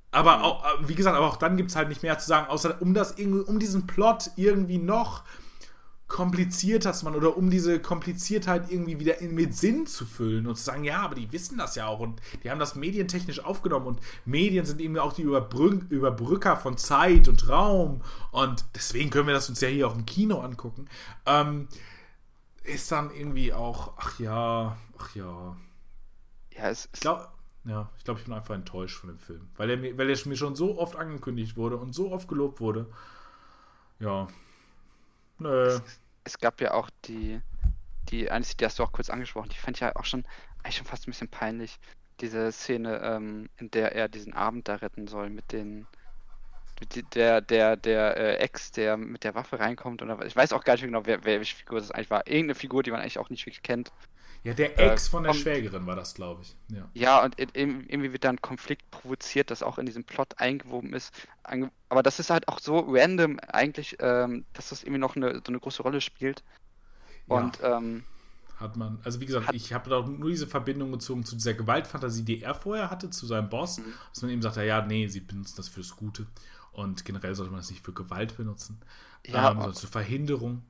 Aber 0.09 0.43
auch, 0.43 0.65
äh, 0.65 0.87
wie 0.87 0.95
gesagt, 0.95 1.15
aber 1.15 1.27
auch 1.27 1.37
dann 1.37 1.57
gibt 1.57 1.69
es 1.69 1.75
halt 1.75 1.89
nicht 1.89 2.01
mehr 2.01 2.17
zu 2.17 2.27
sagen, 2.27 2.47
außer 2.47 2.81
um 2.81 2.95
das 2.95 3.11
um 3.11 3.59
diesen 3.59 3.85
Plot 3.85 4.31
irgendwie 4.37 4.79
noch 4.79 5.23
komplizierter 6.07 6.95
man 7.03 7.15
oder 7.15 7.35
um 7.35 7.49
diese 7.49 7.81
Kompliziertheit 7.81 8.71
irgendwie 8.71 8.99
wieder 8.99 9.19
in, 9.19 9.35
mit 9.35 9.53
Sinn 9.53 9.85
zu 9.85 10.05
füllen 10.05 10.47
und 10.47 10.55
zu 10.55 10.63
sagen, 10.63 10.83
ja, 10.83 11.01
aber 11.01 11.15
die 11.15 11.31
wissen 11.33 11.57
das 11.57 11.75
ja 11.75 11.87
auch 11.87 11.99
und 11.99 12.21
die 12.43 12.49
haben 12.49 12.59
das 12.59 12.75
medientechnisch 12.75 13.43
aufgenommen 13.43 13.87
und 13.87 13.99
Medien 14.25 14.65
sind 14.65 14.79
eben 14.79 14.97
auch 14.97 15.13
die 15.13 15.23
Überbrü 15.23 15.81
Überbrücker 15.89 16.55
von 16.55 16.77
Zeit 16.77 17.27
und 17.27 17.49
Raum 17.49 18.01
und 18.31 18.65
deswegen 18.73 19.09
können 19.09 19.27
wir 19.27 19.33
das 19.33 19.49
uns 19.49 19.59
ja 19.59 19.67
hier 19.67 19.87
auch 19.87 19.95
im 19.95 20.05
Kino 20.05 20.39
angucken. 20.39 20.87
Ähm, 21.25 21.67
ist 22.63 22.91
dann 22.91 23.11
irgendwie 23.11 23.53
auch, 23.53 23.93
ach 23.97 24.19
ja, 24.19 24.77
ach 24.97 25.15
ja. 25.15 25.57
Ja, 26.51 26.69
es 26.69 26.89
ich 26.93 27.01
glaube, 27.01 27.27
ja, 27.65 27.89
ich 27.97 28.05
glaube, 28.05 28.19
ich 28.21 28.25
bin 28.25 28.33
einfach 28.33 28.55
enttäuscht 28.55 28.97
von 28.97 29.09
dem 29.09 29.19
Film, 29.19 29.49
weil 29.57 29.69
er, 29.69 29.77
mir, 29.77 29.97
weil 29.97 30.09
er 30.09 30.17
mir 30.25 30.37
schon 30.37 30.55
so 30.55 30.79
oft 30.79 30.95
angekündigt 30.95 31.57
wurde 31.57 31.77
und 31.77 31.93
so 31.93 32.11
oft 32.11 32.29
gelobt 32.29 32.61
wurde. 32.61 32.87
Ja, 33.99 34.27
Nö. 35.39 35.67
Es, 35.67 35.81
es, 36.23 36.37
gab 36.39 36.61
ja 36.61 36.73
auch 36.73 36.89
die, 37.05 37.41
die 38.09 38.29
eine, 38.29 38.45
die 38.45 38.65
hast 38.65 38.79
du 38.79 38.83
auch 38.83 38.91
kurz 38.91 39.09
angesprochen, 39.09 39.49
die 39.49 39.57
fand 39.57 39.77
ich 39.77 39.81
ja 39.81 39.95
auch 39.95 40.05
schon, 40.05 40.25
eigentlich 40.63 40.77
schon 40.77 40.85
fast 40.85 41.07
ein 41.07 41.11
bisschen 41.11 41.29
peinlich. 41.29 41.79
Diese 42.19 42.51
Szene, 42.51 42.99
ähm, 43.03 43.49
in 43.57 43.69
der 43.71 43.93
er 43.93 44.07
diesen 44.07 44.33
Abend 44.33 44.67
da 44.67 44.75
retten 44.75 45.07
soll 45.07 45.29
mit 45.29 45.51
den, 45.51 45.87
der, 47.13 47.41
der, 47.41 47.75
der 47.75 48.17
äh, 48.17 48.35
Ex, 48.37 48.71
der 48.71 48.97
mit 48.97 49.23
der 49.23 49.35
Waffe 49.35 49.59
reinkommt. 49.59 50.01
Oder, 50.01 50.25
ich 50.25 50.35
weiß 50.35 50.53
auch 50.53 50.63
gar 50.63 50.73
nicht 50.73 50.83
genau, 50.83 51.05
wer, 51.05 51.23
welche 51.23 51.55
Figur 51.55 51.79
das 51.79 51.91
eigentlich 51.91 52.09
war. 52.09 52.25
Irgendeine 52.27 52.55
Figur, 52.55 52.83
die 52.83 52.91
man 52.91 53.01
eigentlich 53.01 53.19
auch 53.19 53.29
nicht 53.29 53.45
wirklich 53.45 53.63
kennt. 53.63 53.91
Ja, 54.47 54.53
der 54.53 54.79
äh, 54.79 54.91
Ex 54.91 55.07
äh, 55.07 55.09
von 55.09 55.23
der 55.23 55.33
Schwägerin 55.33 55.85
war 55.85 55.97
das, 55.97 56.13
glaube 56.13 56.41
ich. 56.41 56.55
Ja, 56.69 56.89
ja 56.93 57.25
und 57.25 57.35
irgendwie 57.37 58.13
wird 58.13 58.23
dann 58.23 58.41
Konflikt 58.41 58.89
provoziert, 58.91 59.51
das 59.51 59.61
auch 59.61 59.77
in 59.77 59.85
diesem 59.85 60.05
Plot 60.05 60.35
eingewoben 60.37 60.93
ist. 60.93 61.13
Aber 61.89 62.01
das 62.01 62.19
ist 62.19 62.29
halt 62.29 62.47
auch 62.47 62.59
so 62.59 62.79
random 62.79 63.41
eigentlich, 63.41 63.97
ähm, 63.99 64.45
dass 64.53 64.69
das 64.69 64.83
irgendwie 64.83 65.01
noch 65.01 65.17
eine, 65.17 65.33
so 65.35 65.49
eine 65.49 65.59
große 65.59 65.83
Rolle 65.83 65.99
spielt. 65.99 66.45
Und 67.27 67.59
ja. 67.59 67.77
ähm, 67.77 68.05
hat 68.55 68.77
man, 68.77 68.99
also 69.03 69.19
wie 69.19 69.25
gesagt, 69.25 69.47
hat, 69.47 69.53
ich 69.53 69.73
habe 69.73 69.89
da 69.89 70.01
nur 70.07 70.29
diese 70.29 70.47
Verbindung 70.47 70.93
gezogen 70.93 71.25
zu 71.25 71.35
dieser 71.35 71.53
Gewaltfantasie, 71.53 72.23
die 72.23 72.41
er 72.41 72.55
vorher 72.55 72.89
hatte, 72.89 73.09
zu 73.09 73.25
seinem 73.25 73.49
Boss, 73.49 73.79
mhm. 73.79 73.93
dass 74.13 74.21
man 74.21 74.31
eben 74.31 74.41
sagt, 74.41 74.55
ja, 74.55 74.81
nee, 74.81 75.07
sie 75.07 75.19
benutzen 75.19 75.55
das 75.57 75.67
fürs 75.67 75.93
Gute 75.97 76.25
und 76.71 77.03
generell 77.03 77.35
sollte 77.35 77.51
man 77.51 77.59
das 77.59 77.69
nicht 77.69 77.83
für 77.83 77.91
Gewalt 77.91 78.37
benutzen, 78.37 78.79
ja, 79.25 79.51
ähm, 79.51 79.57
sondern 79.57 79.73
zur 79.73 79.89
Verhinderung. 79.89 80.63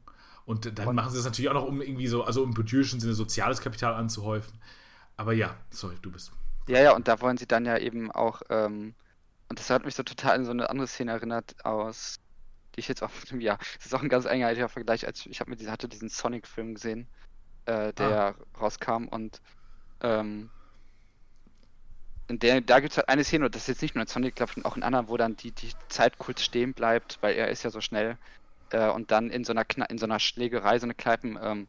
Und 0.47 0.79
dann 0.79 0.87
und 0.87 0.95
machen 0.95 1.11
sie 1.11 1.17
das 1.17 1.25
natürlich 1.25 1.49
auch 1.49 1.55
noch, 1.55 1.65
um 1.65 1.81
irgendwie 1.81 2.07
so, 2.07 2.23
also 2.23 2.41
im 2.41 2.53
budgetischen 2.53 3.01
Sinne 3.01 3.13
soziales 3.13 3.59
Kapital 3.59 3.93
anzuhäufen. 3.93 4.57
Aber 5.17 5.33
ja, 5.33 5.53
sorry, 5.71 5.97
du 6.01 6.09
bist. 6.09 6.31
Ja, 6.69 6.79
ja, 6.79 6.95
und 6.95 7.09
da 7.09 7.19
wollen 7.19 7.37
sie 7.37 7.47
dann 7.47 7.65
ja 7.65 7.77
eben 7.77 8.09
auch, 8.11 8.41
ähm, 8.49 8.95
und 9.49 9.59
das 9.59 9.69
hat 9.69 9.83
mich 9.83 9.93
so 9.93 10.03
total 10.03 10.35
an 10.35 10.45
so 10.45 10.51
eine 10.51 10.69
andere 10.69 10.87
Szene 10.87 11.11
erinnert 11.11 11.65
aus, 11.65 12.21
die 12.73 12.79
ich 12.79 12.87
jetzt 12.87 13.03
auch, 13.03 13.09
ja, 13.39 13.57
das 13.75 13.87
ist 13.87 13.93
auch 13.93 14.01
ein 14.01 14.07
ganz 14.07 14.25
einheitlicher 14.25 14.69
Vergleich, 14.69 15.05
als 15.05 15.25
ich 15.25 15.41
habe 15.41 15.53
mir 15.53 15.69
hatte 15.69 15.89
diesen 15.89 16.07
Sonic-Film 16.07 16.75
gesehen, 16.75 17.07
äh, 17.65 17.91
der 17.91 18.35
ah. 18.35 18.35
rauskam 18.57 19.09
und 19.09 19.41
ähm, 19.99 20.49
in 22.29 22.39
der, 22.39 22.61
da 22.61 22.79
gibt 22.79 22.93
es 22.93 22.97
halt 22.97 23.09
eine 23.09 23.25
Szene, 23.25 23.47
und 23.47 23.55
das 23.55 23.63
ist 23.63 23.67
jetzt 23.67 23.81
nicht 23.81 23.95
nur 23.95 24.03
in 24.03 24.07
Sonic, 24.07 24.35
glaube 24.35 24.53
ich, 24.55 24.63
auch 24.63 24.77
in 24.77 24.83
anderen, 24.83 25.09
wo 25.09 25.17
dann 25.17 25.35
die, 25.35 25.51
die 25.51 25.71
Zeit 25.89 26.17
kurz 26.17 26.41
stehen 26.41 26.73
bleibt, 26.73 27.17
weil 27.19 27.35
er 27.35 27.49
ist 27.49 27.63
ja 27.63 27.69
so 27.69 27.81
schnell 27.81 28.17
äh, 28.71 28.89
und 28.89 29.11
dann 29.11 29.29
in 29.29 29.43
so 29.43 29.53
einer 29.53 29.65
Kna 29.65 29.85
in 29.85 29.97
so 29.97 30.05
einer 30.05 30.19
Schlägerei, 30.19 30.79
so 30.79 30.85
eine 30.85 30.93
Kneipen, 30.93 31.37
ähm, 31.41 31.67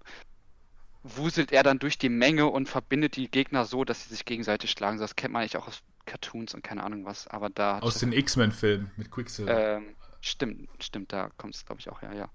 wuselt 1.03 1.53
er 1.53 1.63
dann 1.63 1.79
durch 1.79 1.99
die 1.99 2.09
Menge 2.09 2.47
und 2.47 2.69
verbindet 2.69 3.17
die 3.17 3.31
Gegner 3.31 3.65
so, 3.65 3.85
dass 3.85 4.05
sie 4.05 4.11
sich 4.11 4.25
gegenseitig 4.25 4.71
schlagen. 4.71 4.99
Das 4.99 5.17
kennt 5.17 5.33
man 5.33 5.43
eigentlich 5.43 5.57
auch 5.57 5.69
aus 5.69 5.83
Cartoons 6.07 6.55
und 6.55 6.63
keine 6.63 6.83
Ahnung 6.83 7.05
was, 7.05 7.29
aber 7.29 7.51
da. 7.51 7.79
Aus 7.79 7.99
den 7.99 8.13
X-Men-Filmen 8.13 8.91
mit 8.97 9.11
Quicksilver. 9.11 9.77
Ähm, 9.77 9.97
stimmt, 10.21 10.69
stimmt, 10.81 11.13
da 11.13 11.31
kommt 11.37 11.55
es, 11.55 11.65
glaube 11.65 11.81
ich, 11.81 11.89
auch 11.89 12.03
her, 12.03 12.13
ja. 12.15 12.31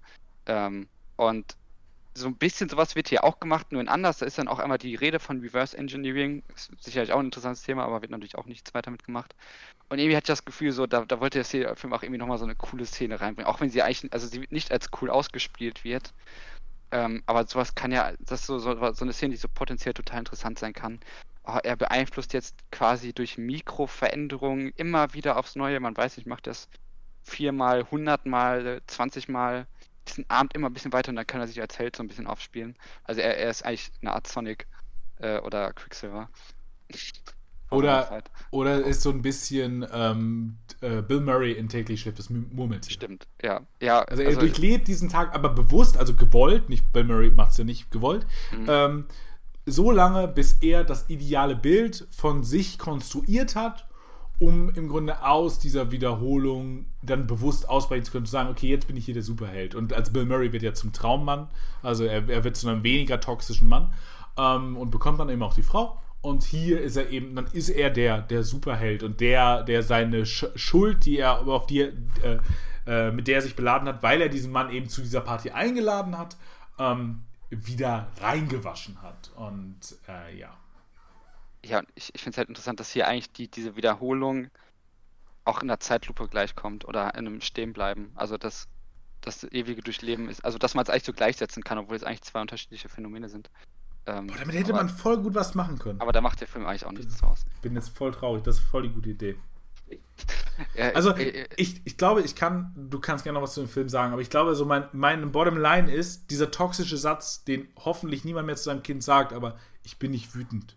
Ähm, 0.46 0.88
und 1.16 1.56
so 2.16 2.28
ein 2.28 2.36
bisschen 2.36 2.68
sowas 2.68 2.94
wird 2.94 3.08
hier 3.08 3.24
auch 3.24 3.40
gemacht, 3.40 3.72
nur 3.72 3.80
in 3.80 3.88
anders. 3.88 4.18
Da 4.18 4.26
ist 4.26 4.38
dann 4.38 4.48
auch 4.48 4.60
einmal 4.60 4.78
die 4.78 4.94
Rede 4.94 5.18
von 5.18 5.40
Reverse 5.40 5.76
Engineering. 5.76 6.42
Ist 6.54 6.70
sicherlich 6.80 7.12
auch 7.12 7.18
ein 7.18 7.26
interessantes 7.26 7.62
Thema, 7.62 7.84
aber 7.84 8.02
wird 8.02 8.10
natürlich 8.10 8.36
auch 8.36 8.46
nichts 8.46 8.72
weiter 8.72 8.90
mitgemacht. 8.90 9.34
Und 9.88 9.98
irgendwie 9.98 10.16
hatte 10.16 10.24
ich 10.24 10.36
das 10.36 10.44
Gefühl, 10.44 10.72
so, 10.72 10.86
da, 10.86 11.04
da 11.04 11.20
wollte 11.20 11.42
der 11.42 11.76
Film 11.76 11.92
auch 11.92 12.02
irgendwie 12.02 12.18
nochmal 12.18 12.38
so 12.38 12.44
eine 12.44 12.54
coole 12.54 12.86
Szene 12.86 13.20
reinbringen. 13.20 13.50
Auch 13.50 13.60
wenn 13.60 13.70
sie 13.70 13.82
eigentlich, 13.82 14.12
also 14.12 14.26
sie 14.26 14.46
nicht 14.50 14.70
als 14.70 14.88
cool 15.00 15.10
ausgespielt 15.10 15.84
wird. 15.84 16.14
Ähm, 16.92 17.22
aber 17.26 17.46
sowas 17.46 17.74
kann 17.74 17.90
ja, 17.90 18.12
das 18.20 18.40
ist 18.40 18.46
so, 18.46 18.58
so, 18.58 18.74
so 18.92 19.04
eine 19.04 19.12
Szene, 19.12 19.32
die 19.32 19.36
so 19.36 19.48
potenziell 19.48 19.94
total 19.94 20.20
interessant 20.20 20.58
sein 20.58 20.72
kann. 20.72 21.00
Oh, 21.42 21.58
er 21.62 21.76
beeinflusst 21.76 22.32
jetzt 22.32 22.56
quasi 22.70 23.12
durch 23.12 23.36
Mikroveränderungen 23.36 24.72
immer 24.76 25.12
wieder 25.12 25.36
aufs 25.36 25.56
Neue. 25.56 25.80
Man 25.80 25.96
weiß, 25.96 26.18
ich 26.18 26.26
mache 26.26 26.42
das 26.42 26.68
viermal, 27.22 27.90
hundertmal, 27.90 28.82
zwanzigmal 28.86 29.66
diesen 30.08 30.28
Abend 30.28 30.54
immer 30.54 30.68
ein 30.68 30.72
bisschen 30.72 30.92
weiter 30.92 31.10
und 31.10 31.16
dann 31.16 31.26
kann 31.26 31.40
er 31.40 31.46
sich 31.46 31.60
als 31.60 31.78
Held 31.78 31.96
so 31.96 32.02
ein 32.02 32.08
bisschen 32.08 32.26
aufspielen. 32.26 32.76
Also 33.04 33.20
er, 33.20 33.36
er 33.38 33.50
ist 33.50 33.64
eigentlich 33.64 33.90
eine 34.00 34.12
Art 34.12 34.26
Sonic 34.26 34.66
äh, 35.18 35.38
oder 35.38 35.72
Quicksilver. 35.72 36.28
Oder, 37.70 38.22
oder 38.50 38.84
ist 38.84 39.02
so 39.02 39.10
ein 39.10 39.22
bisschen 39.22 39.86
ähm, 39.92 40.58
äh, 40.80 41.02
Bill 41.02 41.20
Murray 41.20 41.52
in 41.52 41.68
täglich 41.68 42.02
schläft 42.02 42.18
das 42.18 42.30
Murmeltier. 42.30 42.92
Stimmt, 42.92 43.26
ja. 43.42 43.62
ja 43.80 44.02
also 44.02 44.22
er 44.22 44.28
also 44.28 44.40
durchlebt 44.40 44.86
diesen 44.86 45.08
Tag, 45.08 45.34
aber 45.34 45.48
bewusst, 45.48 45.96
also 45.96 46.14
gewollt, 46.14 46.68
nicht 46.68 46.92
Bill 46.92 47.04
Murray 47.04 47.30
macht 47.30 47.52
es 47.52 47.56
ja 47.58 47.64
nicht 47.64 47.90
gewollt, 47.90 48.26
mhm. 48.52 48.66
ähm, 48.68 49.04
so 49.66 49.90
lange, 49.90 50.28
bis 50.28 50.58
er 50.60 50.84
das 50.84 51.08
ideale 51.08 51.56
Bild 51.56 52.06
von 52.10 52.44
sich 52.44 52.78
konstruiert 52.78 53.56
hat 53.56 53.86
um 54.44 54.68
im 54.74 54.88
Grunde 54.88 55.22
aus 55.24 55.58
dieser 55.58 55.90
Wiederholung 55.90 56.84
dann 57.00 57.26
bewusst 57.26 57.66
ausbrechen 57.66 58.04
zu 58.04 58.12
können, 58.12 58.26
zu 58.26 58.32
sagen, 58.32 58.50
okay, 58.50 58.68
jetzt 58.68 58.86
bin 58.86 58.96
ich 58.96 59.06
hier 59.06 59.14
der 59.14 59.22
Superheld. 59.22 59.74
Und 59.74 59.94
als 59.94 60.12
Bill 60.12 60.26
Murray 60.26 60.52
wird 60.52 60.62
er 60.62 60.74
zum 60.74 60.92
Traummann, 60.92 61.48
also 61.82 62.04
er, 62.04 62.28
er 62.28 62.44
wird 62.44 62.56
zu 62.56 62.68
einem 62.68 62.82
weniger 62.82 63.20
toxischen 63.20 63.68
Mann 63.68 63.94
ähm, 64.36 64.76
und 64.76 64.90
bekommt 64.90 65.18
dann 65.18 65.30
eben 65.30 65.42
auch 65.42 65.54
die 65.54 65.62
Frau. 65.62 65.98
Und 66.20 66.44
hier 66.44 66.82
ist 66.82 66.96
er 66.96 67.08
eben, 67.08 67.34
dann 67.34 67.46
ist 67.52 67.70
er 67.70 67.88
der, 67.88 68.20
der 68.20 68.42
Superheld 68.42 69.02
und 69.02 69.20
der, 69.20 69.62
der 69.62 69.82
seine 69.82 70.26
Sch 70.26 70.46
Schuld, 70.56 71.06
die 71.06 71.18
er 71.18 71.46
auf 71.46 71.66
die, 71.66 71.80
äh, 71.80 71.92
äh, 72.86 73.12
mit 73.12 73.26
der 73.26 73.36
er 73.36 73.42
sich 73.42 73.56
beladen 73.56 73.88
hat, 73.88 74.02
weil 74.02 74.20
er 74.20 74.28
diesen 74.28 74.52
Mann 74.52 74.70
eben 74.70 74.90
zu 74.90 75.00
dieser 75.00 75.22
Party 75.22 75.52
eingeladen 75.52 76.18
hat, 76.18 76.36
ähm, 76.78 77.22
wieder 77.48 78.08
reingewaschen 78.20 79.00
hat. 79.00 79.32
Und 79.36 79.96
äh, 80.06 80.38
ja 80.38 80.54
ja, 81.74 81.82
ich, 81.94 82.14
ich 82.14 82.22
finde 82.22 82.34
es 82.34 82.38
halt 82.38 82.48
interessant, 82.48 82.78
dass 82.78 82.90
hier 82.90 83.08
eigentlich 83.08 83.32
die, 83.32 83.48
diese 83.48 83.76
Wiederholung 83.76 84.48
auch 85.44 85.60
in 85.60 85.68
der 85.68 85.80
Zeitlupe 85.80 86.28
gleichkommt 86.28 86.86
oder 86.86 87.14
in 87.14 87.26
einem 87.26 87.40
Stehenbleiben. 87.40 88.12
Also 88.14 88.38
dass 88.38 88.68
das 89.20 89.44
ewige 89.44 89.82
Durchleben 89.82 90.28
ist, 90.28 90.44
also 90.44 90.58
dass 90.58 90.74
man 90.74 90.84
es 90.84 90.90
eigentlich 90.90 91.04
so 91.04 91.12
gleichsetzen 91.12 91.64
kann, 91.64 91.78
obwohl 91.78 91.96
es 91.96 92.04
eigentlich 92.04 92.22
zwei 92.22 92.40
unterschiedliche 92.40 92.88
Phänomene 92.88 93.28
sind. 93.28 93.50
Ähm, 94.06 94.26
Boah, 94.26 94.36
damit 94.36 94.54
hätte 94.54 94.72
aber, 94.72 94.84
man 94.84 94.88
voll 94.88 95.18
gut 95.18 95.34
was 95.34 95.54
machen 95.54 95.78
können. 95.78 96.00
Aber 96.00 96.12
da 96.12 96.20
macht 96.20 96.40
der 96.40 96.48
Film 96.48 96.66
eigentlich 96.66 96.86
auch 96.86 96.92
nichts 96.92 97.16
draus. 97.16 97.44
Ich 97.56 97.60
bin 97.62 97.74
jetzt 97.74 97.88
voll 97.96 98.12
traurig, 98.12 98.44
das 98.44 98.58
ist 98.58 98.64
voll 98.64 98.82
die 98.82 98.90
gute 98.90 99.10
Idee. 99.10 99.36
Ja, 100.76 100.90
also, 100.90 101.10
äh, 101.10 101.30
äh, 101.30 101.48
ich, 101.56 101.80
ich 101.84 101.96
glaube, 101.96 102.22
ich 102.22 102.36
kann, 102.36 102.72
du 102.76 103.00
kannst 103.00 103.24
gerne 103.24 103.38
noch 103.38 103.42
was 103.42 103.54
zu 103.54 103.60
dem 103.60 103.68
Film 103.68 103.88
sagen, 103.88 104.12
aber 104.12 104.22
ich 104.22 104.30
glaube, 104.30 104.54
so 104.54 104.64
mein, 104.64 104.84
mein 104.92 105.32
Bottomline 105.32 105.92
ist 105.92 106.30
dieser 106.30 106.52
toxische 106.52 106.96
Satz, 106.96 107.42
den 107.42 107.66
hoffentlich 107.84 108.24
niemand 108.24 108.46
mehr 108.46 108.54
zu 108.54 108.62
seinem 108.62 108.84
Kind 108.84 109.02
sagt, 109.02 109.32
aber 109.32 109.58
ich 109.82 109.98
bin 109.98 110.12
nicht 110.12 110.36
wütend 110.36 110.76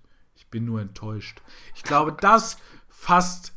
bin 0.49 0.65
nur 0.65 0.81
enttäuscht. 0.81 1.41
Ich 1.75 1.83
glaube, 1.83 2.15
das 2.19 2.57
fasst 2.89 3.53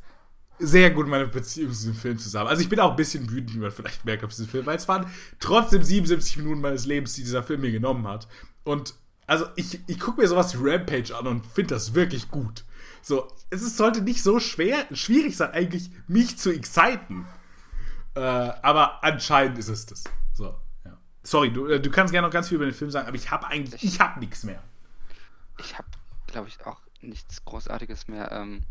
sehr 0.59 0.91
gut 0.91 1.09
meine 1.09 1.26
Beziehung 1.26 1.72
zu 1.72 1.78
diesem 1.78 1.95
Film 1.95 2.18
zusammen. 2.18 2.49
Also 2.49 2.62
ich 2.62 2.68
bin 2.68 2.80
auch 2.80 2.91
ein 2.91 2.97
bisschen 2.97 3.30
wütend, 3.30 3.55
wie 3.55 3.59
man 3.59 3.70
vielleicht 3.70 4.05
merkt 4.05 4.24
auf 4.24 4.30
diesen 4.30 4.49
Film, 4.49 4.66
weil 4.66 4.76
es 4.76 4.88
waren 4.88 5.07
trotzdem 5.38 5.82
77 5.82 6.36
Minuten 6.36 6.61
meines 6.61 6.84
Lebens, 6.84 7.14
die 7.14 7.22
dieser 7.22 7.43
Film 7.43 7.62
mir 7.62 7.72
genommen 7.72 8.07
hat. 8.07 8.28
Und 8.64 8.95
also 9.26 9.47
ich, 9.57 9.80
ich 9.86 9.99
gucke 9.99 10.20
mir 10.20 10.28
sowas 10.28 10.55
wie 10.55 10.70
Rampage 10.70 11.16
an 11.16 11.26
und 11.26 11.47
finde 11.47 11.74
das 11.74 11.95
wirklich 11.95 12.30
gut. 12.30 12.64
So, 13.03 13.32
es 13.49 13.62
ist, 13.62 13.76
sollte 13.76 14.03
nicht 14.03 14.22
so 14.22 14.41
schwer, 14.41 14.86
schwierig 14.93 15.36
sein, 15.36 15.53
eigentlich 15.53 15.91
mich 16.09 16.36
zu 16.36 16.51
exciten. 16.51 17.26
Äh, 18.14 18.20
aber 18.20 19.03
anscheinend 19.03 19.59
ist 19.59 19.68
es 19.68 19.86
das. 19.86 20.05
So, 20.32 20.57
ja. 20.84 20.99
Sorry, 21.22 21.53
du, 21.53 21.66
äh, 21.66 21.80
du 21.80 21.91
kannst 21.91 22.12
gerne 22.12 22.26
noch 22.26 22.32
ganz 22.32 22.49
viel 22.49 22.57
über 22.57 22.66
den 22.66 22.74
Film 22.74 22.91
sagen, 22.91 23.09
aber 23.09 23.16
ich 23.16 23.30
habe 23.30 23.47
eigentlich, 23.47 23.82
ich 23.82 24.01
habe 24.01 24.20
nichts 24.20 24.45
mehr. 24.45 24.62
Ich 25.59 25.78
habe, 25.78 25.88
glaube 26.31 26.49
ich, 26.49 26.64
auch 26.66 26.81
nichts 27.01 27.45
Großartiges 27.45 28.09
mehr. 28.09 28.31
Ähm, 28.33 28.62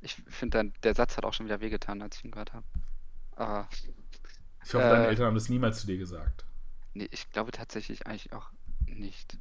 ich 0.00 0.14
finde, 0.28 0.72
der 0.82 0.94
Satz 0.94 1.16
hat 1.16 1.24
auch 1.24 1.32
schon 1.32 1.46
wieder 1.46 1.60
wehgetan, 1.60 2.02
als 2.02 2.16
ich 2.16 2.24
ihn 2.24 2.32
gehört 2.32 2.52
habe. 2.52 2.66
Aber, 3.36 3.68
ich 4.64 4.74
hoffe, 4.74 4.84
äh, 4.84 4.90
deine 4.90 5.06
Eltern 5.06 5.26
haben 5.26 5.34
das 5.34 5.48
niemals 5.48 5.80
zu 5.80 5.86
dir 5.86 5.98
gesagt. 5.98 6.44
Nee, 6.94 7.08
ich 7.10 7.30
glaube 7.30 7.52
tatsächlich 7.52 8.06
eigentlich 8.06 8.32
auch 8.32 8.50
nicht. 8.86 9.38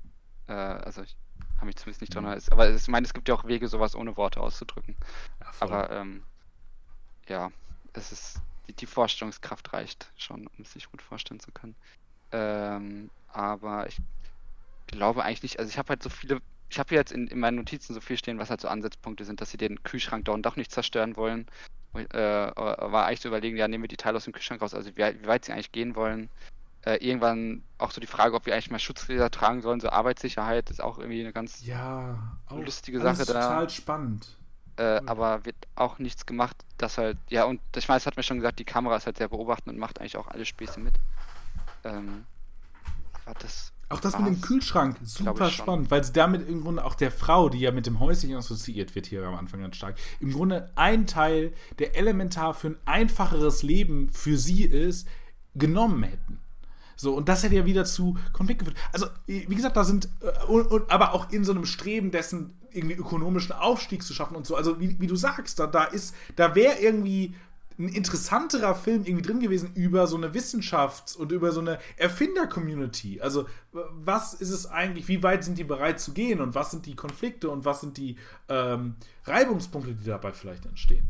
Äh, 0.48 0.54
also 0.54 1.02
ich 1.02 1.18
habe 1.58 1.66
mich 1.66 1.76
zumindest 1.76 2.02
nicht 2.02 2.16
dran 2.16 2.26
erinnert. 2.26 2.52
Aber 2.52 2.70
ich 2.70 2.88
meine, 2.88 3.06
es 3.06 3.14
gibt 3.14 3.28
ja 3.28 3.36
auch 3.36 3.46
Wege, 3.46 3.68
sowas 3.68 3.96
ohne 3.96 4.18
Worte 4.18 4.40
auszudrücken. 4.40 4.96
Ja. 5.40 5.52
Aber 5.60 5.92
ähm, 5.92 6.24
ja, 7.28 7.52
es 7.94 8.12
ist 8.12 8.42
die, 8.68 8.74
die 8.74 8.86
Vorstellungskraft 8.86 9.74
reicht 9.74 10.12
schon, 10.16 10.48
um 10.48 10.64
es 10.64 10.74
sich 10.74 10.90
gut 10.90 11.02
vorstellen 11.02 11.40
zu 11.40 11.52
können. 11.52 11.76
Ähm, 12.32 13.10
aber 13.28 13.88
ich 13.88 13.98
glaube 14.88 15.24
eigentlich 15.24 15.44
nicht. 15.44 15.60
Also 15.60 15.70
ich 15.70 15.78
habe 15.78 15.90
halt 15.90 16.04
so 16.04 16.10
viele. 16.10 16.42
Ich 16.72 16.80
habe 16.80 16.96
jetzt 16.96 17.12
in, 17.12 17.28
in 17.28 17.38
meinen 17.40 17.58
Notizen 17.58 17.94
so 17.94 18.00
viel 18.00 18.18
stehen, 18.18 18.40
was 18.40 18.50
halt 18.50 18.62
so 18.62 18.70
Ansatzpunkte 18.70 19.26
sind, 19.26 19.42
dass 19.42 19.52
sie 19.52 19.58
den 19.58 19.84
Kühlschrank 19.84 20.24
da 20.24 20.32
und 20.32 20.46
doch 20.46 20.56
nicht 20.56 20.72
zerstören 20.72 21.18
wollen. 21.18 21.46
Und, 21.92 22.14
äh, 22.14 22.52
war 22.56 23.06
eigentlich 23.06 23.20
zu 23.20 23.28
überlegen, 23.28 23.58
ja, 23.58 23.68
nehmen 23.68 23.84
wir 23.84 23.90
die 23.90 23.98
Teile 23.98 24.16
aus 24.16 24.24
dem 24.24 24.32
Kühlschrank 24.32 24.62
raus, 24.62 24.74
also 24.74 24.90
wie, 24.96 25.02
wie 25.02 25.28
weit 25.28 25.44
sie 25.44 25.52
eigentlich 25.52 25.74
gehen 25.74 25.96
wollen. 25.96 26.30
Äh, 26.86 27.06
irgendwann 27.06 27.62
auch 27.78 27.92
so 27.92 28.00
die 28.00 28.08
Frage, 28.08 28.36
ob 28.36 28.46
wir 28.46 28.54
eigentlich 28.54 28.72
mal 28.72 28.80
Schutzgläser 28.80 29.30
tragen 29.30 29.62
sollen, 29.62 29.82
so 29.82 29.90
Arbeitssicherheit 29.90 30.70
ist 30.70 30.82
auch 30.82 30.98
irgendwie 30.98 31.20
eine 31.20 31.34
ganz 31.34 31.66
Ja, 31.66 32.18
auch 32.48 32.56
lustige 32.56 33.02
Sache 33.02 33.26
da. 33.26 33.34
total 33.34 33.70
spannend. 33.70 34.28
Äh, 34.78 35.02
aber 35.06 35.44
wird 35.44 35.58
auch 35.76 36.00
nichts 36.00 36.26
gemacht, 36.26 36.56
das 36.78 36.98
halt, 36.98 37.18
ja, 37.30 37.44
und 37.44 37.60
ich 37.76 37.90
meine, 37.90 37.98
es 37.98 38.06
hat 38.06 38.16
mir 38.16 38.24
schon 38.24 38.38
gesagt, 38.38 38.60
die 38.60 38.64
Kamera 38.64 38.96
ist 38.96 39.06
halt 39.06 39.18
sehr 39.18 39.28
beobachtend 39.28 39.74
und 39.74 39.78
macht 39.78 40.00
eigentlich 40.00 40.16
auch 40.16 40.28
alle 40.30 40.46
Späße 40.46 40.80
mit. 40.80 40.94
Ähm, 41.84 42.24
das 43.40 43.74
Auch 43.92 44.00
das 44.00 44.18
mit 44.18 44.28
dem. 44.28 44.42
Kühlschrank, 44.42 44.98
super 45.04 45.50
spannend, 45.50 45.92
weil 45.92 46.04
sie 46.04 46.14
damit 46.14 46.48
im 46.48 46.62
Grunde 46.62 46.84
auch 46.84 46.96
der 46.96 47.12
Frau, 47.12 47.50
die 47.50 47.60
ja 47.60 47.72
mit 47.72 47.86
dem 47.86 48.00
Häuslichen 48.00 48.36
assoziiert 48.36 48.96
wird 48.96 49.06
hier 49.06 49.24
am 49.24 49.36
Anfang 49.36 49.62
ganz 49.62 49.76
stark, 49.76 49.96
im 50.20 50.32
Grunde 50.32 50.72
ein 50.76 51.08
Teil, 51.08 51.54
der 51.80 51.96
elementar 51.96 52.54
für 52.54 52.70
ein 52.70 52.78
einfacheres 52.86 53.64
Leben 53.64 54.10
für 54.10 54.38
sie 54.38 54.64
ist, 54.64 55.08
genommen 55.56 56.04
hätten. 56.04 56.40
So, 56.96 57.16
und 57.16 57.30
das 57.30 57.44
hätte 57.44 57.56
ja 57.56 57.66
wieder 57.66 57.84
zu 57.84 58.18
Konflikt 58.32 58.60
geführt. 58.60 58.78
Also, 58.94 59.08
wie 59.26 59.56
gesagt, 59.56 59.76
da 59.76 59.84
sind, 59.84 60.08
äh, 60.22 60.46
und, 60.46 60.68
und, 60.68 60.92
aber 60.92 61.14
auch 61.14 61.32
in 61.32 61.44
so 61.44 61.52
einem 61.52 61.66
Streben 61.66 62.12
dessen 62.12 62.54
irgendwie 62.72 62.96
ökonomischen 62.96 63.54
Aufstieg 63.54 64.04
zu 64.04 64.14
schaffen 64.14 64.36
und 64.36 64.46
so. 64.46 64.56
Also, 64.56 64.80
wie, 64.80 65.00
wie 65.00 65.08
du 65.08 65.16
sagst, 65.16 65.60
da, 65.60 65.66
da 65.68 65.86
ist, 65.86 66.16
da 66.36 66.54
wäre 66.54 66.80
irgendwie 66.80 67.34
ein 67.80 67.90
interessanterer 67.90 68.76
Film 68.76 69.04
irgendwie 69.06 69.22
drin 69.22 69.40
gewesen 69.40 69.72
über 69.76 70.08
so 70.08 70.16
eine 70.16 70.34
Wissenschafts- 70.34 71.16
und 71.16 71.32
über 71.32 71.52
so 71.52 71.62
eine 71.62 71.80
Erfinder-Community. 71.98 73.22
Also, 73.22 73.46
was 73.72 74.34
ist 74.34 74.52
es 74.52 74.66
eigentlich, 74.66 75.08
wie 75.08 75.24
weit 75.24 75.44
sind 75.44 75.58
die 75.58 75.64
bereit 75.64 76.00
zu 76.00 76.14
gehen 76.14 76.42
und 76.42 76.56
was 76.56 76.72
sind 76.72 76.86
die 76.86 76.96
Konflikte 76.96 77.50
und 77.50 77.66
was 77.66 77.82
sind 77.82 77.98
die 77.98 78.18
ähm, 78.50 78.96
Reibungspunkte, 79.26 79.94
die 79.94 80.06
dabei 80.06 80.34
vielleicht 80.34 80.66
entstehen? 80.66 81.08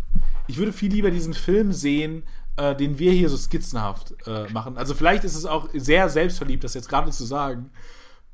Ich 0.48 0.58
würde 0.58 0.74
viel 0.74 0.92
lieber 0.92 1.12
diesen 1.12 1.34
Film 1.34 1.72
sehen, 1.74 2.24
äh, 2.58 2.76
den 2.76 3.00
wir 3.00 3.12
hier 3.12 3.30
so 3.30 3.38
skizzenhaft 3.38 4.16
äh, 4.28 4.50
machen. 4.52 4.78
Also, 4.78 4.94
vielleicht 4.94 5.24
ist 5.24 5.36
es 5.36 5.46
auch 5.46 5.70
sehr 5.74 6.10
selbstverliebt, 6.10 6.64
das 6.64 6.74
jetzt 6.74 6.90
gerade 6.90 7.12
zu 7.12 7.26
sagen. 7.26 7.72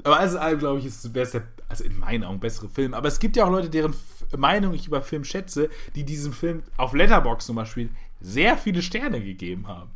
Aber 0.03 0.19
alles 0.19 0.33
in 0.33 0.39
allem, 0.39 0.59
glaube 0.59 0.79
ich, 0.79 0.85
wäre 1.13 1.25
es 1.25 1.31
der, 1.31 1.43
also 1.69 1.83
in 1.83 1.97
meinen 1.99 2.23
Augen, 2.23 2.39
bessere 2.39 2.69
Film. 2.69 2.93
Aber 2.93 3.07
es 3.07 3.19
gibt 3.19 3.35
ja 3.35 3.45
auch 3.45 3.49
Leute, 3.49 3.69
deren 3.69 3.95
Meinung 4.35 4.73
ich 4.73 4.87
über 4.87 5.01
Film 5.01 5.23
schätze, 5.23 5.69
die 5.95 6.03
diesem 6.03 6.33
Film 6.33 6.63
auf 6.77 6.93
Letterbox 6.93 7.45
zum 7.45 7.55
Beispiel 7.55 7.89
sehr 8.19 8.57
viele 8.57 8.81
Sterne 8.81 9.21
gegeben 9.21 9.67
haben. 9.67 9.91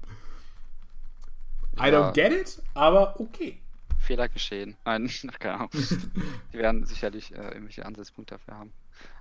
I 1.79 1.87
Ja. 1.89 2.09
don't 2.09 2.13
get 2.13 2.31
it, 2.31 2.61
aber 2.73 3.19
okay. 3.19 3.59
Fehler 3.99 4.27
geschehen. 4.29 4.75
Nein, 4.85 5.09
keine 5.39 5.55
Ahnung. 5.55 5.69
Die 5.73 6.57
werden 6.57 6.85
sicherlich 6.85 7.31
äh, 7.33 7.37
irgendwelche 7.49 7.85
Ansatzpunkte 7.85 8.35
dafür 8.35 8.55
haben. 8.57 8.73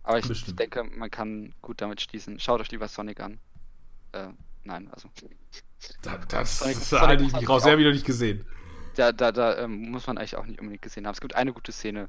Aber 0.03 0.19
ich, 0.19 0.27
Bestimmt. 0.27 0.59
denke, 0.59 0.85
man 0.85 1.11
kann 1.11 1.55
gut 1.63 1.81
damit 1.81 2.01
schließen. 2.01 2.39
Schaut 2.41 2.61
euch 2.61 2.71
lieber 2.71 2.89
Sonic 2.89 3.21
an. 3.21 3.39
Äh, 4.13 4.29
nein, 4.65 4.89
also. 4.93 5.09
Da, 6.03 6.19
das 6.29 6.59
Sonic- 6.61 6.75
das 6.75 6.89
Sonic 6.91 7.07
halte 7.09 7.25
ich 7.25 7.31
fand 7.31 7.43
mich 7.43 7.43
ich 7.45 7.49
raus. 7.49 7.63
Sehr 7.63 7.79
wieder 7.79 7.93
nicht 7.93 8.05
gesehen. 8.07 8.45
Da, 8.97 9.13
da, 9.13 9.33
da 9.33 9.59
ähm, 9.59 9.91
muss 9.91 10.07
man 10.07 10.19
eigentlich 10.19 10.37
auch 10.37 10.45
nicht 10.47 10.59
unbedingt 10.61 10.83
gesehen 10.83 11.07
haben. 11.07 11.15
Es 11.15 11.21
gibt 11.21 11.35
eine 11.35 11.53
gute 11.53 11.73
Szene, 11.73 12.09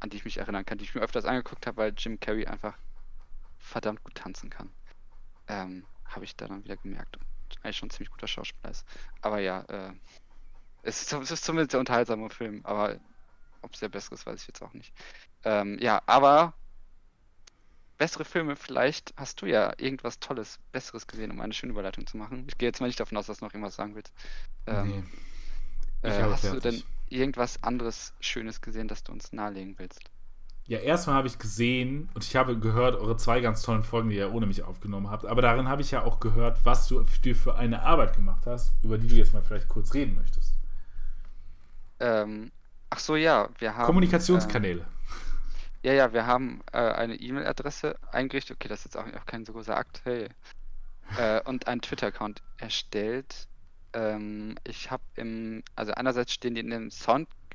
an 0.00 0.08
die 0.10 0.16
ich 0.16 0.24
mich 0.24 0.38
erinnern 0.38 0.64
kann, 0.64 0.78
die 0.78 0.84
ich 0.84 0.94
mir 0.94 1.02
öfters 1.02 1.24
angeguckt 1.24 1.66
habe, 1.66 1.76
weil 1.76 1.92
Jim 1.96 2.18
Carrey 2.18 2.46
einfach 2.46 2.74
verdammt 3.58 4.02
gut 4.04 4.14
tanzen 4.14 4.48
kann. 4.50 4.70
Ähm, 5.48 5.84
habe 6.08 6.24
ich 6.24 6.36
da 6.36 6.48
dann 6.48 6.64
wieder 6.64 6.76
gemerkt. 6.76 7.16
Und 7.16 7.26
eigentlich 7.62 7.76
schon 7.76 7.88
ein 7.88 7.90
ziemlich 7.90 8.10
guter 8.10 8.26
Schauspieler 8.26 8.70
ist. 8.70 8.86
Aber 9.22 9.38
ja, 9.40 9.62
äh, 9.62 9.92
es, 10.82 11.02
ist, 11.02 11.12
es 11.12 11.30
ist 11.30 11.44
zumindest 11.44 11.74
ein 11.74 11.80
unterhaltsamer 11.80 12.30
Film, 12.30 12.60
aber 12.64 12.98
ob 13.62 13.74
es 13.74 13.80
der 13.80 13.88
bessere 13.88 14.14
ist, 14.14 14.26
weiß 14.26 14.40
ich 14.40 14.48
jetzt 14.48 14.62
auch 14.62 14.72
nicht. 14.74 14.92
Ähm, 15.44 15.78
ja, 15.80 16.02
aber 16.06 16.54
bessere 17.96 18.24
Filme, 18.24 18.56
vielleicht 18.56 19.12
hast 19.16 19.42
du 19.42 19.46
ja 19.46 19.72
irgendwas 19.76 20.20
Tolles, 20.20 20.58
Besseres 20.72 21.06
gesehen, 21.06 21.30
um 21.30 21.40
eine 21.40 21.52
schöne 21.52 21.72
Überleitung 21.72 22.06
zu 22.06 22.16
machen. 22.16 22.44
Ich 22.48 22.56
gehe 22.56 22.68
jetzt 22.68 22.80
mal 22.80 22.86
nicht 22.86 23.00
davon 23.00 23.18
aus, 23.18 23.26
dass 23.26 23.38
du 23.38 23.44
noch 23.44 23.52
irgendwas 23.52 23.74
sagen 23.74 23.94
willst. 23.94 24.12
Ähm, 24.66 25.04
nee. 26.02 26.08
Äh, 26.08 26.22
hast 26.22 26.44
du 26.44 26.60
fertig. 26.60 26.62
denn 26.62 26.82
irgendwas 27.08 27.62
anderes 27.62 28.14
Schönes 28.20 28.60
gesehen, 28.60 28.86
das 28.86 29.02
du 29.02 29.12
uns 29.12 29.32
nahelegen 29.32 29.78
willst? 29.78 30.00
Ja, 30.68 30.78
erstmal 30.80 31.16
habe 31.16 31.28
ich 31.28 31.38
gesehen 31.38 32.10
und 32.12 32.24
ich 32.24 32.36
habe 32.36 32.58
gehört, 32.58 32.94
eure 32.94 33.16
zwei 33.16 33.40
ganz 33.40 33.62
tollen 33.62 33.82
Folgen, 33.82 34.10
die 34.10 34.16
ihr 34.16 34.34
ohne 34.34 34.44
mich 34.44 34.62
aufgenommen 34.62 35.08
habt. 35.08 35.24
Aber 35.24 35.40
darin 35.40 35.66
habe 35.66 35.80
ich 35.80 35.90
ja 35.90 36.02
auch 36.02 36.20
gehört, 36.20 36.60
was 36.64 36.86
du 36.86 37.04
dir 37.24 37.34
für 37.34 37.54
eine 37.54 37.82
Arbeit 37.82 38.14
gemacht 38.14 38.42
hast, 38.44 38.74
über 38.84 38.98
die 38.98 39.08
du 39.08 39.14
jetzt 39.14 39.32
mal 39.32 39.42
vielleicht 39.42 39.66
kurz 39.68 39.94
reden 39.94 40.14
möchtest. 40.14 40.52
Ähm, 42.00 42.52
ach 42.90 42.98
so, 42.98 43.16
ja, 43.16 43.48
wir 43.58 43.76
haben. 43.76 43.86
Kommunikationskanäle. 43.86 44.82
Äh, 45.82 45.88
ja, 45.88 45.94
ja, 45.94 46.12
wir 46.12 46.26
haben 46.26 46.60
äh, 46.72 46.78
eine 46.78 47.14
E-Mail-Adresse 47.14 47.96
eingerichtet. 48.12 48.58
Okay, 48.60 48.68
das 48.68 48.80
ist 48.80 48.94
jetzt 48.94 48.96
auch, 48.98 49.06
auch 49.06 49.24
kein 49.24 49.46
so 49.46 49.54
großer 49.54 49.74
Akt. 49.74 50.02
Hey. 50.04 50.28
Äh, 51.16 51.40
und 51.44 51.66
einen 51.66 51.80
Twitter-Account 51.80 52.42
erstellt. 52.58 53.48
Ähm, 53.94 54.56
ich 54.64 54.90
habe 54.90 55.02
im. 55.14 55.62
Also, 55.76 55.92
einerseits 55.92 56.34
stehen 56.34 56.54
die 56.54 56.60
in 56.60 56.68
den 56.68 56.90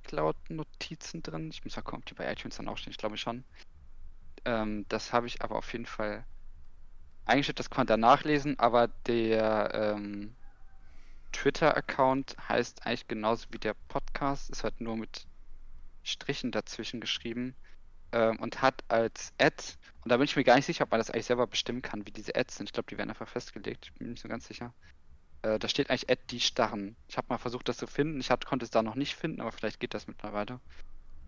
Soundcloud-Notizen 0.03 1.23
drin. 1.23 1.49
Ich 1.51 1.63
muss 1.63 1.75
mal 1.75 1.81
gucken, 1.81 1.99
ob 1.99 2.05
die 2.05 2.13
bei 2.13 2.31
iTunes 2.31 2.57
dann 2.57 2.67
auch 2.67 2.77
stehen. 2.77 2.91
Ich 2.91 2.97
glaube 2.97 3.17
schon. 3.17 3.43
Ähm, 4.45 4.85
das 4.89 5.13
habe 5.13 5.27
ich 5.27 5.41
aber 5.41 5.55
auf 5.55 5.71
jeden 5.71 5.85
Fall 5.85 6.25
eingestellt. 7.25 7.59
Das 7.59 7.69
kann 7.69 7.81
man 7.81 7.87
da 7.87 7.97
nachlesen, 7.97 8.59
aber 8.59 8.89
der. 9.07 9.71
Ähm, 9.73 10.35
Twitter-Account 11.31 12.35
heißt 12.47 12.85
eigentlich 12.85 13.07
genauso 13.07 13.47
wie 13.49 13.57
der 13.57 13.73
Podcast, 13.87 14.51
ist 14.51 14.63
halt 14.63 14.79
nur 14.79 14.95
mit 14.95 15.25
Strichen 16.03 16.51
dazwischen 16.51 17.01
geschrieben 17.01 17.55
ähm, 18.11 18.37
und 18.39 18.61
hat 18.61 18.83
als 18.87 19.33
Ad, 19.39 19.63
und 20.03 20.11
da 20.11 20.17
bin 20.17 20.25
ich 20.25 20.35
mir 20.35 20.43
gar 20.43 20.55
nicht 20.55 20.67
sicher, 20.67 20.83
ob 20.83 20.91
man 20.91 20.99
das 20.99 21.09
eigentlich 21.09 21.25
selber 21.25 21.47
bestimmen 21.47 21.81
kann, 21.81 22.05
wie 22.05 22.11
diese 22.11 22.35
Ads 22.35 22.57
sind. 22.57 22.69
Ich 22.69 22.73
glaube, 22.73 22.87
die 22.87 22.99
werden 22.99 23.09
einfach 23.09 23.27
festgelegt. 23.27 23.85
Ich 23.85 23.93
bin 23.93 24.05
mir 24.05 24.11
nicht 24.11 24.21
so 24.21 24.29
ganz 24.29 24.47
sicher. 24.47 24.75
Äh, 25.43 25.59
da 25.59 25.67
steht 25.67 25.89
eigentlich 25.89 26.09
Ad 26.09 26.21
die 26.29 26.39
Starren. 26.39 26.95
Ich 27.07 27.17
habe 27.17 27.27
mal 27.29 27.37
versucht, 27.37 27.69
das 27.69 27.77
zu 27.77 27.85
finden. 27.85 28.19
Ich 28.19 28.31
hab, 28.31 28.45
konnte 28.45 28.63
es 28.63 28.71
da 28.71 28.81
noch 28.81 28.95
nicht 28.95 29.15
finden, 29.15 29.41
aber 29.41 29.51
vielleicht 29.51 29.79
geht 29.79 29.93
das 29.93 30.07
mittlerweile. 30.07 30.59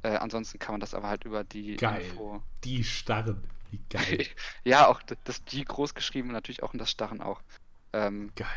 Äh, 0.04 0.16
ansonsten 0.16 0.58
kann 0.58 0.74
man 0.74 0.80
das 0.80 0.94
aber 0.94 1.10
halt 1.10 1.26
über 1.26 1.44
die 1.44 1.76
Geil. 1.76 2.02
Info. 2.02 2.42
Die 2.64 2.84
Starren. 2.84 3.44
Wie 3.72 3.82
geil. 3.90 4.26
ja, 4.64 4.88
auch 4.88 5.02
das 5.26 5.44
die 5.44 5.66
groß 5.66 5.94
geschrieben 5.94 6.30
und 6.30 6.34
natürlich 6.34 6.64
auch 6.64 6.74
in 6.74 6.80
das 6.80 6.90
Starren 6.90 7.22
auch. 7.22 7.42
Ähm, 7.92 8.32
geil. 8.36 8.48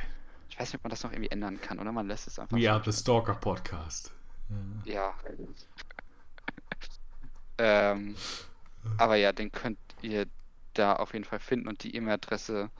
ich 0.48 0.58
weiß 0.58 0.68
nicht, 0.68 0.76
ob 0.76 0.84
man 0.84 0.90
das 0.90 1.02
noch 1.02 1.12
irgendwie 1.12 1.30
ändern 1.30 1.60
kann, 1.60 1.80
oder? 1.80 1.90
Man 1.90 2.06
lässt 2.06 2.28
es 2.28 2.38
einfach. 2.38 2.56
We 2.56 2.70
are 2.70 2.82
the 2.84 2.92
Stalker 2.92 3.34
Podcast. 3.34 4.12
Ja. 4.84 4.92
Ja. 4.92 5.14
ähm, 7.58 8.14
aber 8.96 9.16
ja, 9.16 9.32
den 9.32 9.50
könnt 9.50 9.78
ihr 10.02 10.26
da 10.74 10.94
auf 10.94 11.12
jeden 11.14 11.24
Fall 11.24 11.40
finden 11.40 11.66
und 11.66 11.82
die 11.82 11.96
E-Mail-Adresse, 11.96 12.70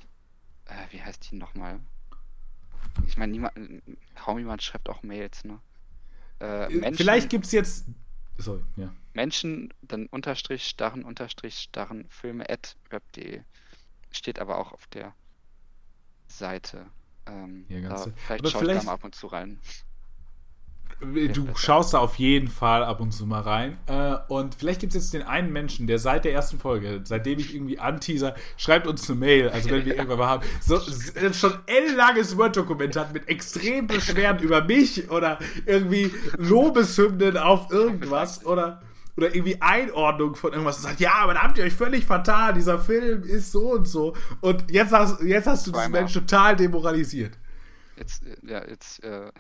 äh, 0.67 0.93
wie 0.93 1.03
heißt 1.03 1.31
die 1.31 1.37
nochmal? 1.37 1.81
Ich 3.07 3.17
meine, 3.17 3.33
niemand, 3.33 3.55
kaum 4.15 4.39
jemand 4.39 4.63
schreibt 4.63 4.89
auch 4.89 5.03
Mails, 5.03 5.45
ne? 5.45 5.61
Äh, 6.41 6.69
Menschen, 6.69 6.95
Vielleicht 6.95 7.31
gibt 7.31 7.47
es 7.47 7.53
jetzt. 7.53 7.87
Sorry, 8.37 8.63
ja. 8.77 8.95
Menschen, 9.15 9.75
dann 9.83 10.07
Unterstrich, 10.07 10.69
Starren, 10.69 11.05
Unterstrich, 11.05 11.59
Starren, 11.59 12.07
Filme 12.09 12.49
at 12.49 12.77
web.de. 12.91 13.43
Steht 14.13 14.39
aber 14.39 14.59
auch 14.59 14.73
auf 14.73 14.87
der 14.89 15.13
Seite. 16.29 16.87
Ähm, 17.27 17.67
Ja, 17.69 17.81
ganz 17.81 18.05
da, 18.05 18.13
vielleicht 18.17 18.49
schaue 18.49 18.73
ich 18.73 18.79
da 18.79 18.83
mal 18.85 18.93
ab 18.93 19.05
und 19.05 19.15
zu 19.15 19.27
rein. 19.27 19.59
Du 21.01 21.47
schaust 21.55 21.95
da 21.95 21.99
auf 21.99 22.17
jeden 22.17 22.49
Fall 22.49 22.83
ab 22.83 23.01
und 23.01 23.13
zu 23.13 23.25
mal 23.25 23.41
rein. 23.41 23.79
Äh, 23.87 24.17
und 24.27 24.57
vielleicht 24.57 24.81
gibt 24.81 24.95
es 24.95 25.05
jetzt 25.05 25.15
den 25.15 25.23
einen 25.23 25.53
Menschen, 25.53 25.87
der 25.87 26.01
seit 26.01 26.25
der 26.25 26.33
ersten 26.33 26.59
Folge, 26.59 27.01
seitdem 27.05 27.39
ich 27.39 27.55
irgendwie 27.55 27.79
anteaser, 27.79 28.35
schreibt 28.57 28.89
uns 28.89 29.09
eine 29.09 29.21
Mail, 29.21 29.49
also 29.49 29.71
wenn 29.71 29.85
wir 29.85 29.95
irgendwann 29.97 30.19
mal 30.19 30.27
haben, 30.27 30.47
so, 30.61 30.81
schon 31.33 31.55
ellenlanges 31.67 32.37
Word-Dokument 32.37 32.97
hat 32.97 33.13
mit 33.13 33.29
extremen 33.29 33.87
Beschwerden 33.87 34.43
über 34.43 34.65
mich 34.65 35.09
oder 35.11 35.39
irgendwie 35.67 36.11
Lobeshymnen 36.37 37.37
auf 37.37 37.71
irgendwas 37.71 38.45
oder 38.45 38.83
oder 39.17 39.35
irgendwie 39.35 39.61
Einordnung 39.61 40.37
von 40.37 40.53
irgendwas 40.53 40.77
und 40.77 40.85
sagt, 40.85 41.01
ja, 41.01 41.15
aber 41.15 41.35
da 41.35 41.43
habt 41.43 41.59
ihr 41.59 41.65
euch 41.65 41.75
völlig 41.75 42.07
fatal, 42.07 42.55
dieser 42.55 42.79
Film 42.79 43.25
ist 43.25 43.51
so 43.51 43.73
und 43.73 43.89
so. 43.89 44.15
Und 44.41 44.71
jetzt 44.71 44.93
hast, 44.93 45.21
jetzt 45.23 45.49
hast 45.49 45.67
du 45.67 45.73
diesen 45.73 45.91
Menschen 45.91 46.25
total 46.25 46.55
demoralisiert. 46.55 47.37
Jetzt, 47.97 48.25
äh, 48.25 48.37
ja, 48.47 48.65
jetzt, 48.65 49.03
äh, 49.03 49.33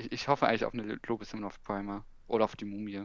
ich, 0.00 0.12
ich, 0.12 0.28
hoffe 0.28 0.46
eigentlich 0.46 0.64
auf 0.64 0.74
eine 0.74 0.98
Lobeshymne 1.06 1.46
auf 1.46 1.62
Primer. 1.62 2.04
Oder 2.26 2.44
auf 2.44 2.56
die 2.56 2.64
Mumie. 2.64 3.04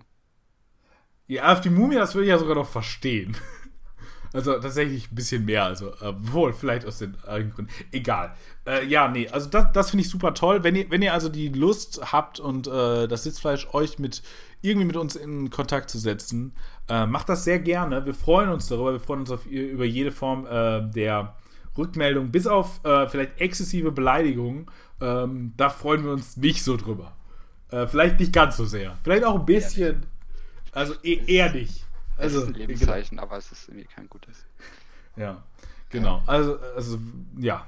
Ja, 1.28 1.52
auf 1.52 1.62
die 1.62 1.70
Mumie, 1.70 1.96
das 1.96 2.14
würde 2.14 2.26
ich 2.26 2.30
ja 2.30 2.38
sogar 2.38 2.56
noch 2.56 2.70
verstehen. 2.70 3.36
Also 4.34 4.52
tatsächlich 4.60 5.10
ein 5.10 5.16
bisschen 5.16 5.46
mehr, 5.46 5.64
also 5.64 5.94
äh, 5.94 6.14
wohl, 6.18 6.52
vielleicht 6.52 6.86
aus 6.86 6.98
den 6.98 7.16
eigenen 7.26 7.54
Gründen. 7.54 7.72
Egal. 7.94 8.36
Äh, 8.68 8.86
ja, 8.86 9.08
nee, 9.08 9.30
also 9.30 9.50
das, 9.50 9.72
das 9.72 9.92
finde 9.92 10.04
ich 10.04 10.10
super 10.10 10.34
toll. 10.34 10.62
Wenn 10.62 10.76
ihr, 10.76 10.92
wenn 10.92 11.02
ihr 11.02 11.14
also 11.14 11.30
die 11.30 11.48
Lust 11.48 12.12
habt 12.12 12.42
und 12.42 12.68
äh, 12.68 13.08
das 13.08 13.24
Sitzfleisch 13.24 13.74
euch 13.74 13.98
mit 13.98 14.24
irgendwie 14.62 14.88
mit 14.88 14.98
uns 14.98 15.16
in 15.16 15.52
Kontakt 15.52 15.90
zu 15.90 16.00
setzen, 16.00 16.54
äh, 16.90 17.06
macht 17.06 17.30
das 17.30 17.46
sehr 17.46 17.60
gerne. 17.60 18.06
Wir 18.06 18.14
freuen 18.14 18.50
uns 18.50 18.68
darüber. 18.68 18.92
Wir 18.92 19.00
freuen 19.00 19.22
uns 19.22 19.32
auf, 19.32 19.46
über 19.46 19.86
jede 19.86 20.12
Form 20.12 20.46
äh, 20.48 20.82
der 20.92 21.38
Rückmeldung, 21.78 22.32
bis 22.32 22.48
auf 22.48 22.84
äh, 22.84 23.08
vielleicht 23.08 23.40
exzessive 23.40 23.92
Beleidigungen. 23.92 24.66
Ähm, 25.02 25.54
da 25.58 25.70
freuen 25.70 26.04
wir 26.04 26.12
uns 26.12 26.38
nicht 26.38 26.64
so 26.64 26.78
drüber. 26.78 27.14
vielleicht 27.70 28.20
nicht 28.20 28.32
ganz 28.32 28.56
so 28.56 28.66
sehr. 28.66 28.98
Vielleicht 29.04 29.26
auch 29.26 29.40
ein 29.40 29.46
bisschen. 29.46 30.06
Also 30.72 30.94
e 31.04 31.22
eher 31.26 31.52
nicht. 31.52 31.86
Also, 32.18 32.38
es 32.38 32.44
ist 32.44 32.50
ein 32.50 32.56
Lebenszeichen, 32.56 33.18
genau. 33.18 33.24
aber 33.24 33.38
es 33.38 33.52
ist 33.52 33.68
irgendwie 33.68 33.88
kein 33.88 34.10
gutes. 34.10 34.46
Ja, 35.16 35.44
genau. 35.90 36.22
Also, 36.26 36.60
also, 36.76 37.00
ja. 37.38 37.68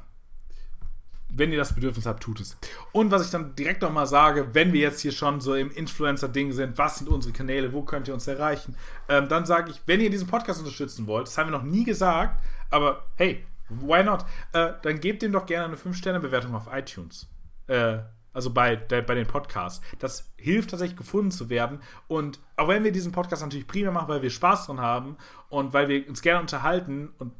Wenn 1.29 1.51
ihr 1.51 1.57
das 1.57 1.75
Bedürfnis 1.75 2.05
habt, 2.05 2.23
tut 2.23 2.39
es. 2.39 2.55
Und 2.93 3.11
was 3.11 3.25
ich 3.25 3.31
dann 3.31 3.53
direkt 3.53 3.81
nochmal 3.81 4.07
sage, 4.07 4.53
wenn 4.53 4.71
wir 4.71 4.79
jetzt 4.79 5.01
hier 5.01 5.11
schon 5.11 5.41
so 5.41 5.55
im 5.55 5.69
Influencer-Ding 5.71 6.53
sind, 6.53 6.77
was 6.77 6.99
sind 6.99 7.09
unsere 7.09 7.33
Kanäle, 7.33 7.73
wo 7.73 7.81
könnt 7.81 8.07
ihr 8.07 8.13
uns 8.13 8.27
erreichen, 8.27 8.75
ähm, 9.09 9.27
dann 9.27 9.45
sage 9.45 9.71
ich, 9.71 9.81
wenn 9.87 9.99
ihr 9.99 10.09
diesen 10.09 10.27
Podcast 10.27 10.59
unterstützen 10.59 11.05
wollt, 11.05 11.27
das 11.27 11.37
haben 11.37 11.47
wir 11.47 11.57
noch 11.57 11.65
nie 11.65 11.83
gesagt, 11.83 12.41
aber 12.69 13.03
hey, 13.17 13.45
why 13.69 14.03
not? 14.03 14.25
Äh, 14.53 14.73
dann 14.81 14.99
gebt 14.99 15.21
dem 15.21 15.31
doch 15.31 15.45
gerne 15.45 15.65
eine 15.65 15.75
5-Sterne-Bewertung 15.75 16.55
auf 16.55 16.67
iTunes. 16.71 17.27
Äh, 17.67 17.99
also 18.33 18.51
bei, 18.51 18.75
der, 18.75 19.01
bei 19.01 19.15
den 19.15 19.25
Podcasts. 19.25 19.81
Das 19.97 20.31
hilft 20.37 20.69
tatsächlich 20.69 20.97
gefunden 20.97 21.31
zu 21.31 21.49
werden. 21.49 21.79
Und 22.07 22.39
auch 22.55 22.67
wenn 22.67 22.83
wir 22.83 22.91
diesen 22.91 23.11
Podcast 23.11 23.41
natürlich 23.41 23.65
prima 23.65 23.89
machen, 23.89 24.09
weil 24.09 24.21
wir 24.21 24.29
Spaß 24.29 24.67
dran 24.67 24.79
haben 24.79 25.17
und 25.49 25.73
weil 25.73 25.87
wir 25.87 26.07
uns 26.07 26.21
gerne 26.21 26.41
unterhalten 26.41 27.09
und 27.17 27.33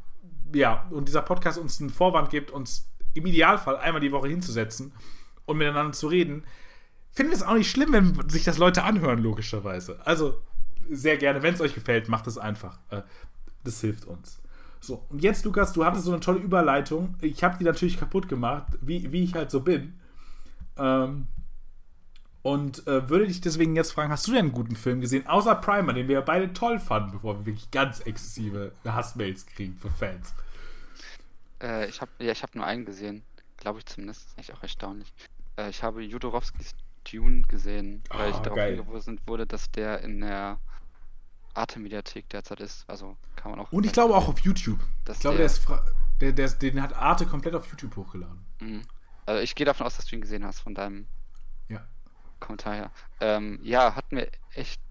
ja, 0.54 0.88
und 0.90 1.08
dieser 1.08 1.22
Podcast 1.22 1.60
uns 1.60 1.80
einen 1.80 1.92
Vorwand 1.92 2.30
gibt, 2.30 2.50
uns 2.52 2.90
im 3.14 3.26
Idealfall 3.26 3.78
einmal 3.78 4.02
die 4.02 4.12
Woche 4.12 4.28
hinzusetzen 4.28 4.94
und 5.46 5.58
miteinander 5.58 5.94
zu 5.94 6.08
reden, 6.08 6.46
finden 7.12 7.32
wir 7.32 7.38
es 7.38 7.44
auch 7.44 7.54
nicht 7.54 7.70
schlimm, 7.70 7.94
wenn 7.94 8.30
sich 8.30 8.44
das 8.44 8.58
Leute 8.58 8.84
anhören, 8.84 9.20
logischerweise. 9.20 10.00
Also 10.06 10.42
sehr 10.90 11.18
gerne, 11.18 11.44
wenn 11.44 11.54
es 11.54 11.62
euch 11.62 11.76
gefällt, 11.76 12.10
macht 12.10 12.28
es 12.28 12.38
einfach. 12.38 12.80
Äh, 12.90 13.02
das 13.64 13.82
hilft 13.82 14.06
uns. 14.06 14.42
So, 14.80 15.04
und 15.10 15.22
jetzt, 15.22 15.44
Lukas, 15.46 15.74
du 15.74 15.86
hattest 15.86 16.06
so 16.06 16.12
eine 16.12 16.20
tolle 16.20 16.40
Überleitung. 16.40 17.16
Ich 17.22 17.44
habe 17.44 17.58
die 17.58 17.64
natürlich 17.64 18.00
kaputt 18.00 18.28
gemacht, 18.30 18.68
wie, 18.82 19.12
wie 19.12 19.24
ich 19.24 19.34
halt 19.34 19.52
so 19.52 19.62
bin. 19.62 20.00
Ähm, 20.78 21.28
und 22.44 22.88
äh, 22.88 23.10
würde 23.10 23.28
dich 23.28 23.42
deswegen 23.42 23.76
jetzt 23.76 23.92
fragen, 23.92 24.12
hast 24.12 24.26
du 24.28 24.32
denn 24.32 24.46
einen 24.46 24.52
guten 24.54 24.76
Film 24.76 25.02
gesehen, 25.02 25.28
außer 25.28 25.56
Primer, 25.56 25.94
den 25.94 26.08
wir 26.08 26.16
ja 26.16 26.22
beide 26.22 26.54
toll 26.54 26.80
fanden, 26.80 27.12
bevor 27.12 27.40
wir 27.40 27.46
wirklich 27.46 27.72
ganz 27.72 28.00
exzessive 28.00 28.72
Hassmails 28.86 29.46
kriegen 29.48 29.76
für 29.78 29.90
Fans? 29.90 30.34
Äh, 31.62 31.90
ich 31.90 32.00
habe 32.00 32.12
ja, 32.20 32.32
ich 32.32 32.44
hab 32.44 32.56
nur 32.56 32.66
einen 32.66 32.86
gesehen, 32.86 33.24
glaube 33.58 33.80
ich 33.80 33.86
zumindest, 33.86 34.22
das 34.22 34.32
ist 34.32 34.40
echt 34.40 34.54
auch 34.54 34.64
erstaunlich. 34.64 35.12
Äh, 35.58 35.70
ich 35.70 35.84
habe 35.84 36.02
Jodorowskis 36.02 36.74
Dune 37.04 37.42
gesehen, 37.44 38.02
weil 38.10 38.32
oh, 38.32 38.36
ich 38.36 38.42
darauf 38.42 38.60
hingewiesen 38.60 39.20
wurde, 39.26 39.46
dass 39.46 39.72
der 39.72 40.02
in 40.02 40.22
der 40.22 40.60
Arte-Mediathek 41.58 42.30
derzeit 42.30 42.60
ist. 42.60 42.86
Also 42.88 43.18
kann 43.36 43.52
man 43.52 43.60
auch. 43.60 43.72
Und 43.72 43.86
ich 43.86 43.92
glaube 43.92 44.16
auch 44.16 44.28
auf 44.28 44.40
YouTube. 44.40 44.80
Ich 45.10 45.20
glaube, 45.20 45.38
der, 45.38 45.50
der, 45.50 45.84
der, 46.22 46.32
der, 46.32 46.50
den 46.50 46.82
hat 46.82 46.94
Arte 46.94 47.26
komplett 47.26 47.56
auf 47.56 47.68
YouTube 47.68 47.96
hochgeladen. 47.96 48.46
Mhm. 48.60 48.82
Also 49.26 49.42
ich 49.42 49.56
gehe 49.56 49.66
davon 49.66 49.86
aus, 49.86 49.98
dass 49.98 50.06
du 50.06 50.16
ihn 50.16 50.22
gesehen 50.22 50.46
hast 50.46 50.60
von 50.62 50.74
deinem 50.74 51.08
ja. 51.68 51.86
Kommentar 52.40 52.76
her. 52.76 52.92
Ähm, 53.20 53.60
ja, 53.62 53.96
hat 53.96 54.12
mir 54.12 54.30
echt 54.54 54.82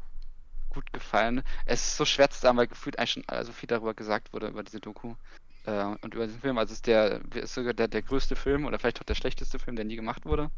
gut 0.69 0.93
gefallen. 0.93 1.43
Es 1.65 1.81
ist 1.81 1.97
so 1.97 2.05
schwer 2.05 2.29
zu 2.29 2.39
sagen, 2.39 2.59
weil 2.59 2.67
gefühlt 2.67 2.99
eigentlich 2.99 3.13
schon 3.13 3.45
so 3.45 3.53
viel 3.53 3.67
darüber 3.67 3.95
gesagt 3.95 4.33
wurde, 4.33 4.49
über 4.49 4.63
diese 4.63 4.79
Doku 4.79 5.15
äh, 5.65 5.85
und 6.03 6.15
über 6.15 6.27
diesen 6.27 6.41
Film. 6.41 6.59
Also 6.59 6.73
es 6.73 6.79
ist 6.79 6.87
der 6.87 7.23
ist 7.35 7.55
sogar 7.55 7.73
der, 7.73 7.89
der 7.89 8.03
größte 8.03 8.37
Film 8.37 8.67
oder 8.67 8.79
vielleicht 8.79 9.01
auch 9.01 9.07
der 9.07 9.15
schlechteste 9.15 9.59
Film, 9.59 9.77
der 9.77 9.87
nie 9.87 9.97
gemacht 9.97 10.27
wurde. 10.27 10.51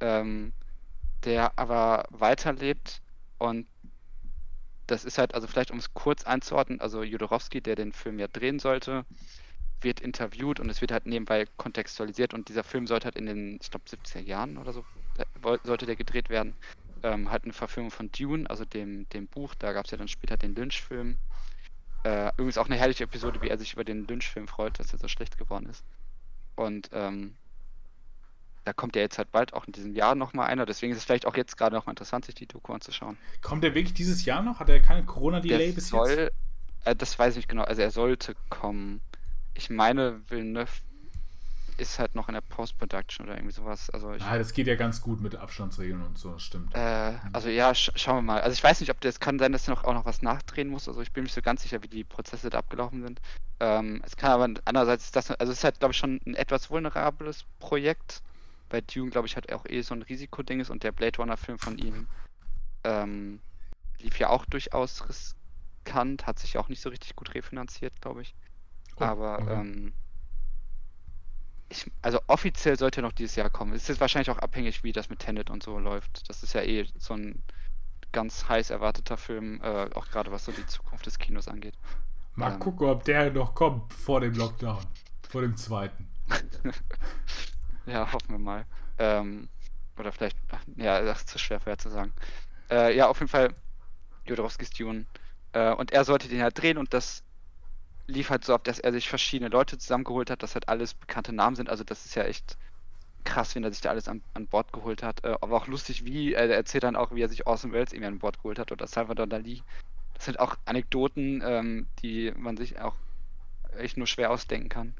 Ähm, 0.00 0.52
der 1.24 1.56
aber 1.56 2.04
weiterlebt 2.10 3.00
und 3.38 3.66
das 4.88 5.04
ist 5.04 5.18
halt, 5.18 5.34
also 5.34 5.46
vielleicht 5.46 5.70
um 5.70 5.78
es 5.78 5.94
kurz 5.94 6.24
einzuordnen, 6.24 6.80
also 6.80 7.02
Jodorowski, 7.02 7.60
der 7.60 7.76
den 7.76 7.92
Film 7.92 8.18
ja 8.18 8.26
drehen 8.26 8.58
sollte, 8.58 9.04
wird 9.80 10.00
interviewt 10.00 10.60
und 10.60 10.70
es 10.70 10.80
wird 10.80 10.90
halt 10.90 11.06
nebenbei 11.06 11.46
kontextualisiert 11.56 12.34
und 12.34 12.48
dieser 12.48 12.64
Film 12.64 12.86
sollte 12.86 13.04
halt 13.04 13.16
in 13.16 13.26
den, 13.26 13.58
ich 13.60 13.70
glaube, 13.70 13.84
70er 13.86 14.20
Jahren 14.20 14.58
oder 14.58 14.72
so, 14.72 14.84
sollte 15.62 15.86
der 15.86 15.96
gedreht 15.96 16.30
werden. 16.30 16.54
Ähm, 17.04 17.30
halt 17.30 17.44
eine 17.44 17.52
Verfilmung 17.52 17.92
von 17.92 18.10
Dune, 18.10 18.50
also 18.50 18.64
dem, 18.64 19.08
dem 19.10 19.28
Buch, 19.28 19.54
da 19.54 19.72
gab 19.72 19.84
es 19.84 19.92
ja 19.92 19.98
dann 19.98 20.08
später 20.08 20.36
den 20.36 20.56
Lynch-Film. 20.56 21.16
Äh, 22.04 22.28
übrigens 22.30 22.58
auch 22.58 22.66
eine 22.66 22.76
herrliche 22.76 23.04
Episode, 23.04 23.40
wie 23.40 23.48
er 23.48 23.58
sich 23.58 23.74
über 23.74 23.84
den 23.84 24.04
Lynch-Film 24.06 24.48
freut, 24.48 24.80
dass 24.80 24.92
er 24.92 24.98
so 24.98 25.06
schlecht 25.06 25.38
geworden 25.38 25.68
ist. 25.68 25.84
Und 26.56 26.88
ähm, 26.92 27.36
da 28.68 28.72
kommt 28.72 28.96
ja 28.96 29.02
jetzt 29.02 29.18
halt 29.18 29.32
bald 29.32 29.54
auch 29.54 29.66
in 29.66 29.72
diesem 29.72 29.94
Jahr 29.94 30.14
nochmal 30.14 30.48
einer, 30.48 30.66
deswegen 30.66 30.92
ist 30.92 30.98
es 30.98 31.04
vielleicht 31.04 31.26
auch 31.26 31.36
jetzt 31.36 31.56
gerade 31.56 31.74
nochmal 31.74 31.92
interessant, 31.92 32.24
sich 32.24 32.34
die 32.34 32.46
Doku 32.46 32.72
anzuschauen. 32.72 33.16
Kommt 33.42 33.64
der 33.64 33.74
wirklich 33.74 33.94
dieses 33.94 34.24
Jahr 34.24 34.42
noch? 34.42 34.60
Hat 34.60 34.68
er 34.68 34.80
keine 34.80 35.04
Corona-Delay 35.04 35.72
bis 35.72 35.88
soll, 35.88 36.10
jetzt? 36.10 36.32
Äh, 36.84 36.96
das 36.96 37.18
weiß 37.18 37.32
ich 37.32 37.38
nicht 37.38 37.48
genau, 37.48 37.64
also 37.64 37.82
er 37.82 37.90
sollte 37.90 38.34
kommen 38.48 39.00
ich 39.58 39.70
meine, 39.70 40.20
Villeneuve 40.28 40.70
ist 41.78 41.98
halt 41.98 42.14
noch 42.14 42.28
in 42.28 42.34
der 42.34 42.40
Post-Production 42.40 43.26
oder 43.26 43.36
irgendwie 43.36 43.54
sowas. 43.54 43.90
Also 43.90 44.12
ich, 44.12 44.22
ah, 44.22 44.38
das 44.38 44.52
geht 44.52 44.66
ja 44.66 44.74
ganz 44.74 45.00
gut 45.00 45.20
mit 45.20 45.36
Abstandsregeln 45.36 46.02
und 46.02 46.18
so, 46.18 46.32
das 46.32 46.42
stimmt. 46.42 46.74
Äh, 46.74 47.14
also 47.32 47.48
ja, 47.48 47.74
sch 47.74 47.92
schauen 47.94 48.16
wir 48.16 48.22
mal. 48.22 48.40
Also 48.40 48.54
ich 48.54 48.64
weiß 48.64 48.80
nicht, 48.80 48.90
ob 48.90 49.00
das 49.00 49.20
kann 49.20 49.38
sein, 49.38 49.52
dass 49.52 49.68
er 49.68 49.74
noch, 49.74 49.84
auch 49.84 49.94
noch 49.94 50.04
was 50.04 50.22
nachdrehen 50.22 50.68
muss. 50.68 50.88
Also 50.88 51.02
ich 51.02 51.12
bin 51.12 51.24
nicht 51.24 51.34
so 51.34 51.42
ganz 51.42 51.62
sicher, 51.62 51.82
wie 51.82 51.88
die 51.88 52.04
Prozesse 52.04 52.50
da 52.50 52.58
abgelaufen 52.58 53.02
sind. 53.02 53.20
Ähm, 53.60 54.02
es 54.04 54.16
kann 54.16 54.30
aber 54.30 54.60
andererseits 54.64 55.12
das, 55.12 55.30
also 55.30 55.52
es 55.52 55.58
ist 55.58 55.64
halt, 55.64 55.78
glaube 55.78 55.92
ich, 55.92 55.98
schon 55.98 56.20
ein 56.26 56.34
etwas 56.34 56.70
vulnerables 56.70 57.44
Projekt. 57.60 58.22
Bei 58.68 58.80
Dune, 58.80 59.10
glaube 59.10 59.26
ich, 59.26 59.36
halt 59.36 59.52
auch 59.52 59.64
eh 59.66 59.82
so 59.82 59.94
ein 59.94 60.02
Risikoding 60.02 60.60
ist 60.60 60.70
und 60.70 60.82
der 60.82 60.92
Blade 60.92 61.16
Runner-Film 61.18 61.58
von 61.58 61.78
ihm 61.78 62.06
ähm, 62.84 63.40
lief 63.98 64.18
ja 64.18 64.28
auch 64.28 64.44
durchaus 64.46 65.08
riskant, 65.08 66.26
hat 66.26 66.38
sich 66.38 66.58
auch 66.58 66.68
nicht 66.68 66.80
so 66.80 66.90
richtig 66.90 67.16
gut 67.16 67.34
refinanziert, 67.34 68.00
glaube 68.00 68.22
ich. 68.22 68.34
Aber 68.96 69.40
okay. 69.40 69.52
ähm, 69.52 69.92
ich, 71.68 71.90
also 72.02 72.20
offiziell 72.26 72.78
sollte 72.78 73.00
er 73.00 73.02
noch 73.02 73.12
dieses 73.12 73.36
Jahr 73.36 73.50
kommen. 73.50 73.72
Es 73.72 73.88
ist 73.88 74.00
wahrscheinlich 74.00 74.30
auch 74.30 74.38
abhängig, 74.38 74.84
wie 74.84 74.92
das 74.92 75.10
mit 75.10 75.20
Tenet 75.20 75.50
und 75.50 75.62
so 75.62 75.78
läuft. 75.78 76.28
Das 76.28 76.42
ist 76.42 76.54
ja 76.54 76.62
eh 76.62 76.86
so 76.98 77.14
ein 77.14 77.42
ganz 78.12 78.48
heiß 78.48 78.70
erwarteter 78.70 79.16
Film, 79.16 79.60
äh, 79.62 79.90
auch 79.94 80.08
gerade 80.08 80.32
was 80.32 80.44
so 80.44 80.52
die 80.52 80.66
Zukunft 80.66 81.06
des 81.06 81.18
Kinos 81.18 81.48
angeht. 81.48 81.74
Mal 82.34 82.54
ähm, 82.54 82.58
gucken, 82.58 82.88
ob 82.88 83.04
der 83.04 83.30
noch 83.30 83.54
kommt 83.54 83.92
vor 83.92 84.20
dem 84.20 84.34
Lockdown. 84.34 84.78
vor 85.28 85.42
dem 85.42 85.56
zweiten. 85.56 86.08
ja, 87.92 88.12
hoffen 88.12 88.30
wir 88.30 88.38
mal. 88.38 88.66
Ähm, 88.98 89.48
oder 89.98 90.12
vielleicht, 90.12 90.36
ach, 90.50 90.62
ja, 90.76 91.00
das 91.02 91.20
ist 91.20 91.28
zu 91.30 91.38
schwer 91.38 91.60
vorher 91.60 91.78
zu 91.78 91.90
sagen. 91.90 92.12
Äh, 92.70 92.96
ja, 92.96 93.08
auf 93.08 93.18
jeden 93.18 93.28
Fall 93.30 93.54
Jodorowskis 94.26 94.70
Dune. 94.70 95.06
Äh, 95.52 95.72
und 95.72 95.92
er 95.92 96.04
sollte 96.04 96.28
den 96.28 96.42
halt 96.42 96.60
drehen 96.60 96.78
und 96.78 96.92
das 96.92 97.22
lief 98.06 98.30
halt 98.30 98.44
so 98.44 98.54
ab, 98.54 98.64
dass 98.64 98.78
er 98.78 98.92
sich 98.92 99.08
verschiedene 99.08 99.50
Leute 99.50 99.78
zusammengeholt 99.78 100.30
hat, 100.30 100.42
dass 100.42 100.54
halt 100.54 100.68
alles 100.68 100.94
bekannte 100.94 101.32
Namen 101.32 101.56
sind. 101.56 101.68
Also 101.68 101.84
das 101.84 102.06
ist 102.06 102.14
ja 102.14 102.24
echt 102.24 102.56
krass, 103.24 103.54
wenn 103.54 103.64
er 103.64 103.72
sich 103.72 103.80
da 103.82 103.90
alles 103.90 104.08
an, 104.08 104.22
an 104.34 104.46
Bord 104.48 104.72
geholt 104.72 105.02
hat. 105.02 105.24
Äh, 105.24 105.36
aber 105.40 105.56
auch 105.56 105.66
lustig, 105.66 106.04
wie, 106.04 106.34
äh, 106.34 106.48
er 106.48 106.56
erzählt 106.56 106.84
dann 106.84 106.96
auch, 106.96 107.12
wie 107.12 107.22
er 107.22 107.28
sich 107.28 107.46
Awesome 107.46 107.72
Wells 107.72 107.92
irgendwie 107.92 108.08
an 108.08 108.18
Bord 108.18 108.38
geholt 108.38 108.58
hat 108.58 108.72
oder 108.72 108.86
Salvador 108.86 109.26
Dali. 109.26 109.62
Das 110.14 110.24
sind 110.24 110.40
auch 110.40 110.56
Anekdoten, 110.64 111.42
ähm, 111.44 111.88
die 112.02 112.32
man 112.36 112.56
sich 112.56 112.80
auch 112.80 112.96
echt 113.72 113.96
nur 113.96 114.06
schwer 114.06 114.30
ausdenken 114.30 114.68
kann. 114.68 114.94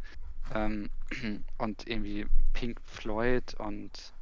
Ähm, 0.55 0.91
und 1.59 1.87
irgendwie 1.87 2.27
Pink 2.53 2.81
Floyd 2.85 3.55
und 3.59 4.13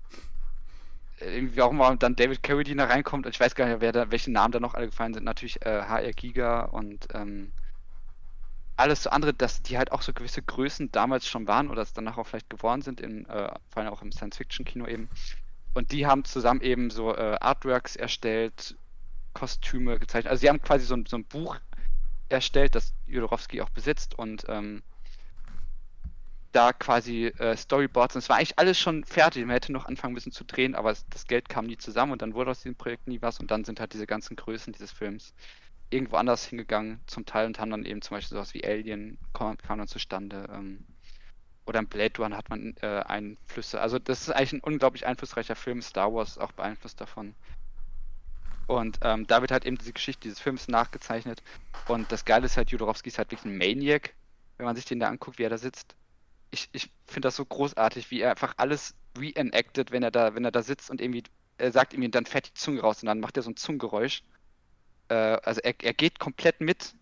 irgendwie 1.20 1.56
warum 1.56 1.98
dann 1.98 2.16
David 2.16 2.42
Carradine 2.42 2.82
da 2.82 2.88
reinkommt. 2.88 3.26
Und 3.26 3.34
ich 3.34 3.40
weiß 3.40 3.54
gar 3.54 3.66
nicht, 3.66 3.80
wer 3.80 3.92
da, 3.92 4.10
welche 4.10 4.30
Namen 4.30 4.52
da 4.52 4.60
noch 4.60 4.74
alle 4.74 4.86
gefallen 4.86 5.14
sind. 5.14 5.24
Natürlich 5.24 5.64
äh, 5.64 5.82
HR 5.82 6.12
Giga 6.12 6.64
und 6.64 7.08
ähm, 7.14 7.52
alles 8.76 9.04
so 9.04 9.10
andere, 9.10 9.32
dass 9.32 9.62
die 9.62 9.78
halt 9.78 9.92
auch 9.92 10.02
so 10.02 10.12
gewisse 10.12 10.42
Größen 10.42 10.92
damals 10.92 11.26
schon 11.26 11.48
waren 11.48 11.70
oder 11.70 11.82
es 11.82 11.94
danach 11.94 12.18
auch 12.18 12.26
vielleicht 12.26 12.50
geworden 12.50 12.82
sind, 12.82 13.00
in, 13.00 13.24
äh, 13.26 13.52
vor 13.70 13.82
allem 13.82 13.92
auch 13.92 14.02
im 14.02 14.12
Science-Fiction-Kino 14.12 14.86
eben. 14.86 15.08
Und 15.74 15.92
die 15.92 16.06
haben 16.06 16.24
zusammen 16.24 16.60
eben 16.60 16.90
so 16.90 17.14
äh, 17.14 17.36
Artworks 17.40 17.96
erstellt, 17.96 18.76
Kostüme 19.32 19.98
gezeichnet. 19.98 20.30
Also 20.30 20.42
sie 20.42 20.48
haben 20.48 20.60
quasi 20.60 20.84
so 20.84 20.94
ein, 20.94 21.06
so 21.06 21.16
ein 21.16 21.24
Buch 21.24 21.56
erstellt, 22.28 22.74
das 22.74 22.94
Jodorowski 23.06 23.62
auch 23.62 23.70
besitzt 23.70 24.18
und 24.18 24.44
ähm, 24.48 24.82
da 26.56 26.72
quasi 26.72 27.26
äh, 27.26 27.56
Storyboards. 27.56 28.14
Und 28.14 28.20
es 28.20 28.28
war 28.28 28.36
eigentlich 28.36 28.58
alles 28.58 28.78
schon 28.78 29.04
fertig. 29.04 29.44
Man 29.44 29.54
hätte 29.54 29.72
noch 29.72 29.84
anfangen 29.84 30.14
müssen 30.14 30.32
zu 30.32 30.44
drehen, 30.44 30.74
aber 30.74 30.90
es, 30.90 31.06
das 31.08 31.26
Geld 31.26 31.48
kam 31.48 31.66
nie 31.66 31.76
zusammen 31.76 32.12
und 32.12 32.22
dann 32.22 32.34
wurde 32.34 32.50
aus 32.50 32.62
diesem 32.62 32.76
Projekt 32.76 33.06
nie 33.06 33.20
was. 33.20 33.38
Und 33.38 33.50
dann 33.50 33.64
sind 33.64 33.78
halt 33.78 33.92
diese 33.92 34.06
ganzen 34.06 34.36
Größen 34.36 34.72
dieses 34.72 34.90
Films 34.90 35.34
irgendwo 35.90 36.16
anders 36.16 36.46
hingegangen 36.46 37.00
zum 37.06 37.26
Teil 37.26 37.46
und 37.46 37.60
haben 37.60 37.70
dann 37.70 37.84
eben 37.84 38.02
zum 38.02 38.16
Beispiel 38.16 38.36
sowas 38.36 38.54
wie 38.54 38.64
Alien 38.64 39.18
kam, 39.34 39.56
kam 39.58 39.78
dann 39.78 39.86
zustande. 39.86 40.48
Ähm, 40.52 40.84
oder 41.66 41.80
im 41.80 41.88
Blade 41.88 42.14
Runner 42.18 42.36
hat 42.36 42.48
man 42.48 42.74
äh, 42.80 43.02
Einflüsse. 43.06 43.80
Also 43.80 43.98
das 43.98 44.22
ist 44.22 44.30
eigentlich 44.30 44.54
ein 44.54 44.60
unglaublich 44.60 45.06
einflussreicher 45.06 45.56
Film. 45.56 45.82
Star 45.82 46.12
Wars 46.14 46.30
ist 46.30 46.38
auch 46.38 46.52
beeinflusst 46.52 47.00
davon. 47.00 47.34
Und 48.66 48.98
ähm, 49.02 49.26
da 49.26 49.42
wird 49.42 49.50
halt 49.50 49.66
eben 49.66 49.76
diese 49.76 49.92
Geschichte 49.92 50.22
dieses 50.22 50.40
Films 50.40 50.68
nachgezeichnet. 50.68 51.42
Und 51.86 52.10
das 52.10 52.24
Geile 52.24 52.46
ist 52.46 52.56
halt, 52.56 52.70
Jodorowski 52.70 53.08
ist 53.08 53.18
halt 53.18 53.30
wirklich 53.30 53.44
ein 53.52 53.58
Maniac, 53.58 54.14
wenn 54.56 54.66
man 54.66 54.74
sich 54.74 54.86
den 54.86 55.00
da 55.00 55.08
anguckt, 55.08 55.38
wie 55.38 55.44
er 55.44 55.50
da 55.50 55.58
sitzt. 55.58 55.94
Ich, 56.50 56.68
ich 56.72 56.90
finde 57.06 57.26
das 57.26 57.36
so 57.36 57.44
großartig, 57.44 58.10
wie 58.10 58.20
er 58.20 58.30
einfach 58.30 58.54
alles 58.56 58.94
reenactet, 59.18 59.90
wenn 59.90 60.02
er 60.02 60.10
da, 60.10 60.34
wenn 60.34 60.44
er 60.44 60.52
da 60.52 60.62
sitzt 60.62 60.90
und 60.90 61.00
irgendwie, 61.00 61.24
er 61.58 61.72
sagt 61.72 61.94
ihm 61.94 62.10
dann 62.10 62.26
fährt 62.26 62.48
die 62.48 62.54
Zunge 62.54 62.80
raus 62.80 63.02
und 63.02 63.06
dann 63.06 63.20
macht 63.20 63.36
er 63.36 63.42
so 63.42 63.50
ein 63.50 63.56
Zungengeräusch. 63.56 64.22
Äh, 65.08 65.14
also 65.14 65.60
er, 65.62 65.74
er 65.82 65.94
geht 65.94 66.18
komplett 66.18 66.60
mit. 66.60 66.94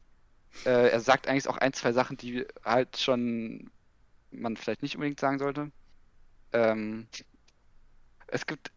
Äh, 0.65 0.91
er 0.91 1.01
sagt 1.01 1.29
eigentlich 1.29 1.49
auch 1.49 1.59
ein, 1.59 1.73
zwei 1.73 1.93
Sachen, 1.93 2.17
die 2.17 2.47
halt 2.65 2.97
schon 2.97 3.71
man 4.31 4.57
vielleicht 4.57 4.83
nicht 4.83 4.97
unbedingt 4.97 5.21
sagen 5.21 5.39
sollte. 5.39 5.71
Ähm, 6.53 7.09
es 8.27 8.47
gibt 8.47 8.73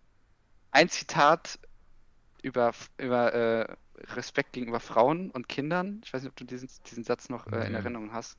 ein 0.72 0.90
Zitat 0.90 1.60
über, 2.42 2.74
über 2.98 3.34
äh, 3.34 3.76
Respekt 4.14 4.54
gegenüber 4.54 4.80
Frauen 4.80 5.32
und 5.32 5.50
Kindern. 5.50 6.02
Ich 6.04 6.14
weiß 6.14 6.22
nicht, 6.22 6.30
ob 6.30 6.36
du 6.36 6.46
diesen, 6.46 6.70
diesen 6.90 7.04
Satz 7.04 7.30
noch 7.30 7.48
äh, 7.48 7.66
in 7.66 7.74
Erinnerung 7.74 8.14
hast. 8.14 8.38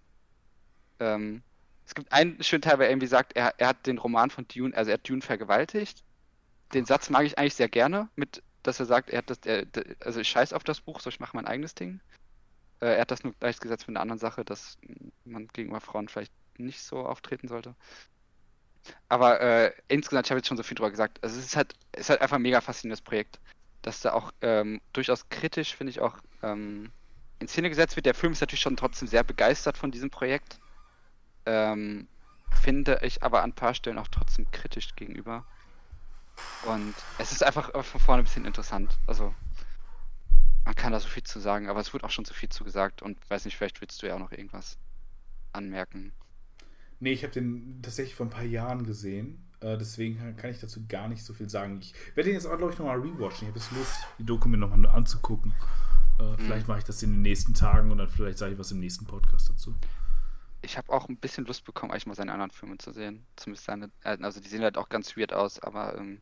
Ähm, 1.01 1.43
es 1.89 1.95
gibt 1.95 2.13
einen 2.13 2.43
schönen 2.43 2.61
Teil, 2.61 2.79
wo 2.79 2.83
er 2.83 2.91
irgendwie 2.91 3.07
sagt, 3.07 3.35
er, 3.35 3.55
er 3.57 3.69
hat 3.69 3.87
den 3.87 3.97
Roman 3.97 4.29
von 4.29 4.47
Dune, 4.47 4.77
also 4.77 4.91
er 4.91 4.95
hat 4.95 5.09
Dune 5.09 5.23
vergewaltigt. 5.23 6.05
Den 6.75 6.85
Satz 6.85 7.09
mag 7.09 7.25
ich 7.25 7.39
eigentlich 7.39 7.55
sehr 7.55 7.71
gerne, 7.71 8.11
mit, 8.15 8.43
dass 8.63 8.79
er 8.79 8.85
sagt, 8.85 9.09
er 9.09 9.19
hat 9.19 9.31
das, 9.31 9.39
er, 9.47 9.65
also 10.01 10.21
ich 10.21 10.29
scheiß 10.29 10.53
auf 10.53 10.65
das 10.65 10.83
Buch, 10.83 11.01
so 11.01 11.09
ich 11.09 11.19
mache 11.19 11.35
mein 11.35 11.47
eigenes 11.47 11.75
Ding. 11.75 12.01
Äh, 12.81 12.97
er 12.97 13.01
hat 13.01 13.11
das 13.11 13.25
nur 13.25 13.33
gleichgesetzt 13.41 13.89
mit 13.89 13.97
einer 13.97 14.03
anderen 14.03 14.19
Sache, 14.19 14.45
dass 14.45 14.77
man 15.25 15.49
gegenüber 15.49 15.81
Frauen 15.81 16.09
vielleicht 16.09 16.33
nicht 16.59 16.83
so 16.83 17.07
auftreten 17.07 17.49
sollte. 17.49 17.75
Aber 19.09 19.41
äh, 19.41 19.73
insgesamt, 19.89 20.27
ich 20.27 20.31
habe 20.31 20.41
jetzt 20.41 20.49
schon 20.49 20.59
so 20.59 20.63
viel 20.63 20.75
drüber 20.75 20.91
gesagt. 20.91 21.19
Also 21.23 21.39
es 21.39 21.47
ist 21.47 21.57
halt, 21.57 21.73
es 21.93 22.01
ist 22.03 22.11
halt 22.11 22.21
einfach 22.21 22.37
ein 22.37 22.43
mega 22.43 22.61
faszinierendes 22.61 23.01
Projekt, 23.01 23.41
dass 23.81 24.03
da 24.03 24.13
auch 24.13 24.31
ähm, 24.43 24.83
durchaus 24.93 25.31
kritisch, 25.31 25.75
finde 25.75 25.93
ich, 25.93 26.01
auch 26.01 26.19
ähm, 26.43 26.93
in 27.39 27.49
Szene 27.49 27.71
gesetzt 27.71 27.97
wird. 27.97 28.05
Der 28.05 28.15
Film 28.15 28.35
ist 28.35 28.43
natürlich 28.43 28.61
schon 28.61 28.77
trotzdem 28.77 29.09
sehr 29.09 29.25
begeistert 29.25 29.79
von 29.79 29.91
diesem 29.91 30.11
Projekt. 30.11 30.59
Ähm, 31.49 32.09
finde 32.61 33.01
ich 33.03 33.23
aber 33.23 33.43
an 33.43 33.51
ein 33.51 33.55
paar 33.55 33.73
Stellen 33.73 33.99
auch 33.99 34.09
trotzdem 34.09 34.51
kritisch 34.51 34.95
gegenüber. 34.97 35.45
Und 36.67 36.95
es 37.19 37.33
ist 37.33 37.43
einfach 37.43 37.73
von 37.85 38.01
vorne 38.01 38.23
ein 38.23 38.25
bisschen 38.25 38.45
interessant. 38.45 38.99
Also, 39.07 39.35
man 40.67 40.75
kann 40.75 40.93
da 40.93 41.01
so 41.01 41.09
viel 41.09 41.23
zu 41.23 41.41
sagen, 41.41 41.69
aber 41.69 41.81
es 41.81 41.95
wird 41.95 42.05
auch 42.05 42.11
schon 42.11 42.27
so 42.27 42.35
viel 42.35 42.51
zu 42.51 42.65
gesagt 42.65 43.01
und 43.01 43.19
weiß 43.31 43.47
nicht, 43.47 43.57
vielleicht 43.57 43.81
willst 43.81 44.03
du 44.03 44.07
ja 44.07 44.15
auch 44.15 44.19
noch 44.19 44.33
irgendwas 44.33 44.77
anmerken. 45.53 46.13
Nee, 47.01 47.13
ich 47.13 47.23
habe 47.23 47.33
den 47.33 47.81
tatsächlich 47.81 48.15
vor 48.15 48.27
ein 48.27 48.31
paar 48.31 48.45
Jahren 48.45 48.85
gesehen. 48.85 49.43
Äh, 49.61 49.79
deswegen 49.79 50.37
kann 50.37 50.51
ich 50.51 50.61
dazu 50.61 50.87
gar 50.87 51.09
nicht 51.09 51.25
so 51.25 51.33
viel 51.33 51.49
sagen. 51.49 51.79
Ich 51.81 51.95
werde 52.15 52.29
den 52.29 52.35
jetzt 52.35 52.47
auch, 52.47 52.59
glaube 52.59 52.75
ich, 52.75 52.79
nochmal 52.79 52.99
rewatchen. 52.99 53.49
Ich 53.49 53.55
habe 53.55 53.59
jetzt 53.59 53.73
Lust, 53.73 54.07
die 54.19 54.25
Doku 54.25 54.49
mir 54.49 54.59
nochmal 54.59 54.87
anzugucken. 54.91 55.55
Äh, 56.19 56.23
mhm. 56.25 56.39
Vielleicht 56.39 56.69
mache 56.69 56.79
ich 56.79 56.85
das 56.85 57.03
in 57.03 57.13
den 57.13 57.23
nächsten 57.23 57.55
Tagen 57.55 57.91
und 57.91 57.99
dann 57.99 58.09
vielleicht 58.09 58.39
sage 58.39 58.53
ich 58.53 58.59
was 58.59 58.71
im 58.71 58.81
nächsten 58.81 59.07
Podcast 59.07 59.49
dazu. 59.49 59.75
Ich 60.61 60.77
habe 60.77 60.93
auch 60.93 61.09
ein 61.09 61.17
bisschen 61.17 61.45
Lust 61.45 61.65
bekommen, 61.65 61.93
eigentlich 61.93 62.07
mal 62.07 62.15
seine 62.15 62.33
anderen 62.33 62.51
Filme 62.51 62.79
zu 62.79 62.93
sehen. 62.93 63.27
Zumindest 63.37 63.67
seine, 63.67 63.91
äh, 64.03 64.19
also 64.21 64.41
die 64.41 64.49
sehen 64.49 64.63
halt 64.63 64.77
auch 64.77 64.89
ganz 64.89 65.17
weird 65.17 65.33
aus, 65.33 65.61
aber 65.61 65.97
ähm, 65.97 66.21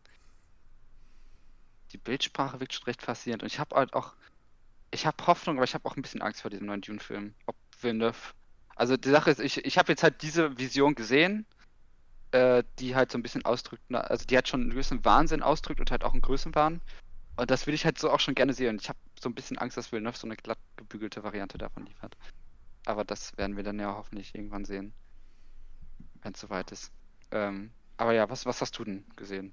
die 1.92 1.98
Bildsprache 1.98 2.60
wirkt 2.60 2.74
schon 2.74 2.84
recht 2.84 3.02
faszinierend. 3.02 3.42
Und 3.42 3.52
ich 3.52 3.58
habe 3.58 3.74
halt 3.76 3.94
auch, 3.94 4.14
ich 4.90 5.06
habe 5.06 5.26
Hoffnung, 5.26 5.56
aber 5.56 5.64
ich 5.64 5.74
habe 5.74 5.86
auch 5.88 5.96
ein 5.96 6.02
bisschen 6.02 6.22
Angst 6.22 6.42
vor 6.42 6.50
diesem 6.50 6.66
neuen 6.66 6.82
Dune-Film. 6.82 7.34
Ob 7.46 7.56
Villeneuve 7.80 8.34
also 8.76 8.98
die 8.98 9.08
Sache 9.08 9.30
ist, 9.30 9.40
ich, 9.40 9.64
ich 9.64 9.78
habe 9.78 9.90
jetzt 9.90 10.02
halt 10.02 10.22
diese 10.22 10.58
Vision 10.58 10.94
gesehen, 10.94 11.46
äh, 12.32 12.62
die 12.78 12.94
halt 12.94 13.10
so 13.10 13.18
ein 13.18 13.22
bisschen 13.22 13.44
ausdrückt, 13.44 13.82
also 13.90 14.26
die 14.26 14.36
hat 14.36 14.48
schon 14.48 14.60
einen 14.60 14.70
gewissen 14.70 15.04
Wahnsinn 15.04 15.42
ausdrückt 15.42 15.80
und 15.80 15.90
halt 15.90 16.04
auch 16.04 16.12
einen 16.12 16.20
Größenwahn. 16.20 16.82
Und 17.38 17.50
das 17.50 17.66
will 17.66 17.74
ich 17.74 17.86
halt 17.86 17.98
so 17.98 18.10
auch 18.10 18.20
schon 18.20 18.34
gerne 18.34 18.52
sehen. 18.52 18.78
Ich 18.80 18.88
habe 18.90 18.98
so 19.18 19.28
ein 19.30 19.34
bisschen 19.34 19.58
Angst, 19.58 19.78
dass 19.78 19.92
Villeneuve 19.92 20.16
so 20.16 20.26
eine 20.26 20.36
glatt 20.36 20.58
gebügelte 20.76 21.22
Variante 21.24 21.56
davon 21.56 21.86
liefert. 21.86 22.16
Aber 22.86 23.04
das 23.04 23.36
werden 23.36 23.56
wir 23.56 23.64
dann 23.64 23.78
ja 23.78 23.94
hoffentlich 23.94 24.34
irgendwann 24.34 24.64
sehen, 24.64 24.94
wenn 26.22 26.32
es 26.32 26.40
soweit 26.40 26.72
ist. 26.72 26.90
Ähm, 27.30 27.70
aber 27.98 28.14
ja, 28.14 28.30
was, 28.30 28.46
was 28.46 28.60
hast 28.62 28.78
du 28.78 28.84
denn 28.84 29.04
gesehen? 29.16 29.52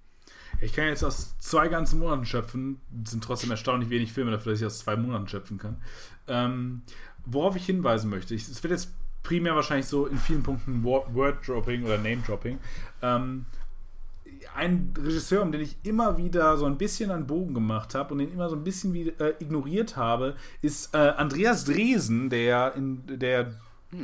Ich 0.62 0.72
kann 0.74 0.86
jetzt 0.86 1.04
aus 1.04 1.38
zwei 1.40 1.68
ganzen 1.68 2.00
Monaten 2.00 2.26
schöpfen. 2.26 2.80
Es 3.04 3.12
sind 3.12 3.24
trotzdem 3.24 3.52
erstaunlich 3.52 3.90
wenig 3.90 4.14
Filme 4.14 4.32
dafür, 4.32 4.54
dass 4.54 4.62
ich 4.62 4.68
aus 4.68 4.80
zwei 4.80 4.96
Monaten 4.96 5.28
schöpfen 5.28 5.58
kann. 5.58 5.82
Ähm, 6.28 6.84
worauf 7.26 7.56
ich 7.56 7.66
hinweisen 7.66 8.10
möchte, 8.10 8.36
es 8.36 8.64
wird 8.64 8.72
jetzt 8.72 8.94
primär 9.24 9.56
wahrscheinlich 9.56 9.88
so 9.88 10.06
in 10.06 10.18
vielen 10.18 10.44
Punkten 10.44 10.84
Word-Dropping 10.84 11.84
oder 11.84 11.98
Name-Dropping. 11.98 12.60
Ähm, 13.02 13.46
ein 14.56 14.94
Regisseur, 14.98 15.42
um 15.42 15.52
den 15.52 15.62
ich 15.62 15.78
immer 15.84 16.18
wieder 16.18 16.58
so 16.58 16.66
ein 16.66 16.78
bisschen 16.78 17.12
einen 17.12 17.28
Bogen 17.28 17.54
gemacht 17.54 17.96
habe 17.96 18.14
und 18.14 18.20
den 18.20 18.32
immer 18.32 18.50
so 18.50 18.56
ein 18.56 18.64
bisschen 18.64 18.94
wie, 18.94 19.10
äh, 19.10 19.34
ignoriert 19.40 19.96
habe, 19.98 20.36
ist 20.62 20.94
äh, 20.94 20.98
Andreas 20.98 21.66
Dresen, 21.66 22.30
der 22.30 22.76
in 22.76 23.20
der 23.20 23.56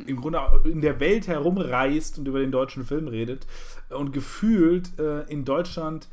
im 0.06 0.20
Grunde 0.20 0.40
in 0.64 0.80
der 0.82 1.00
Welt 1.00 1.26
herumreist 1.26 2.16
und 2.18 2.28
über 2.28 2.38
den 2.38 2.52
deutschen 2.52 2.84
Film 2.84 3.08
redet 3.08 3.44
und 3.88 4.12
gefühlt 4.12 4.96
äh, 5.00 5.22
in 5.22 5.44
Deutschland 5.44 6.06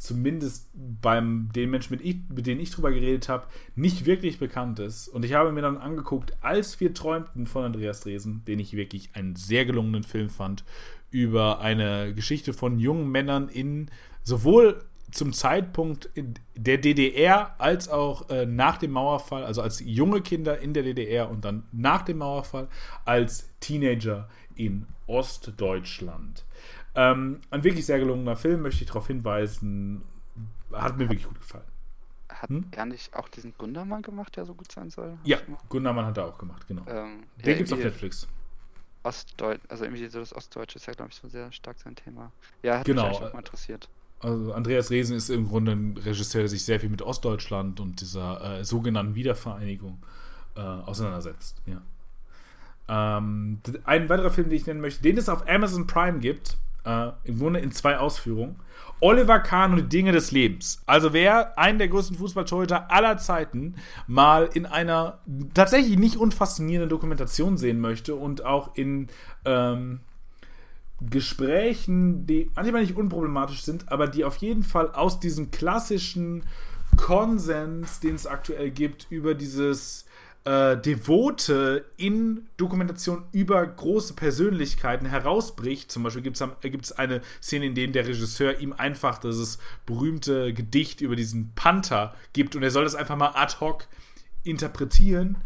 zumindest 0.00 0.68
beim 0.72 1.50
den 1.54 1.70
Menschen, 1.70 1.94
mit, 1.94 2.04
ich, 2.04 2.16
mit 2.28 2.46
denen 2.46 2.60
ich 2.60 2.70
drüber 2.70 2.90
geredet 2.90 3.28
habe, 3.28 3.46
nicht 3.74 4.06
wirklich 4.06 4.38
bekannt 4.38 4.78
ist. 4.78 5.08
Und 5.08 5.24
ich 5.24 5.34
habe 5.34 5.52
mir 5.52 5.60
dann 5.60 5.76
angeguckt, 5.76 6.32
als 6.40 6.80
wir 6.80 6.94
träumten 6.94 7.46
von 7.46 7.64
Andreas 7.64 8.00
Dresen, 8.00 8.42
den 8.46 8.58
ich 8.58 8.72
wirklich 8.72 9.10
einen 9.14 9.36
sehr 9.36 9.66
gelungenen 9.66 10.02
Film 10.02 10.30
fand, 10.30 10.64
über 11.10 11.60
eine 11.60 12.14
Geschichte 12.14 12.52
von 12.52 12.78
jungen 12.78 13.10
Männern 13.10 13.48
in 13.48 13.90
sowohl 14.22 14.84
zum 15.10 15.32
Zeitpunkt 15.32 16.08
der 16.56 16.78
DDR 16.78 17.54
als 17.58 17.88
auch 17.88 18.28
äh, 18.30 18.46
nach 18.46 18.78
dem 18.78 18.92
Mauerfall, 18.92 19.44
also 19.44 19.62
als 19.62 19.80
junge 19.80 20.20
Kinder 20.20 20.58
in 20.60 20.72
der 20.72 20.82
DDR 20.82 21.30
und 21.30 21.44
dann 21.44 21.64
nach 21.72 22.02
dem 22.02 22.18
Mauerfall 22.18 22.68
als 23.04 23.50
Teenager 23.60 24.28
in 24.54 24.86
Ostdeutschland. 25.06 26.44
Ähm, 26.94 27.40
ein 27.50 27.64
wirklich 27.64 27.86
sehr 27.86 27.98
gelungener 27.98 28.36
Film, 28.36 28.62
möchte 28.62 28.82
ich 28.82 28.88
darauf 28.88 29.06
hinweisen. 29.06 30.02
Hat 30.72 30.96
mir 30.96 31.04
wirklich 31.08 31.26
gut 31.26 31.40
gefallen. 31.40 31.64
Hat 32.28 32.48
hm? 32.48 32.66
er 32.70 32.86
nicht 32.86 33.14
auch 33.14 33.28
diesen 33.28 33.54
Gundermann 33.58 34.02
gemacht, 34.02 34.36
der 34.36 34.44
so 34.44 34.54
gut 34.54 34.70
sein 34.70 34.90
soll? 34.90 35.18
Ja, 35.24 35.38
Gundermann 35.68 36.06
hat 36.06 36.16
er 36.16 36.26
auch 36.26 36.38
gemacht, 36.38 36.66
genau. 36.66 36.82
Ähm, 36.86 37.24
Den 37.44 37.58
ja, 37.58 37.64
es 37.64 37.72
auf 37.72 37.78
Netflix. 37.78 38.28
Ostdeutsch, 39.02 39.60
also 39.68 39.84
irgendwie 39.84 40.06
so 40.08 40.20
das 40.20 40.34
Ostdeutsche 40.34 40.76
ist 40.76 40.86
ja, 40.86 40.92
glaube 40.92 41.10
ich, 41.10 41.16
so 41.16 41.28
sehr 41.28 41.50
stark 41.52 41.78
sein 41.78 41.96
Thema. 41.96 42.32
Ja, 42.62 42.78
hat 42.78 42.86
genau. 42.86 43.08
mich 43.08 43.16
auch 43.16 43.32
mal 43.32 43.38
interessiert. 43.38 43.88
Also 44.20 44.52
Andreas 44.52 44.90
Resen 44.90 45.16
ist 45.16 45.30
im 45.30 45.48
Grunde 45.48 45.72
ein 45.72 45.96
Regisseur, 45.96 46.42
der 46.42 46.48
sich 46.48 46.64
sehr 46.64 46.78
viel 46.78 46.90
mit 46.90 47.00
Ostdeutschland 47.00 47.80
und 47.80 48.00
dieser 48.02 48.58
äh, 48.58 48.64
sogenannten 48.64 49.14
Wiedervereinigung 49.14 49.98
äh, 50.56 50.60
auseinandersetzt. 50.60 51.56
Ja. 51.66 51.80
Ähm, 52.88 53.60
ein 53.84 54.08
weiterer 54.08 54.30
Film, 54.30 54.50
den 54.50 54.56
ich 54.56 54.66
nennen 54.66 54.80
möchte, 54.80 55.02
den 55.02 55.16
es 55.16 55.28
auf 55.28 55.48
Amazon 55.48 55.86
Prime 55.86 56.18
gibt, 56.18 56.58
äh, 56.84 57.10
im 57.24 57.38
Grunde 57.38 57.60
in 57.60 57.72
zwei 57.72 57.98
Ausführungen. 57.98 58.56
Oliver 59.00 59.38
Kahn 59.38 59.72
und 59.72 59.78
die 59.78 59.88
Dinge 59.88 60.12
des 60.12 60.30
Lebens. 60.30 60.82
Also 60.86 61.12
wer 61.12 61.58
einen 61.58 61.78
der 61.78 61.88
größten 61.88 62.16
Fußballtorhüter 62.16 62.90
aller 62.90 63.16
Zeiten 63.16 63.76
mal 64.06 64.50
in 64.52 64.66
einer 64.66 65.20
tatsächlich 65.54 65.98
nicht 65.98 66.16
unfaszinierenden 66.16 66.90
Dokumentation 66.90 67.56
sehen 67.56 67.80
möchte 67.80 68.14
und 68.14 68.44
auch 68.44 68.76
in 68.76 69.08
ähm, 69.46 70.00
Gesprächen, 71.00 72.26
die 72.26 72.50
manchmal 72.54 72.82
nicht 72.82 72.96
unproblematisch 72.96 73.62
sind, 73.62 73.90
aber 73.90 74.06
die 74.06 74.24
auf 74.24 74.36
jeden 74.36 74.62
Fall 74.62 74.90
aus 74.90 75.18
diesem 75.18 75.50
klassischen 75.50 76.44
Konsens, 76.96 78.00
den 78.00 78.16
es 78.16 78.26
aktuell 78.26 78.70
gibt, 78.70 79.06
über 79.08 79.34
dieses 79.34 80.04
äh, 80.44 80.76
Devote 80.76 81.84
in 81.96 82.48
Dokumentation 82.56 83.24
über 83.32 83.66
große 83.66 84.14
Persönlichkeiten 84.14 85.06
herausbricht. 85.06 85.92
Zum 85.92 86.02
Beispiel 86.02 86.22
gibt 86.22 86.36
es 86.36 86.92
eine 86.92 87.20
Szene, 87.42 87.66
in 87.66 87.74
der 87.74 87.88
der 87.88 88.06
Regisseur 88.06 88.58
ihm 88.58 88.72
einfach 88.72 89.18
dieses 89.18 89.58
berühmte 89.86 90.52
Gedicht 90.52 91.00
über 91.00 91.16
diesen 91.16 91.52
Panther 91.54 92.14
gibt 92.32 92.56
und 92.56 92.62
er 92.62 92.70
soll 92.70 92.84
das 92.84 92.94
einfach 92.94 93.16
mal 93.16 93.32
ad 93.34 93.56
hoc 93.60 93.86
interpretieren. 94.44 95.38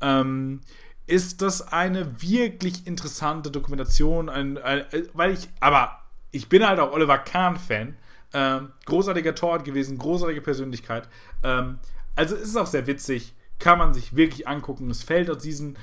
Ähm, 0.00 0.60
ist 1.06 1.42
das 1.42 1.72
eine 1.72 2.22
wirklich 2.22 2.86
interessante 2.86 3.50
Dokumentation, 3.50 4.28
ein, 4.28 4.58
ein, 4.58 4.84
weil 5.12 5.32
ich, 5.32 5.48
aber 5.60 6.00
ich 6.30 6.48
bin 6.48 6.66
halt 6.66 6.78
auch 6.78 6.92
Oliver 6.92 7.18
Kahn-Fan 7.18 7.96
Ähm, 8.32 8.70
großartiger 8.86 9.34
Torwart 9.34 9.64
gewesen, 9.64 9.98
großartige 9.98 10.40
Persönlichkeit. 10.40 11.08
Ähm, 11.42 11.80
also 12.14 12.36
es 12.36 12.42
ist 12.42 12.56
auch 12.56 12.68
sehr 12.68 12.86
witzig, 12.86 13.34
kann 13.60 13.78
man 13.78 13.94
sich 13.94 14.16
wirklich 14.16 14.48
angucken. 14.48 14.90
Es 14.90 15.04
fällt 15.04 15.30
aus 15.30 15.38
diesen 15.38 15.78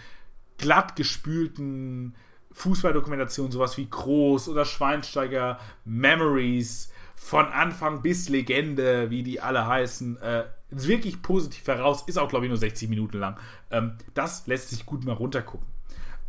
glatt 0.58 0.96
gespülten 0.96 2.16
Fußballdokumentationen, 2.52 3.52
sowas 3.52 3.78
wie 3.78 3.90
Groß 3.90 4.50
oder 4.50 4.66
Schweinsteiger, 4.66 5.60
Memories, 5.86 6.92
von 7.16 7.48
Anfang 7.48 8.02
bis 8.02 8.30
Legende, 8.30 9.10
wie 9.10 9.24
die 9.24 9.42
alle 9.42 9.66
heißen, 9.66 10.22
äh, 10.22 10.46
wirklich 10.70 11.22
positiv 11.22 11.68
heraus. 11.68 12.04
Ist 12.08 12.18
auch, 12.18 12.30
glaube 12.30 12.46
ich, 12.46 12.50
nur 12.50 12.60
60 12.60 12.90
Minuten 12.90 13.18
lang. 13.18 13.38
Ähm, 13.72 13.98
das 14.14 14.46
lässt 14.48 14.70
sich 14.70 14.86
gut 14.86 15.04
mal 15.04 15.14
runtergucken. 15.14 15.68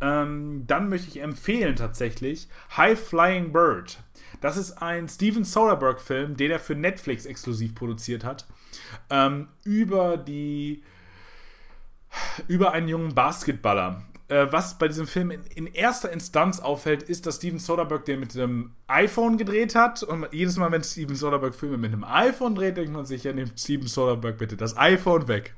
Ähm, 0.01 0.63
dann 0.65 0.89
möchte 0.89 1.09
ich 1.09 1.21
empfehlen 1.21 1.75
tatsächlich 1.75 2.47
High 2.75 2.99
Flying 2.99 3.51
Bird. 3.51 3.99
Das 4.41 4.57
ist 4.57 4.81
ein 4.81 5.07
Steven 5.07 5.43
Soderbergh-Film, 5.43 6.37
den 6.37 6.51
er 6.51 6.59
für 6.59 6.75
Netflix 6.75 7.25
exklusiv 7.25 7.75
produziert 7.75 8.23
hat. 8.23 8.47
Ähm, 9.09 9.49
über 9.63 10.17
die 10.17 10.83
über 12.47 12.71
einen 12.71 12.87
jungen 12.87 13.15
Basketballer 13.15 14.03
äh, 14.29 14.51
was 14.51 14.77
bei 14.77 14.87
diesem 14.87 15.07
Film 15.07 15.31
in, 15.31 15.43
in, 15.55 15.67
erster 15.67 16.11
Instanz 16.11 16.59
auffällt, 16.59 17.03
ist, 17.03 17.25
dass 17.25 17.37
Steven 17.37 17.59
Soderbergh 17.59 18.05
den 18.05 18.19
mit 18.19 18.35
einem 18.35 18.71
iPhone 18.87 19.37
gedreht 19.37 19.75
hat. 19.75 20.03
Und 20.03 20.27
jedes 20.31 20.57
Mal, 20.57 20.71
wenn 20.71 20.83
Steven 20.83 21.15
Soderbergh 21.15 21.57
Filme 21.57 21.77
mit 21.77 21.91
einem 21.91 22.03
iPhone 22.03 22.55
dreht, 22.55 22.77
denkt 22.77 22.93
man 22.93 23.05
sich, 23.05 23.23
ja, 23.23 23.33
nimmt 23.33 23.59
Steven 23.59 23.87
Soderbergh 23.87 24.37
bitte 24.37 24.55
das 24.55 24.77
iPhone 24.77 25.27
weg 25.27 25.55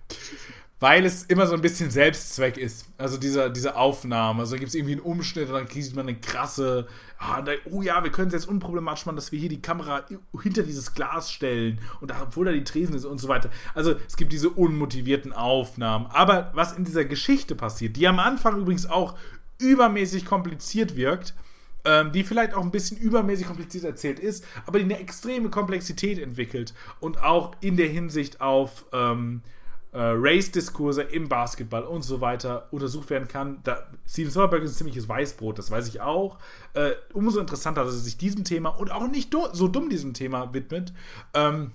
weil 0.82 1.06
es 1.06 1.24
immer 1.26 1.46
so 1.46 1.54
ein 1.54 1.62
bisschen 1.62 1.92
Selbstzweck 1.92 2.58
ist. 2.58 2.88
Also 2.98 3.18
dieser, 3.18 3.52
diese 3.52 3.76
Aufnahme. 3.76 4.42
Also 4.42 4.56
da 4.56 4.60
gibt 4.60 4.70
es 4.70 4.76
irgendwie 4.76 4.94
einen 4.94 5.02
Umschnitt 5.02 5.48
und 5.48 5.54
dann 5.54 5.68
sieht 5.68 5.96
man 5.96 6.08
eine 6.08 6.18
krasse, 6.18 6.88
ah, 7.20 7.44
da, 7.44 7.52
oh 7.70 7.84
ja, 7.84 8.04
wir 8.04 8.12
können 8.12 8.30
es 8.30 8.34
jetzt 8.34 8.48
unproblematisch 8.48 9.06
machen, 9.06 9.16
dass 9.16 9.32
wir 9.32 9.40
hier 9.40 9.48
die 9.48 9.62
Kamera 9.62 10.04
hinter 10.42 10.64
dieses 10.64 10.96
Glas 10.96 11.32
stellen 11.32 11.80
und 12.02 12.10
da, 12.10 12.24
obwohl 12.24 12.48
da 12.48 12.52
die 12.52 12.64
Tresen 12.64 12.96
ist 12.96 13.06
und 13.06 13.20
so 13.20 13.28
weiter. 13.28 13.52
Also 13.76 13.94
es 14.08 14.18
gibt 14.18 14.34
diese 14.34 14.50
unmotivierten 14.50 15.34
Aufnahmen. 15.34 16.08
Aber 16.08 16.50
was 16.56 16.76
in 16.76 16.84
dieser 16.84 17.06
Geschichte 17.06 17.54
passiert, 17.54 17.96
die 17.96 18.08
am 18.08 18.18
Anfang 18.18 18.60
übrigens 18.60 18.88
auch 18.88 19.16
übermäßig 19.60 20.26
kompliziert 20.26 20.96
wirkt, 20.96 21.36
ähm, 21.86 22.12
die 22.12 22.24
vielleicht 22.24 22.56
auch 22.56 22.64
ein 22.64 22.72
bisschen 22.72 22.98
übermäßig 22.98 23.46
kompliziert 23.46 23.84
erzählt 23.84 24.20
ist, 24.20 24.44
aber 24.66 24.80
die 24.80 24.86
eine 24.86 25.00
extreme 25.00 25.50
Komplexität 25.52 26.18
entwickelt 26.18 26.74
und 27.00 27.22
auch 27.22 27.52
in 27.62 27.78
der 27.78 27.88
Hinsicht 27.88 28.42
auf 28.42 28.86
ähm, 28.92 29.44
äh, 29.46 29.61
Race-Diskurse 30.00 31.02
im 31.04 31.28
Basketball 31.28 31.84
und 31.84 32.04
so 32.04 32.22
weiter 32.22 32.68
untersucht 32.72 33.10
werden 33.10 33.28
kann. 33.28 33.60
Da, 33.64 33.88
Steven 34.08 34.32
Soderbergh 34.32 34.64
ist 34.66 34.72
ein 34.72 34.78
ziemliches 34.78 35.10
Weißbrot, 35.10 35.58
das 35.58 35.70
weiß 35.70 35.88
ich 35.90 36.02
auch. 36.02 36.38
Äh, 36.74 36.92
umso 37.14 37.40
interessanter, 37.40 37.84
dass 37.84 37.96
er 37.96 38.00
sich 38.00 38.18
diesem 38.18 38.44
Thema 38.46 38.70
und 38.70 38.92
auch 38.92 39.08
nicht 39.08 39.36
so 39.54 39.68
dumm 39.68 39.90
diesem 39.90 40.14
Thema 40.14 40.54
widmet. 40.54 40.94
Ähm, 41.34 41.72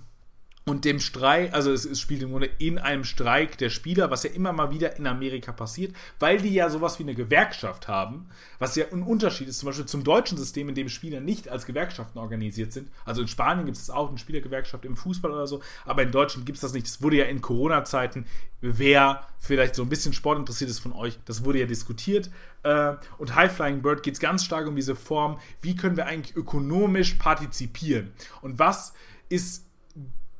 und 0.67 0.83
dem 0.83 0.99
Streik, 0.99 1.53
also 1.53 1.71
es, 1.71 1.85
es, 1.85 2.01
spielt 2.01 2.21
im 2.21 2.31
Grunde 2.31 2.49
in 2.59 2.77
einem 2.77 3.05
Streik 3.05 3.57
der 3.57 3.69
Spieler, 3.69 4.11
was 4.11 4.23
ja 4.23 4.31
immer 4.31 4.51
mal 4.51 4.69
wieder 4.69 4.97
in 4.97 5.07
Amerika 5.07 5.53
passiert, 5.53 5.95
weil 6.19 6.41
die 6.41 6.53
ja 6.53 6.69
sowas 6.69 6.99
wie 6.99 7.03
eine 7.03 7.15
Gewerkschaft 7.15 7.87
haben, 7.87 8.27
was 8.59 8.75
ja 8.75 8.83
ein 8.91 9.01
Unterschied 9.01 9.47
ist 9.47 9.59
zum 9.59 9.67
Beispiel 9.67 9.85
zum 9.85 10.03
deutschen 10.03 10.37
System, 10.37 10.67
in 10.67 10.75
dem 10.75 10.89
Spieler 10.89 11.21
nicht 11.21 11.47
als 11.47 11.65
Gewerkschaften 11.65 12.19
organisiert 12.19 12.73
sind. 12.73 12.89
Also 13.05 13.21
in 13.21 13.29
Spanien 13.29 13.65
gibt 13.65 13.77
es 13.77 13.89
auch 13.89 14.09
eine 14.09 14.17
Spielergewerkschaft 14.17 14.83
im 14.83 14.97
Fußball 14.97 15.31
oder 15.31 15.47
so, 15.47 15.61
aber 15.85 16.03
in 16.03 16.11
Deutschland 16.11 16.45
gibt 16.45 16.57
es 16.57 16.61
das 16.61 16.73
nicht. 16.73 16.85
Das 16.85 17.01
wurde 17.01 17.15
ja 17.15 17.25
in 17.25 17.41
Corona-Zeiten, 17.41 18.25
wer 18.59 19.25
vielleicht 19.39 19.73
so 19.73 19.83
ein 19.83 19.89
bisschen 19.89 20.11
Sport 20.11 20.37
interessiert 20.37 20.69
ist 20.69 20.79
von 20.79 20.91
euch, 20.91 21.17
das 21.23 21.45
wurde 21.45 21.59
ja 21.59 21.65
diskutiert. 21.65 22.29
Äh, 22.63 22.95
und 23.17 23.35
High 23.35 23.53
Flying 23.53 23.81
Bird 23.81 24.03
geht 24.03 24.15
es 24.15 24.19
ganz 24.19 24.43
stark 24.43 24.67
um 24.67 24.75
diese 24.75 24.97
Form, 24.97 25.39
wie 25.61 25.77
können 25.77 25.95
wir 25.95 26.07
eigentlich 26.07 26.35
ökonomisch 26.35 27.13
partizipieren 27.13 28.11
und 28.41 28.59
was 28.59 28.91
ist 29.29 29.66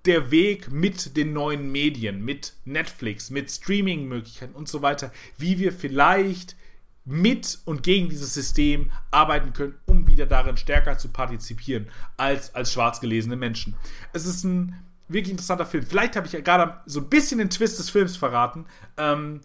der 0.07 0.31
Weg 0.31 0.71
mit 0.71 1.17
den 1.17 1.33
neuen 1.33 1.71
Medien, 1.71 2.23
mit 2.23 2.53
Netflix, 2.65 3.29
mit 3.29 3.51
Streaming-Möglichkeiten 3.51 4.55
und 4.55 4.67
so 4.67 4.81
weiter, 4.81 5.11
wie 5.37 5.59
wir 5.59 5.71
vielleicht 5.71 6.55
mit 7.05 7.59
und 7.65 7.83
gegen 7.83 8.09
dieses 8.09 8.33
System 8.33 8.91
arbeiten 9.11 9.53
können, 9.53 9.75
um 9.85 10.07
wieder 10.07 10.25
darin 10.25 10.57
stärker 10.57 10.97
zu 10.97 11.07
partizipieren 11.07 11.87
als 12.17 12.53
als 12.53 12.73
schwarz 12.73 12.99
gelesene 12.99 13.37
Menschen. 13.37 13.75
Es 14.11 14.25
ist 14.25 14.43
ein 14.43 14.75
wirklich 15.07 15.31
interessanter 15.31 15.65
Film. 15.65 15.85
Vielleicht 15.85 16.15
habe 16.15 16.27
ich 16.27 16.33
ja 16.33 16.41
gerade 16.41 16.81
so 16.85 16.99
ein 16.99 17.09
bisschen 17.09 17.37
den 17.37 17.49
Twist 17.49 17.79
des 17.79 17.89
Films 17.89 18.17
verraten. 18.17 18.65
Ähm, 18.97 19.39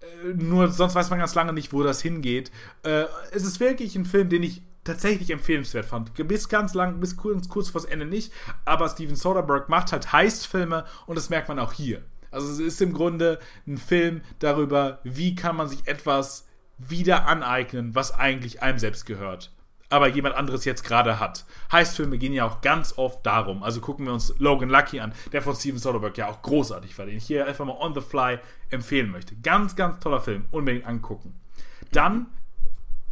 äh, 0.00 0.34
nur 0.34 0.70
sonst 0.70 0.94
weiß 0.94 1.10
man 1.10 1.18
ganz 1.18 1.34
lange 1.34 1.52
nicht, 1.52 1.72
wo 1.72 1.82
das 1.82 2.00
hingeht. 2.00 2.52
Äh, 2.84 3.04
es 3.32 3.44
ist 3.44 3.58
wirklich 3.58 3.96
ein 3.96 4.04
Film, 4.04 4.28
den 4.28 4.44
ich 4.44 4.62
tatsächlich 4.84 5.30
empfehlenswert 5.30 5.86
fand. 5.86 6.12
Bis 6.14 6.48
ganz 6.48 6.74
lang, 6.74 7.00
bis 7.00 7.16
kurz, 7.16 7.48
kurz 7.48 7.70
vors 7.70 7.84
Ende 7.84 8.06
nicht, 8.06 8.32
aber 8.64 8.88
Steven 8.88 9.16
Soderbergh 9.16 9.66
macht 9.68 9.92
halt 9.92 10.12
Heist-Filme 10.12 10.84
und 11.06 11.16
das 11.16 11.30
merkt 11.30 11.48
man 11.48 11.58
auch 11.58 11.72
hier. 11.72 12.02
Also 12.30 12.50
es 12.50 12.58
ist 12.58 12.82
im 12.82 12.92
Grunde 12.92 13.38
ein 13.66 13.78
Film 13.78 14.22
darüber, 14.38 15.00
wie 15.04 15.34
kann 15.34 15.56
man 15.56 15.68
sich 15.68 15.86
etwas 15.86 16.48
wieder 16.78 17.26
aneignen, 17.26 17.94
was 17.94 18.12
eigentlich 18.12 18.62
einem 18.62 18.78
selbst 18.78 19.06
gehört. 19.06 19.52
Aber 19.90 20.08
jemand 20.08 20.34
anderes 20.34 20.64
jetzt 20.64 20.84
gerade 20.84 21.20
hat. 21.20 21.44
Heist-Filme 21.70 22.16
gehen 22.16 22.32
ja 22.32 22.46
auch 22.46 22.62
ganz 22.62 22.96
oft 22.96 23.26
darum. 23.26 23.62
Also 23.62 23.82
gucken 23.82 24.06
wir 24.06 24.14
uns 24.14 24.34
Logan 24.38 24.70
Lucky 24.70 25.00
an, 25.00 25.12
der 25.32 25.42
von 25.42 25.54
Steven 25.54 25.78
Soderbergh 25.78 26.18
ja 26.18 26.30
auch 26.30 26.40
großartig 26.40 26.96
war, 26.96 27.04
den 27.04 27.18
ich 27.18 27.26
hier 27.26 27.46
einfach 27.46 27.66
mal 27.66 27.76
on 27.78 27.94
the 27.94 28.00
fly 28.00 28.38
empfehlen 28.70 29.10
möchte. 29.10 29.36
Ganz, 29.36 29.76
ganz 29.76 30.00
toller 30.00 30.20
Film. 30.22 30.46
Unbedingt 30.50 30.86
angucken. 30.86 31.38
Dann, 31.92 32.26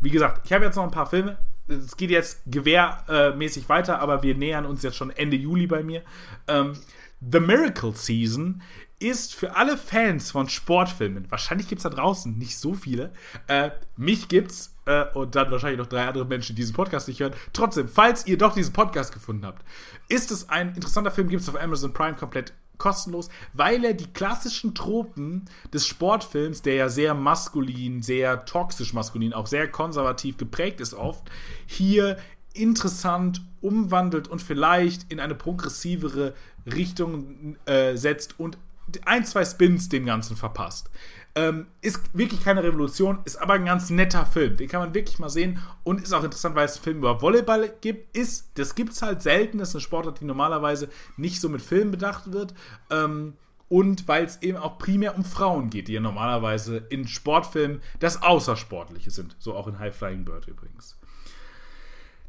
wie 0.00 0.08
gesagt, 0.08 0.46
ich 0.46 0.54
habe 0.54 0.64
jetzt 0.64 0.76
noch 0.76 0.84
ein 0.84 0.90
paar 0.90 1.06
Filme 1.06 1.36
es 1.70 1.96
geht 1.96 2.10
jetzt 2.10 2.42
gewehrmäßig 2.46 3.68
weiter, 3.68 4.00
aber 4.00 4.22
wir 4.22 4.34
nähern 4.34 4.66
uns 4.66 4.82
jetzt 4.82 4.96
schon 4.96 5.10
Ende 5.10 5.36
Juli 5.36 5.66
bei 5.66 5.82
mir. 5.82 6.02
Ähm, 6.48 6.74
The 7.20 7.40
Miracle 7.40 7.94
Season 7.94 8.62
ist 8.98 9.34
für 9.34 9.56
alle 9.56 9.78
Fans 9.78 10.30
von 10.30 10.48
Sportfilmen, 10.48 11.30
wahrscheinlich 11.30 11.68
gibt 11.68 11.78
es 11.78 11.84
da 11.84 11.88
draußen 11.88 12.36
nicht 12.36 12.58
so 12.58 12.74
viele, 12.74 13.12
äh, 13.46 13.70
mich 13.96 14.28
gibt's 14.28 14.76
äh, 14.84 15.06
und 15.14 15.34
dann 15.34 15.50
wahrscheinlich 15.50 15.78
noch 15.78 15.86
drei 15.86 16.06
andere 16.06 16.26
Menschen, 16.26 16.54
die 16.54 16.62
diesen 16.62 16.74
Podcast 16.74 17.08
nicht 17.08 17.20
hören. 17.20 17.32
Trotzdem, 17.52 17.88
falls 17.88 18.26
ihr 18.26 18.36
doch 18.36 18.54
diesen 18.54 18.74
Podcast 18.74 19.12
gefunden 19.12 19.46
habt, 19.46 19.64
ist 20.08 20.30
es 20.30 20.50
ein 20.50 20.74
interessanter 20.74 21.10
Film, 21.10 21.28
gibt 21.28 21.42
es 21.42 21.48
auf 21.48 21.60
Amazon 21.60 21.94
Prime 21.94 22.14
komplett 22.14 22.52
kostenlos, 22.80 23.28
weil 23.52 23.84
er 23.84 23.94
die 23.94 24.12
klassischen 24.12 24.74
Tropen 24.74 25.44
des 25.72 25.86
Sportfilms, 25.86 26.62
der 26.62 26.74
ja 26.74 26.88
sehr 26.88 27.14
maskulin, 27.14 28.02
sehr 28.02 28.44
toxisch 28.44 28.92
maskulin, 28.92 29.32
auch 29.32 29.46
sehr 29.46 29.68
konservativ 29.70 30.36
geprägt 30.36 30.80
ist 30.80 30.94
oft, 30.94 31.22
hier 31.66 32.16
interessant 32.52 33.42
umwandelt 33.60 34.26
und 34.26 34.42
vielleicht 34.42 35.12
in 35.12 35.20
eine 35.20 35.36
progressivere 35.36 36.34
Richtung 36.66 37.56
äh, 37.66 37.96
setzt 37.96 38.40
und 38.40 38.58
ein, 39.04 39.24
zwei 39.24 39.44
Spins 39.44 39.88
dem 39.88 40.04
Ganzen 40.04 40.36
verpasst. 40.36 40.90
Ähm, 41.36 41.68
ist 41.80 42.00
wirklich 42.12 42.42
keine 42.42 42.62
Revolution, 42.64 43.20
ist 43.24 43.40
aber 43.40 43.54
ein 43.54 43.64
ganz 43.64 43.88
netter 43.88 44.26
Film. 44.26 44.56
Den 44.56 44.68
kann 44.68 44.80
man 44.80 44.94
wirklich 44.94 45.18
mal 45.20 45.28
sehen 45.28 45.60
und 45.84 46.02
ist 46.02 46.12
auch 46.12 46.24
interessant, 46.24 46.56
weil 46.56 46.64
es 46.64 46.76
einen 46.76 46.84
Film 46.84 46.98
über 46.98 47.22
Volleyball 47.22 47.72
gibt. 47.80 48.16
Ist, 48.16 48.50
das 48.54 48.74
gibt 48.74 48.92
es 48.92 49.02
halt 49.02 49.22
selten. 49.22 49.58
Das 49.58 49.68
ist 49.68 49.76
eine 49.76 49.82
Sportart, 49.82 50.20
die 50.20 50.24
normalerweise 50.24 50.88
nicht 51.16 51.40
so 51.40 51.48
mit 51.48 51.62
Filmen 51.62 51.92
bedacht 51.92 52.32
wird. 52.32 52.54
Ähm, 52.90 53.34
und 53.68 54.08
weil 54.08 54.24
es 54.24 54.42
eben 54.42 54.58
auch 54.58 54.78
primär 54.78 55.16
um 55.16 55.24
Frauen 55.24 55.70
geht, 55.70 55.86
die 55.86 55.92
ja 55.92 56.00
normalerweise 56.00 56.78
in 56.88 57.06
Sportfilmen 57.06 57.80
das 58.00 58.20
Außersportliche 58.20 59.12
sind. 59.12 59.36
So 59.38 59.54
auch 59.54 59.68
in 59.68 59.78
High 59.78 59.94
Flying 59.94 60.24
Bird 60.24 60.48
übrigens. 60.48 60.99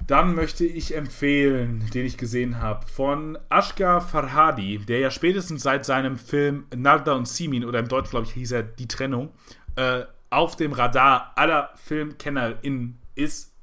Dann 0.07 0.35
möchte 0.35 0.65
ich 0.65 0.95
empfehlen, 0.95 1.89
den 1.93 2.05
ich 2.05 2.17
gesehen 2.17 2.59
habe, 2.59 2.85
von 2.87 3.37
Ashgar 3.49 4.01
Farhadi, 4.01 4.79
der 4.79 4.99
ja 4.99 5.11
spätestens 5.11 5.63
seit 5.63 5.85
seinem 5.85 6.17
Film 6.17 6.65
Narda 6.75 7.13
und 7.13 7.27
Simin, 7.27 7.65
oder 7.65 7.79
im 7.79 7.87
Deutschen, 7.87 8.11
glaube 8.11 8.25
ich, 8.25 8.33
hieß 8.33 8.51
er 8.51 8.63
Die 8.63 8.87
Trennung, 8.87 9.31
äh, 9.75 10.03
auf 10.29 10.55
dem 10.55 10.73
Radar 10.73 11.33
aller 11.35 11.71
FilmkennerInnen 11.75 12.99
ist. 13.15 13.53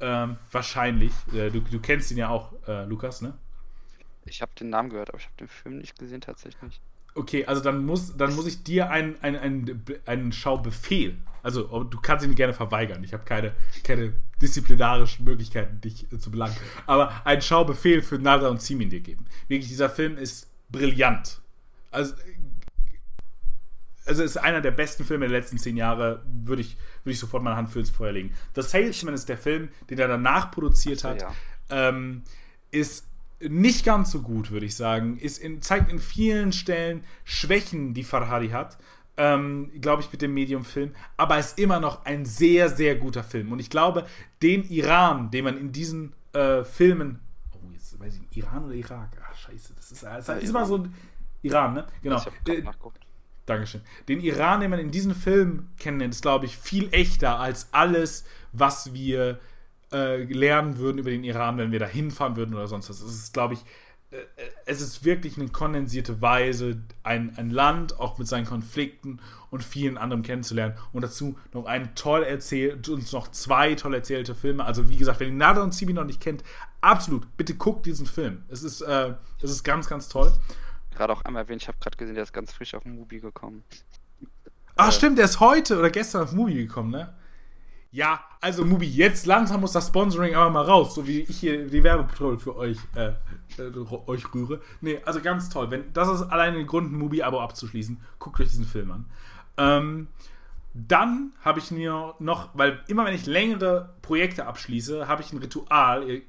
Ähm, 0.00 0.36
wahrscheinlich. 0.50 1.12
Äh, 1.32 1.50
du, 1.50 1.60
du, 1.60 1.80
kennst 1.80 2.10
ihn 2.10 2.18
ja 2.18 2.28
auch, 2.28 2.52
äh, 2.66 2.84
Lukas, 2.84 3.20
ne? 3.20 3.34
Ich 4.26 4.42
habe 4.42 4.52
den 4.58 4.70
Namen 4.70 4.90
gehört, 4.90 5.10
aber 5.10 5.18
ich 5.18 5.26
habe 5.26 5.36
den 5.38 5.48
Film 5.48 5.78
nicht 5.78 5.98
gesehen 5.98 6.20
tatsächlich. 6.20 6.80
Okay, 7.14 7.44
also 7.46 7.62
dann 7.62 7.84
muss, 7.86 8.16
dann 8.16 8.34
muss 8.34 8.46
ich 8.46 8.64
dir 8.64 8.90
einen, 8.90 9.16
einen, 9.22 9.36
einen, 9.36 9.84
einen 10.04 10.32
Schaubefehl, 10.32 11.16
also 11.44 11.84
du 11.84 12.00
kannst 12.00 12.24
ihn 12.26 12.34
gerne 12.34 12.54
verweigern, 12.54 13.04
ich 13.04 13.12
habe 13.12 13.24
keine, 13.24 13.54
keine 13.84 14.14
disziplinarischen 14.40 15.24
Möglichkeiten, 15.24 15.80
dich 15.80 16.06
zu 16.18 16.30
belangen, 16.30 16.56
aber 16.86 17.12
einen 17.24 17.42
Schaubefehl 17.42 18.02
für 18.02 18.18
Nada 18.18 18.48
und 18.48 18.62
Simin 18.62 18.90
dir 18.90 19.00
geben. 19.00 19.26
Wirklich, 19.46 19.68
dieser 19.68 19.90
Film 19.90 20.16
ist 20.16 20.48
brillant. 20.70 21.40
Also, 21.90 22.14
also 24.06 24.22
ist 24.22 24.36
einer 24.36 24.60
der 24.60 24.72
besten 24.72 25.04
Filme 25.04 25.28
der 25.28 25.38
letzten 25.38 25.58
zehn 25.58 25.76
Jahre, 25.76 26.22
würde 26.26 26.62
ich, 26.62 26.76
würde 27.04 27.12
ich 27.12 27.20
sofort 27.20 27.42
meine 27.42 27.56
Hand 27.56 27.70
für 27.70 27.78
ins 27.78 27.90
Feuer 27.90 28.12
legen. 28.12 28.34
The 28.54 28.62
Salesman 28.62 29.14
ist 29.14 29.28
der 29.28 29.38
Film, 29.38 29.68
den 29.88 29.98
er 29.98 30.08
danach 30.08 30.50
produziert 30.50 31.04
hat, 31.04 31.22
ja. 31.22 31.32
ähm, 31.70 32.22
ist 32.70 33.06
nicht 33.48 33.84
ganz 33.84 34.10
so 34.10 34.20
gut, 34.22 34.50
würde 34.50 34.66
ich 34.66 34.76
sagen. 34.76 35.18
Ist 35.18 35.38
in, 35.38 35.62
zeigt 35.62 35.90
in 35.90 35.98
vielen 35.98 36.52
Stellen 36.52 37.04
Schwächen, 37.24 37.94
die 37.94 38.04
Farhadi 38.04 38.48
hat. 38.50 38.78
Ähm, 39.16 39.70
glaube 39.80 40.02
ich, 40.02 40.10
mit 40.10 40.22
dem 40.22 40.34
Medium-Film. 40.34 40.92
Aber 41.16 41.38
ist 41.38 41.58
immer 41.58 41.78
noch 41.78 42.04
ein 42.04 42.24
sehr, 42.24 42.68
sehr 42.68 42.96
guter 42.96 43.22
Film. 43.22 43.52
Und 43.52 43.60
ich 43.60 43.70
glaube, 43.70 44.06
den 44.42 44.64
Iran, 44.68 45.30
den 45.30 45.44
man 45.44 45.56
in 45.56 45.70
diesen 45.70 46.14
äh, 46.32 46.64
Filmen. 46.64 47.20
Oh, 47.52 47.70
jetzt 47.72 47.98
weiß 48.00 48.14
ich, 48.16 48.36
Iran 48.36 48.64
oder 48.64 48.74
Irak? 48.74 49.16
Ach, 49.24 49.36
scheiße, 49.36 49.72
das 49.76 49.92
ist, 49.92 50.02
das 50.02 50.28
ist 50.28 50.50
immer 50.50 50.66
so 50.66 50.78
ein 50.78 50.94
Iran, 51.42 51.74
ne? 51.74 51.86
Genau. 52.02 52.16
Ich 52.16 52.26
hab 52.26 52.48
äh, 52.48 52.62
nachguckt. 52.62 52.98
Dankeschön. 53.46 53.82
Den 54.08 54.20
Iran, 54.20 54.60
den 54.60 54.70
man 54.70 54.80
in 54.80 54.90
diesem 54.90 55.14
Film 55.14 55.68
kennenlernt, 55.78 56.14
ist, 56.14 56.22
glaube 56.22 56.46
ich, 56.46 56.56
viel 56.56 56.88
echter 56.92 57.38
als 57.38 57.68
alles, 57.72 58.24
was 58.52 58.94
wir 58.94 59.38
äh, 59.92 60.24
lernen 60.24 60.78
würden 60.78 60.98
über 60.98 61.10
den 61.10 61.24
Iran, 61.24 61.58
wenn 61.58 61.72
wir 61.72 61.78
da 61.78 61.86
hinfahren 61.86 62.36
würden 62.36 62.54
oder 62.54 62.66
sonst 62.66 62.90
was. 62.90 63.00
Es 63.00 63.14
ist, 63.14 63.34
glaube 63.34 63.54
ich, 63.54 63.60
äh, 64.10 64.16
es 64.66 64.80
ist 64.80 65.04
wirklich 65.04 65.36
eine 65.36 65.48
kondensierte 65.48 66.20
Weise, 66.20 66.82
ein, 67.02 67.36
ein 67.36 67.50
Land 67.50 67.98
auch 67.98 68.18
mit 68.18 68.28
seinen 68.28 68.46
Konflikten 68.46 69.20
und 69.50 69.62
vielen 69.62 69.98
anderen 69.98 70.22
kennenzulernen. 70.22 70.74
Und 70.92 71.02
dazu 71.02 71.38
noch 71.52 71.66
ein 71.66 71.94
toll 71.94 72.22
erzählt, 72.22 72.88
uns 72.88 73.12
noch 73.12 73.28
zwei 73.28 73.74
toll 73.74 73.94
erzählte 73.94 74.34
Filme. 74.34 74.64
Also, 74.64 74.88
wie 74.88 74.96
gesagt, 74.96 75.20
wenn 75.20 75.28
ihr 75.28 75.34
Nada 75.34 75.62
und 75.62 75.74
Sibi 75.74 75.92
noch 75.92 76.04
nicht 76.04 76.20
kennt, 76.20 76.42
absolut, 76.80 77.36
bitte 77.36 77.54
guckt 77.54 77.86
diesen 77.86 78.06
Film. 78.06 78.44
Es 78.48 78.62
ist, 78.62 78.80
äh, 78.80 79.14
es 79.42 79.50
ist 79.50 79.64
ganz, 79.64 79.88
ganz 79.88 80.08
toll 80.08 80.32
gerade 80.94 81.12
auch 81.12 81.22
einmal 81.22 81.42
erwähnt, 81.42 81.62
ich 81.62 81.68
habe 81.68 81.78
gerade 81.80 81.96
gesehen, 81.96 82.14
der 82.14 82.24
ist 82.24 82.32
ganz 82.32 82.52
frisch 82.52 82.74
auf 82.74 82.84
Mubi 82.84 83.20
gekommen. 83.20 83.64
Ach, 84.76 84.88
äh, 84.88 84.92
stimmt, 84.92 85.18
der 85.18 85.26
ist 85.26 85.40
heute 85.40 85.78
oder 85.78 85.90
gestern 85.90 86.22
auf 86.22 86.32
Mubi 86.32 86.54
gekommen, 86.54 86.90
ne? 86.90 87.14
Ja, 87.94 88.18
also 88.40 88.64
Mubi, 88.64 88.88
jetzt 88.88 89.24
langsam 89.24 89.60
muss 89.60 89.70
das 89.70 89.86
Sponsoring 89.86 90.34
aber 90.34 90.50
mal 90.50 90.64
raus, 90.64 90.96
so 90.96 91.06
wie 91.06 91.20
ich 91.20 91.38
hier 91.38 91.68
die 91.68 91.84
Werbepatrol 91.84 92.40
für 92.40 92.56
euch, 92.56 92.76
äh, 92.96 93.12
äh, 93.56 93.70
euch 94.08 94.34
rühre. 94.34 94.60
Nee, 94.80 94.98
also 95.04 95.20
ganz 95.20 95.48
toll. 95.48 95.70
Wenn, 95.70 95.92
das 95.92 96.08
ist 96.08 96.22
allein 96.22 96.56
ein 96.56 96.66
Grund, 96.66 96.90
ein 96.90 96.98
Mubi-Abo 96.98 97.40
abzuschließen. 97.40 98.00
Guckt 98.18 98.40
euch 98.40 98.48
diesen 98.48 98.64
Film 98.64 98.90
an. 98.90 99.04
Ähm, 99.58 100.08
dann 100.76 101.32
habe 101.40 101.60
ich 101.60 101.70
mir 101.70 102.16
noch, 102.18 102.50
weil 102.54 102.80
immer 102.88 103.04
wenn 103.04 103.14
ich 103.14 103.26
längere 103.26 103.94
Projekte 104.02 104.46
abschließe, 104.46 105.06
habe 105.06 105.22
ich 105.22 105.32
ein 105.32 105.38
Ritual. 105.38 106.02
Ihr 106.10 106.22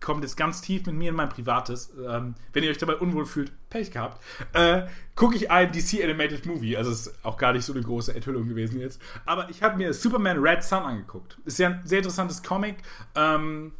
kommt 0.00 0.24
jetzt 0.24 0.36
ganz 0.36 0.60
tief 0.60 0.84
mit 0.86 0.96
mir 0.96 1.10
in 1.10 1.14
mein 1.14 1.28
Privates. 1.28 1.92
Ähm, 2.04 2.34
wenn 2.52 2.64
ihr 2.64 2.70
euch 2.70 2.78
dabei 2.78 2.96
unwohl 2.96 3.26
fühlt, 3.26 3.52
Pech 3.70 3.92
gehabt. 3.92 4.20
Äh, 4.54 4.82
Gucke 5.14 5.36
ich 5.36 5.52
ein 5.52 5.70
DC 5.70 6.02
Animated 6.02 6.46
Movie. 6.46 6.76
Also 6.76 6.90
ist 6.90 7.24
auch 7.24 7.36
gar 7.36 7.52
nicht 7.52 7.64
so 7.64 7.72
eine 7.72 7.82
große 7.82 8.12
Enthüllung 8.12 8.48
gewesen 8.48 8.80
jetzt. 8.80 9.00
Aber 9.24 9.48
ich 9.50 9.62
habe 9.62 9.76
mir 9.76 9.94
Superman 9.94 10.38
Red 10.38 10.64
Sun 10.64 10.82
angeguckt. 10.82 11.38
Ist 11.44 11.60
ja 11.60 11.68
ein 11.68 11.82
sehr 11.84 11.98
interessantes 11.98 12.42
Comic. 12.42 12.78
Ähm, 13.14 13.72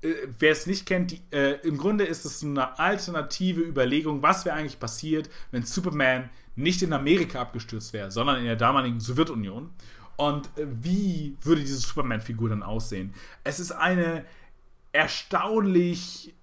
äh, 0.00 0.14
wer 0.38 0.52
es 0.52 0.66
nicht 0.66 0.86
kennt, 0.86 1.10
die, 1.10 1.20
äh, 1.32 1.60
im 1.66 1.76
Grunde 1.76 2.04
ist 2.04 2.24
es 2.24 2.42
eine 2.42 2.78
alternative 2.78 3.60
Überlegung, 3.60 4.22
was 4.22 4.46
wäre 4.46 4.56
eigentlich 4.56 4.80
passiert, 4.80 5.28
wenn 5.50 5.64
Superman 5.64 6.30
nicht 6.56 6.82
in 6.82 6.92
Amerika 6.92 7.40
abgestürzt 7.42 7.92
wäre, 7.92 8.10
sondern 8.10 8.38
in 8.38 8.44
der 8.44 8.56
damaligen 8.56 8.98
Sowjetunion. 9.00 9.70
Und 10.16 10.46
äh, 10.58 10.66
wie 10.82 11.36
würde 11.42 11.60
diese 11.60 11.76
Superman-Figur 11.76 12.48
dann 12.48 12.62
aussehen? 12.62 13.14
Es 13.44 13.60
ist 13.60 13.72
eine 13.72 14.24
erstaunlich 14.92 16.34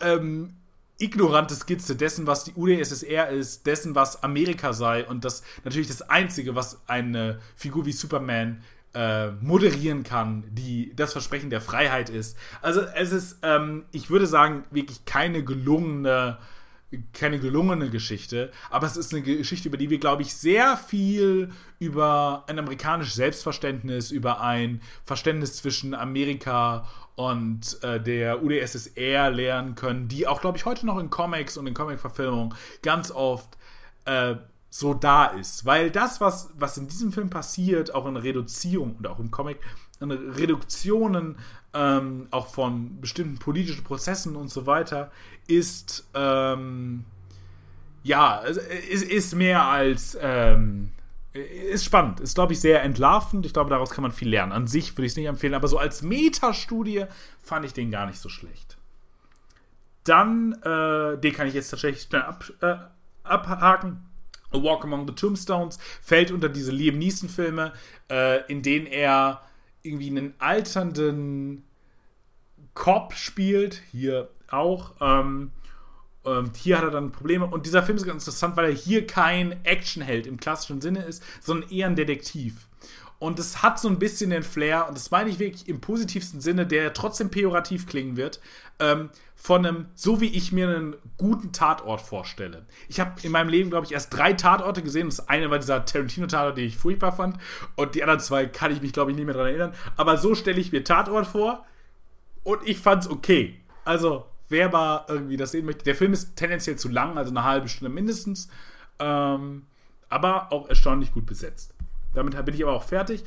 ähm, 0.00 0.54
ignorante 0.98 1.54
Skizze 1.54 1.94
dessen, 1.94 2.26
was 2.26 2.44
die 2.44 2.54
UdSSR 2.54 3.28
ist, 3.28 3.66
dessen, 3.66 3.94
was 3.94 4.22
Amerika 4.22 4.72
sei 4.72 5.06
und 5.06 5.24
das 5.24 5.42
natürlich 5.64 5.88
das 5.88 6.02
Einzige, 6.02 6.54
was 6.54 6.80
eine 6.88 7.38
Figur 7.54 7.86
wie 7.86 7.92
Superman 7.92 8.62
äh, 8.94 9.30
moderieren 9.42 10.04
kann, 10.04 10.44
die 10.50 10.92
das 10.96 11.12
Versprechen 11.12 11.50
der 11.50 11.60
Freiheit 11.60 12.08
ist. 12.08 12.36
Also 12.62 12.80
es 12.80 13.12
ist, 13.12 13.38
ähm, 13.42 13.84
ich 13.92 14.08
würde 14.08 14.26
sagen, 14.26 14.64
wirklich 14.70 15.04
keine 15.04 15.44
gelungene 15.44 16.38
keine 17.12 17.38
gelungene 17.38 17.90
Geschichte, 17.90 18.50
aber 18.70 18.86
es 18.86 18.96
ist 18.96 19.12
eine 19.12 19.22
Geschichte, 19.22 19.68
über 19.68 19.76
die 19.76 19.90
wir, 19.90 19.98
glaube 19.98 20.22
ich, 20.22 20.34
sehr 20.34 20.76
viel 20.76 21.50
über 21.78 22.44
ein 22.46 22.58
amerikanisches 22.58 23.14
Selbstverständnis, 23.14 24.10
über 24.10 24.40
ein 24.40 24.80
Verständnis 25.04 25.56
zwischen 25.56 25.94
Amerika 25.94 26.86
und 27.16 27.82
äh, 27.82 28.00
der 28.00 28.42
UdSSR 28.42 29.30
lernen 29.30 29.74
können, 29.74 30.08
die 30.08 30.26
auch, 30.26 30.40
glaube 30.40 30.58
ich, 30.58 30.66
heute 30.66 30.86
noch 30.86 30.98
in 30.98 31.10
Comics 31.10 31.56
und 31.56 31.66
in 31.66 31.74
Comic-Verfilmungen 31.74 32.54
ganz 32.82 33.10
oft 33.10 33.56
äh, 34.04 34.36
so 34.68 34.92
da 34.94 35.26
ist. 35.26 35.64
Weil 35.64 35.90
das, 35.90 36.20
was, 36.20 36.50
was 36.58 36.76
in 36.76 36.88
diesem 36.88 37.12
Film 37.12 37.30
passiert, 37.30 37.94
auch 37.94 38.06
in 38.06 38.16
Reduzierung 38.16 38.96
und 38.96 39.06
auch 39.06 39.18
im 39.18 39.30
Comic, 39.30 39.58
in 40.00 40.10
Reduktionen 40.10 41.36
ähm, 41.72 42.28
auch 42.30 42.48
von 42.48 43.00
bestimmten 43.00 43.38
politischen 43.38 43.84
Prozessen 43.84 44.36
und 44.36 44.48
so 44.48 44.66
weiter, 44.66 45.10
ist 45.48 46.08
ähm, 46.14 47.04
ja, 48.02 48.38
ist, 48.38 49.02
ist 49.02 49.34
mehr 49.34 49.64
als 49.64 50.16
ähm, 50.20 50.92
ist 51.32 51.84
spannend, 51.84 52.20
ist 52.20 52.34
glaube 52.34 52.52
ich 52.52 52.60
sehr 52.60 52.82
entlarvend. 52.82 53.44
Ich 53.44 53.52
glaube, 53.52 53.70
daraus 53.70 53.90
kann 53.90 54.02
man 54.02 54.12
viel 54.12 54.28
lernen. 54.28 54.52
An 54.52 54.66
sich 54.66 54.92
würde 54.92 55.06
ich 55.06 55.12
es 55.12 55.16
nicht 55.16 55.26
empfehlen, 55.26 55.54
aber 55.54 55.68
so 55.68 55.78
als 55.78 56.02
Metastudie 56.02 57.06
fand 57.42 57.66
ich 57.66 57.72
den 57.72 57.90
gar 57.90 58.06
nicht 58.06 58.18
so 58.18 58.28
schlecht. 58.28 58.78
Dann, 60.04 60.52
äh, 60.62 61.18
den 61.18 61.32
kann 61.34 61.48
ich 61.48 61.54
jetzt 61.54 61.70
tatsächlich 61.70 62.04
schnell 62.04 62.22
ab, 62.22 62.44
äh, 62.60 62.76
abhaken. 63.24 64.08
A 64.52 64.62
Walk 64.62 64.84
Among 64.84 65.08
the 65.08 65.14
Tombstones 65.14 65.78
fällt 66.00 66.30
unter 66.30 66.48
diese 66.48 66.70
Liam 66.70 66.98
Neeson-Filme, 66.98 67.72
äh, 68.08 68.46
in 68.46 68.62
denen 68.62 68.86
er 68.86 69.42
irgendwie 69.82 70.10
einen 70.10 70.34
alternden 70.38 71.64
Cop 72.74 73.14
spielt, 73.14 73.82
hier 73.90 74.28
auch. 74.50 74.92
Ähm, 75.00 75.50
ähm, 76.24 76.50
hier 76.56 76.78
hat 76.78 76.84
er 76.84 76.90
dann 76.90 77.12
Probleme. 77.12 77.46
Und 77.46 77.66
dieser 77.66 77.82
Film 77.82 77.96
ist 77.96 78.06
ganz 78.06 78.24
interessant, 78.24 78.56
weil 78.56 78.66
er 78.66 78.76
hier 78.76 79.06
kein 79.06 79.64
Actionheld 79.64 80.26
im 80.26 80.38
klassischen 80.38 80.80
Sinne 80.80 81.02
ist, 81.02 81.22
sondern 81.40 81.70
eher 81.70 81.86
ein 81.86 81.96
Detektiv. 81.96 82.68
Und 83.18 83.38
es 83.38 83.62
hat 83.62 83.78
so 83.80 83.88
ein 83.88 83.98
bisschen 83.98 84.28
den 84.28 84.42
Flair, 84.42 84.88
und 84.88 84.96
das 84.96 85.10
meine 85.10 85.30
ich 85.30 85.38
wirklich 85.38 85.68
im 85.68 85.80
positivsten 85.80 86.42
Sinne, 86.42 86.66
der 86.66 86.92
trotzdem 86.92 87.30
pejorativ 87.30 87.86
klingen 87.86 88.18
wird, 88.18 88.40
ähm, 88.78 89.08
von 89.34 89.64
einem, 89.64 89.86
so 89.94 90.20
wie 90.20 90.28
ich 90.28 90.52
mir 90.52 90.68
einen 90.68 90.96
guten 91.16 91.52
Tatort 91.52 92.02
vorstelle. 92.02 92.66
Ich 92.88 93.00
habe 93.00 93.12
in 93.22 93.32
meinem 93.32 93.48
Leben, 93.48 93.70
glaube 93.70 93.86
ich, 93.86 93.92
erst 93.92 94.12
drei 94.12 94.34
Tatorte 94.34 94.82
gesehen. 94.82 95.08
Das 95.08 95.28
eine 95.28 95.50
war 95.50 95.58
dieser 95.58 95.84
Tarantino-Tatort, 95.84 96.58
den 96.58 96.66
ich 96.66 96.76
furchtbar 96.76 97.12
fand. 97.12 97.38
Und 97.74 97.94
die 97.94 98.02
anderen 98.02 98.20
zwei 98.20 98.46
kann 98.46 98.72
ich 98.72 98.82
mich, 98.82 98.92
glaube 98.92 99.12
ich, 99.12 99.16
nicht 99.16 99.24
mehr 99.24 99.34
daran 99.34 99.48
erinnern. 99.48 99.74
Aber 99.96 100.18
so 100.18 100.34
stelle 100.34 100.60
ich 100.60 100.72
mir 100.72 100.84
Tatort 100.84 101.26
vor. 101.26 101.64
Und 102.44 102.60
ich 102.64 102.78
fand 102.78 103.04
es 103.04 103.10
okay. 103.10 103.58
Also, 103.84 104.26
wer 104.48 104.70
mal 104.70 105.04
irgendwie 105.08 105.36
das 105.36 105.52
sehen 105.52 105.66
möchte. 105.66 105.84
Der 105.84 105.94
Film 105.94 106.12
ist 106.12 106.36
tendenziell 106.36 106.76
zu 106.76 106.88
lang, 106.88 107.18
also 107.18 107.30
eine 107.30 107.44
halbe 107.44 107.68
Stunde 107.68 107.92
mindestens. 107.92 108.48
Ähm, 108.98 109.66
aber 110.08 110.52
auch 110.52 110.68
erstaunlich 110.68 111.12
gut 111.12 111.26
besetzt. 111.26 111.74
Damit 112.14 112.42
bin 112.44 112.54
ich 112.54 112.62
aber 112.62 112.72
auch 112.72 112.84
fertig 112.84 113.24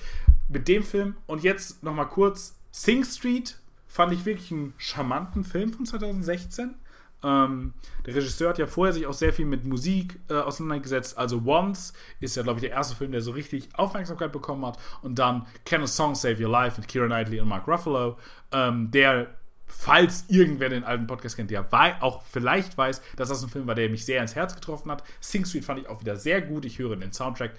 mit 0.47 0.67
dem 0.67 0.84
Film. 0.84 1.15
Und 1.28 1.43
jetzt 1.43 1.84
nochmal 1.84 2.07
kurz: 2.07 2.55
Sing 2.72 3.03
Street 3.03 3.59
fand 3.88 4.13
ich 4.13 4.26
wirklich 4.26 4.51
einen 4.51 4.74
charmanten 4.78 5.43
Film 5.43 5.74
von 5.74 5.86
2016. 5.86 6.76
Ähm, 7.22 7.74
der 8.05 8.15
Regisseur 8.15 8.49
hat 8.49 8.59
ja 8.59 8.67
vorher 8.67 8.93
sich 8.93 9.05
auch 9.05 9.13
sehr 9.13 9.34
viel 9.34 9.45
mit 9.45 9.65
Musik 9.65 10.20
äh, 10.30 10.36
auseinandergesetzt. 10.36 11.17
Also 11.17 11.41
Once 11.45 11.93
ist 12.22 12.36
ja, 12.36 12.43
glaube 12.43 12.59
ich, 12.59 12.61
der 12.61 12.72
erste 12.72 12.95
Film, 12.95 13.11
der 13.11 13.22
so 13.22 13.32
richtig 13.32 13.67
Aufmerksamkeit 13.74 14.32
bekommen 14.32 14.65
hat. 14.65 14.78
Und 15.01 15.20
dann 15.20 15.45
Can 15.65 15.82
a 15.84 15.88
Song 15.88 16.15
Save 16.15 16.41
Your 16.41 16.49
Life 16.49 16.80
mit 16.80 16.89
Keira 16.89 17.07
Knightley 17.07 17.41
und 17.41 17.49
Mark 17.49 17.67
Ruffalo, 17.67 18.17
ähm, 18.51 18.89
der, 18.91 19.28
falls 19.70 20.26
irgendwer 20.28 20.67
den 20.67 20.84
alten 20.84 21.07
Podcast 21.07 21.38
kennt, 21.38 21.51
der 21.51 21.65
auch 22.01 22.24
vielleicht 22.24 22.78
weiß, 22.78 23.01
dass 23.15 23.30
das 23.30 23.43
ein 23.43 23.49
Film 23.49 23.67
war, 23.67 23.76
der 23.76 23.89
mich 23.89 24.05
sehr 24.05 24.22
ins 24.22 24.36
Herz 24.36 24.53
getroffen 24.53 24.91
hat. 24.91 25.03
Sing 25.22 25.45
Street 25.45 25.63
fand 25.63 25.80
ich 25.80 25.88
auch 25.88 26.01
wieder 26.01 26.17
sehr 26.17 26.41
gut. 26.41 26.65
Ich 26.65 26.80
höre 26.80 26.97
den 26.97 27.13
Soundtrack 27.13 27.51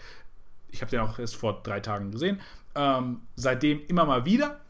ich 0.73 0.83
habe 0.83 0.91
den 0.91 1.01
auch 1.01 1.19
erst 1.19 1.37
vor 1.37 1.61
drei 1.63 1.81
Tagen 1.81 2.11
gesehen. 2.11 2.41
Ähm, 2.75 3.23
seitdem 3.37 3.81
immer 3.89 4.05
mal 4.05 4.25
wieder. 4.25 4.61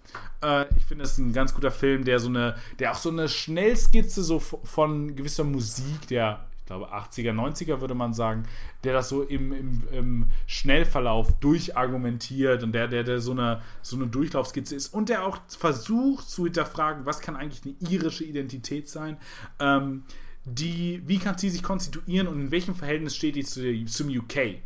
Äh, 0.43 0.67
ich 0.77 0.85
finde 0.85 1.05
es 1.05 1.19
ein 1.19 1.33
ganz 1.33 1.55
guter 1.55 1.71
Film, 1.71 2.05
der 2.05 2.19
so 2.19 2.29
eine, 2.29 2.57
der 2.79 2.93
auch 2.93 2.97
so 2.97 3.11
eine 3.11 3.29
Schnellskizze 3.29 4.23
so 4.23 4.39
von 4.39 5.15
gewisser 5.15 5.45
Musik, 5.45 6.09
der, 6.09 6.47
glaube, 6.71 6.95
80er, 6.95 7.33
90er 7.33 7.81
würde 7.81 7.95
man 7.95 8.15
sagen, 8.15 8.45
der 8.85 8.93
das 8.93 9.09
so 9.09 9.23
im, 9.23 9.53
im, 9.53 9.83
im 9.91 10.27
Schnellverlauf 10.47 11.33
durchargumentiert 11.41 12.63
und 12.63 12.73
der, 12.73 12.87
der, 12.87 13.03
der 13.03 13.21
so 13.21 13.33
eine, 13.33 13.61
so 13.83 13.97
eine 13.97 14.07
Durchlaufskizze 14.07 14.77
ist 14.77 14.95
und 14.95 15.09
der 15.09 15.27
auch 15.27 15.39
versucht 15.49 16.31
zu 16.31 16.45
hinterfragen, 16.45 17.07
was 17.07 17.21
kann 17.21 17.35
eigentlich 17.35 17.63
eine 17.65 17.91
irische 17.91 18.23
Identität 18.23 18.89
sein. 18.89 19.17
Ähm, 19.59 20.05
die, 20.45 21.03
wie 21.07 21.19
kann 21.19 21.37
sie 21.37 21.51
sich 21.51 21.63
konstituieren 21.63 22.29
und 22.29 22.41
in 22.41 22.51
welchem 22.53 22.77
Verhältnis 22.77 23.17
steht 23.17 23.35
die 23.35 23.45
zu, 23.45 23.85
zum 23.87 24.09
UK? 24.09 24.61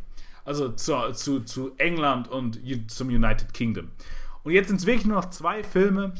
Also 0.45 0.69
zu, 0.69 1.11
zu, 1.13 1.39
zu 1.39 1.75
England 1.77 2.27
und 2.27 2.59
zum 2.91 3.07
United 3.07 3.51
Kingdom. 3.51 3.89
Und 4.43 4.51
jetzt 4.51 4.67
sind 4.67 4.77
es 4.77 4.85
wirklich 4.85 5.07
nur 5.07 5.17
noch 5.17 5.31
zwei 5.31 5.63
Filme. 5.63 6.13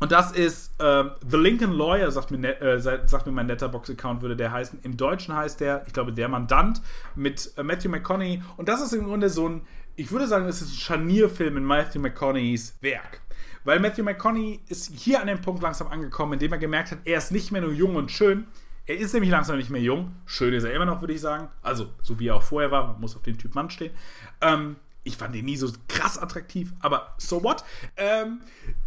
Und 0.00 0.12
das 0.12 0.32
ist 0.32 0.74
ähm, 0.78 1.10
The 1.28 1.36
Lincoln 1.36 1.72
Lawyer, 1.72 2.10
sagt 2.10 2.30
mir, 2.30 2.38
ne, 2.38 2.60
äh, 2.60 2.80
sagt 2.80 3.26
mir 3.26 3.32
mein 3.32 3.48
Letterbox-Account, 3.48 4.22
würde 4.22 4.36
der 4.36 4.52
heißen. 4.52 4.78
Im 4.82 4.96
Deutschen 4.96 5.34
heißt 5.34 5.60
der, 5.60 5.84
ich 5.86 5.92
glaube, 5.92 6.12
Der 6.12 6.28
Mandant 6.28 6.80
mit 7.16 7.52
äh, 7.56 7.62
Matthew 7.62 7.88
McConaughey. 7.88 8.42
Und 8.56 8.68
das 8.68 8.80
ist 8.80 8.92
im 8.92 9.04
Grunde 9.04 9.28
so 9.28 9.48
ein, 9.48 9.62
ich 9.96 10.12
würde 10.12 10.28
sagen, 10.28 10.46
es 10.46 10.62
ist 10.62 10.70
ein 10.70 10.78
Scharnierfilm 10.78 11.56
in 11.56 11.64
Matthew 11.64 12.00
McConaugheys 12.00 12.78
Werk. 12.80 13.22
Weil 13.64 13.80
Matthew 13.80 14.04
McConaughey 14.04 14.60
ist 14.68 14.92
hier 14.94 15.20
an 15.20 15.26
dem 15.26 15.40
Punkt 15.40 15.62
langsam 15.62 15.88
angekommen, 15.88 16.34
in 16.34 16.38
dem 16.38 16.52
er 16.52 16.58
gemerkt 16.58 16.92
hat, 16.92 16.98
er 17.04 17.18
ist 17.18 17.32
nicht 17.32 17.50
mehr 17.50 17.60
nur 17.60 17.72
jung 17.72 17.96
und 17.96 18.10
schön, 18.10 18.46
er 18.88 18.96
ist 18.96 19.12
nämlich 19.12 19.30
langsam 19.30 19.58
nicht 19.58 19.68
mehr 19.68 19.82
jung. 19.82 20.14
Schön 20.24 20.54
ist 20.54 20.64
er 20.64 20.72
immer 20.72 20.86
noch, 20.86 21.02
würde 21.02 21.12
ich 21.12 21.20
sagen. 21.20 21.48
Also, 21.60 21.90
so 22.00 22.18
wie 22.18 22.28
er 22.28 22.36
auch 22.36 22.42
vorher 22.42 22.70
war. 22.70 22.86
Man 22.86 23.00
muss 23.02 23.14
auf 23.16 23.22
den 23.22 23.36
Typ 23.36 23.54
Mann 23.54 23.68
stehen. 23.68 23.92
Ähm, 24.40 24.76
ich 25.04 25.16
fand 25.16 25.34
ihn 25.34 25.44
nie 25.44 25.56
so 25.56 25.70
krass 25.88 26.18
attraktiv, 26.18 26.72
aber 26.80 27.14
so 27.18 27.42
what? 27.42 27.64
Ähm, 27.96 28.40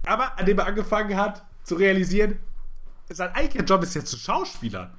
aber 0.06 0.38
an 0.38 0.46
dem 0.46 0.60
er 0.60 0.68
angefangen 0.68 1.16
hat 1.16 1.44
zu 1.64 1.76
realisieren, 1.76 2.40
sein 3.10 3.34
eigentlicher 3.34 3.66
Job 3.66 3.84
ist 3.84 3.96
ja 3.96 4.04
zu 4.04 4.18
Schauspielern. 4.18 4.92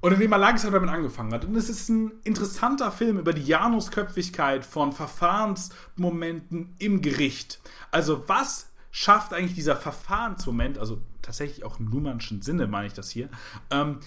Und 0.00 0.12
indem 0.12 0.32
er 0.32 0.38
langsam 0.38 0.72
damit 0.72 0.90
angefangen 0.90 1.32
hat. 1.32 1.44
Und 1.44 1.54
es 1.54 1.68
ist 1.68 1.88
ein 1.88 2.10
interessanter 2.24 2.90
Film 2.90 3.18
über 3.18 3.32
die 3.32 3.44
Janusköpfigkeit 3.44 4.66
von 4.66 4.92
Verfahrensmomenten 4.92 6.74
im 6.78 7.02
Gericht. 7.02 7.60
Also 7.92 8.28
was 8.28 8.72
schafft 8.90 9.32
eigentlich 9.32 9.54
dieser 9.54 9.76
Verfahrensmoment, 9.76 10.78
also 10.78 11.00
tatsächlich 11.22 11.64
auch 11.64 11.78
im 11.78 11.86
Luhmannschen 11.86 12.42
Sinne 12.42 12.66
meine 12.66 12.88
ich 12.88 12.94
das 12.94 13.10
hier, 13.10 13.28
ähm, 13.70 14.00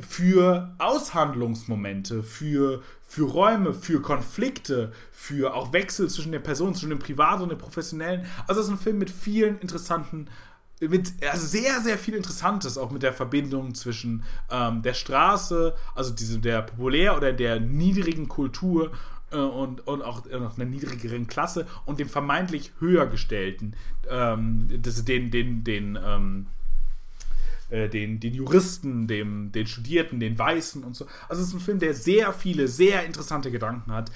für 0.00 0.74
Aushandlungsmomente, 0.78 2.22
für, 2.22 2.82
für 3.14 3.30
Räume, 3.30 3.72
für 3.74 4.02
Konflikte, 4.02 4.90
für 5.12 5.54
auch 5.54 5.72
Wechsel 5.72 6.10
zwischen 6.10 6.32
den 6.32 6.42
Personen, 6.42 6.74
zwischen 6.74 6.90
dem 6.90 6.98
Privaten 6.98 7.44
und 7.44 7.48
dem 7.50 7.58
Professionellen. 7.58 8.26
Also 8.48 8.60
es 8.60 8.66
ist 8.66 8.72
ein 8.72 8.78
Film 8.78 8.98
mit 8.98 9.08
vielen 9.08 9.60
interessanten 9.60 10.28
mit 10.80 11.12
sehr, 11.34 11.80
sehr 11.80 11.96
viel 11.96 12.14
Interessantes, 12.14 12.76
auch 12.76 12.90
mit 12.90 13.04
der 13.04 13.12
Verbindung 13.12 13.76
zwischen 13.76 14.24
ähm, 14.50 14.82
der 14.82 14.92
Straße, 14.92 15.74
also 15.94 16.12
diese, 16.12 16.40
der 16.40 16.62
populär 16.62 17.16
oder 17.16 17.32
der 17.32 17.60
niedrigen 17.60 18.26
Kultur 18.26 18.90
äh, 19.30 19.36
und, 19.36 19.86
und 19.86 20.02
auch 20.02 20.26
äh, 20.26 20.34
einer 20.34 20.64
niedrigeren 20.64 21.28
Klasse 21.28 21.68
und 21.86 22.00
dem 22.00 22.08
vermeintlich 22.08 22.72
höher 22.80 23.06
gestellten, 23.06 23.76
ähm, 24.10 24.68
das, 24.82 25.04
den, 25.04 25.30
den, 25.30 25.62
den, 25.62 25.96
ähm, 26.04 26.48
äh, 27.70 27.88
den, 27.88 28.20
den 28.20 28.34
Juristen, 28.34 29.06
dem, 29.06 29.52
den 29.52 29.66
Studierten, 29.66 30.20
den 30.20 30.38
Weißen 30.38 30.84
und 30.84 30.96
so. 30.96 31.06
Also 31.28 31.42
es 31.42 31.48
ist 31.48 31.54
ein 31.54 31.60
Film, 31.60 31.78
der 31.78 31.94
sehr 31.94 32.32
viele, 32.32 32.68
sehr 32.68 33.04
interessante 33.04 33.50
Gedanken 33.50 33.92
hat, 33.92 34.10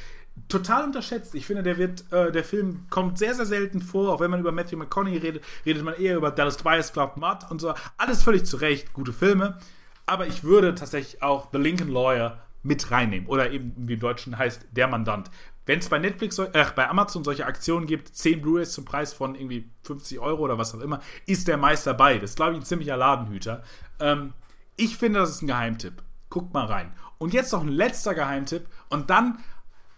total 0.48 0.84
unterschätzt. 0.84 1.34
Ich 1.34 1.46
finde, 1.46 1.62
der 1.62 1.78
wird, 1.78 2.04
äh, 2.12 2.30
der 2.30 2.44
Film 2.44 2.86
kommt 2.90 3.18
sehr, 3.18 3.34
sehr 3.34 3.46
selten 3.46 3.80
vor. 3.80 4.12
Auch 4.12 4.20
wenn 4.20 4.30
man 4.30 4.40
über 4.40 4.52
Matthew 4.52 4.76
McConaughey 4.76 5.18
redet, 5.18 5.44
redet 5.66 5.82
man 5.82 5.94
eher 5.94 6.16
über 6.16 6.30
Dallas 6.30 6.58
Buyers 6.58 6.92
Club 6.92 7.16
Mud 7.16 7.50
und 7.50 7.60
so. 7.60 7.74
Alles 7.96 8.22
völlig 8.22 8.44
zu 8.44 8.58
Recht, 8.58 8.92
gute 8.92 9.12
Filme. 9.12 9.58
Aber 10.06 10.26
ich 10.26 10.44
würde 10.44 10.74
tatsächlich 10.74 11.22
auch 11.22 11.48
The 11.52 11.58
Lincoln 11.58 11.90
Lawyer 11.90 12.42
mit 12.62 12.90
reinnehmen. 12.90 13.28
Oder 13.28 13.50
eben, 13.50 13.72
wie 13.76 13.94
im 13.94 14.00
Deutschen 14.00 14.38
heißt, 14.38 14.66
Der 14.72 14.88
Mandant. 14.88 15.30
Wenn 15.68 15.80
es 15.80 15.90
bei 15.90 15.98
Netflix, 15.98 16.38
äh, 16.38 16.64
bei 16.74 16.88
Amazon 16.88 17.24
solche 17.24 17.44
Aktionen 17.44 17.86
gibt, 17.86 18.08
10 18.16 18.40
Blu-rays 18.40 18.72
zum 18.72 18.86
Preis 18.86 19.12
von 19.12 19.34
irgendwie 19.34 19.68
50 19.82 20.18
Euro 20.18 20.44
oder 20.44 20.56
was 20.56 20.74
auch 20.74 20.80
immer, 20.80 21.02
ist 21.26 21.46
der 21.46 21.58
meist 21.58 21.86
dabei. 21.86 22.18
Das 22.18 22.30
ist, 22.30 22.36
glaube 22.36 22.52
ich, 22.52 22.60
ein 22.60 22.64
ziemlicher 22.64 22.96
Ladenhüter. 22.96 23.62
Ähm, 24.00 24.32
ich 24.76 24.96
finde, 24.96 25.20
das 25.20 25.28
ist 25.28 25.42
ein 25.42 25.46
Geheimtipp. 25.46 26.02
Guckt 26.30 26.54
mal 26.54 26.64
rein. 26.64 26.90
Und 27.18 27.34
jetzt 27.34 27.52
noch 27.52 27.60
ein 27.60 27.68
letzter 27.68 28.14
Geheimtipp. 28.14 28.66
Und 28.88 29.10
dann 29.10 29.40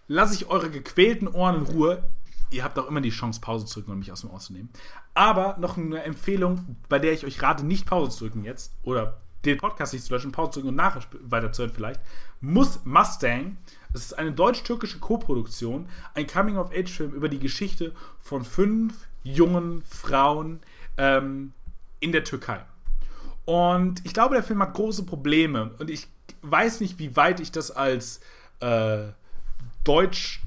lasse 0.09 0.35
ich 0.35 0.49
eure 0.49 0.71
gequälten 0.71 1.29
Ohren 1.29 1.65
in 1.65 1.73
Ruhe. 1.73 2.03
Ihr 2.51 2.65
habt 2.65 2.77
auch 2.77 2.89
immer 2.89 3.01
die 3.01 3.11
Chance, 3.11 3.41
Pause 3.41 3.67
zu 3.67 3.75
drücken 3.75 3.93
und 3.93 4.01
mich 4.01 4.11
aus 4.11 4.23
dem 4.23 4.31
Ohr 4.31 4.41
zu 4.41 4.53
nehmen. 4.53 4.71
Aber 5.15 5.57
noch 5.61 5.77
eine 5.77 6.03
Empfehlung, 6.03 6.79
bei 6.89 6.99
der 6.99 7.13
ich 7.13 7.25
euch 7.25 7.41
rate, 7.43 7.65
nicht 7.65 7.87
Pause 7.87 8.11
zu 8.11 8.25
drücken 8.25 8.43
jetzt 8.43 8.73
oder 8.83 9.21
den 9.45 9.57
Podcast 9.57 9.93
nicht 9.93 10.05
zu 10.05 10.13
löschen, 10.13 10.33
Pause 10.33 10.51
zu 10.51 10.59
drücken 10.59 10.71
und 10.71 10.75
nachher 10.75 11.03
weiterzuhören 11.21 11.73
vielleicht, 11.73 12.01
muss 12.41 12.85
Mustang. 12.85 13.57
Es 13.93 14.03
ist 14.03 14.19
eine 14.19 14.33
deutsch-türkische 14.33 14.99
Koproduktion, 15.01 15.89
ein 16.15 16.27
Coming-of-Age-Film 16.27 17.13
über 17.13 17.29
die 17.29 17.41
Geschichte 17.41 17.93
von 18.21 18.45
fünf 18.45 18.95
jungen 19.25 19.83
Frauen 19.83 20.61
ähm, 20.97 21.53
in 21.99 22.13
der 22.13 22.25
Türkei. 22.25 22.65
Und 23.45 24.05
ich 24.05 24.15
glaube, 24.15 24.35
der 24.35 24.45
Film 24.45 24.63
hat 24.63 24.75
große 24.75 25.05
Probleme 25.05 25.73
und 25.79 25.91
ich 25.91 26.07
weiß 26.43 26.81
nicht, 26.81 26.99
wie 26.99 27.17
weit 27.17 27.41
ich 27.41 27.51
das 27.51 27.71
als 27.71 28.21
äh, 28.61 29.09
Deutsch, 29.83 30.43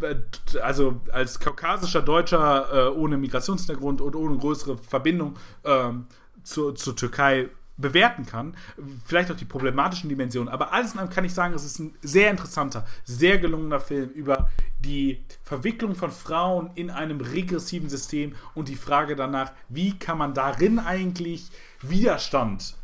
äh, 0.00 0.14
also 0.60 1.00
als 1.12 1.38
kaukasischer 1.40 2.02
Deutscher 2.02 2.68
äh, 2.72 2.88
ohne 2.88 3.18
Migrationshintergrund 3.18 4.00
und 4.00 4.16
ohne 4.16 4.38
größere 4.38 4.78
Verbindung 4.78 5.36
ähm, 5.64 6.06
zur, 6.42 6.74
zur 6.74 6.96
Türkei 6.96 7.50
bewerten 7.76 8.26
kann. 8.26 8.56
Vielleicht 9.04 9.30
auch 9.30 9.36
die 9.36 9.44
problematischen 9.44 10.08
Dimensionen. 10.08 10.48
Aber 10.48 10.72
alles 10.72 10.92
in 10.92 11.00
allem 11.00 11.10
kann 11.10 11.24
ich 11.24 11.34
sagen, 11.34 11.54
es 11.54 11.64
ist 11.64 11.78
ein 11.78 11.94
sehr 12.02 12.30
interessanter, 12.30 12.86
sehr 13.04 13.38
gelungener 13.38 13.80
Film 13.80 14.10
über 14.10 14.50
die 14.78 15.24
Verwicklung 15.42 15.94
von 15.94 16.10
Frauen 16.10 16.70
in 16.74 16.90
einem 16.90 17.20
regressiven 17.20 17.88
System 17.88 18.34
und 18.54 18.68
die 18.68 18.76
Frage 18.76 19.16
danach, 19.16 19.52
wie 19.68 19.98
kann 19.98 20.18
man 20.18 20.34
darin 20.34 20.78
eigentlich 20.78 21.50
Widerstand 21.82 22.76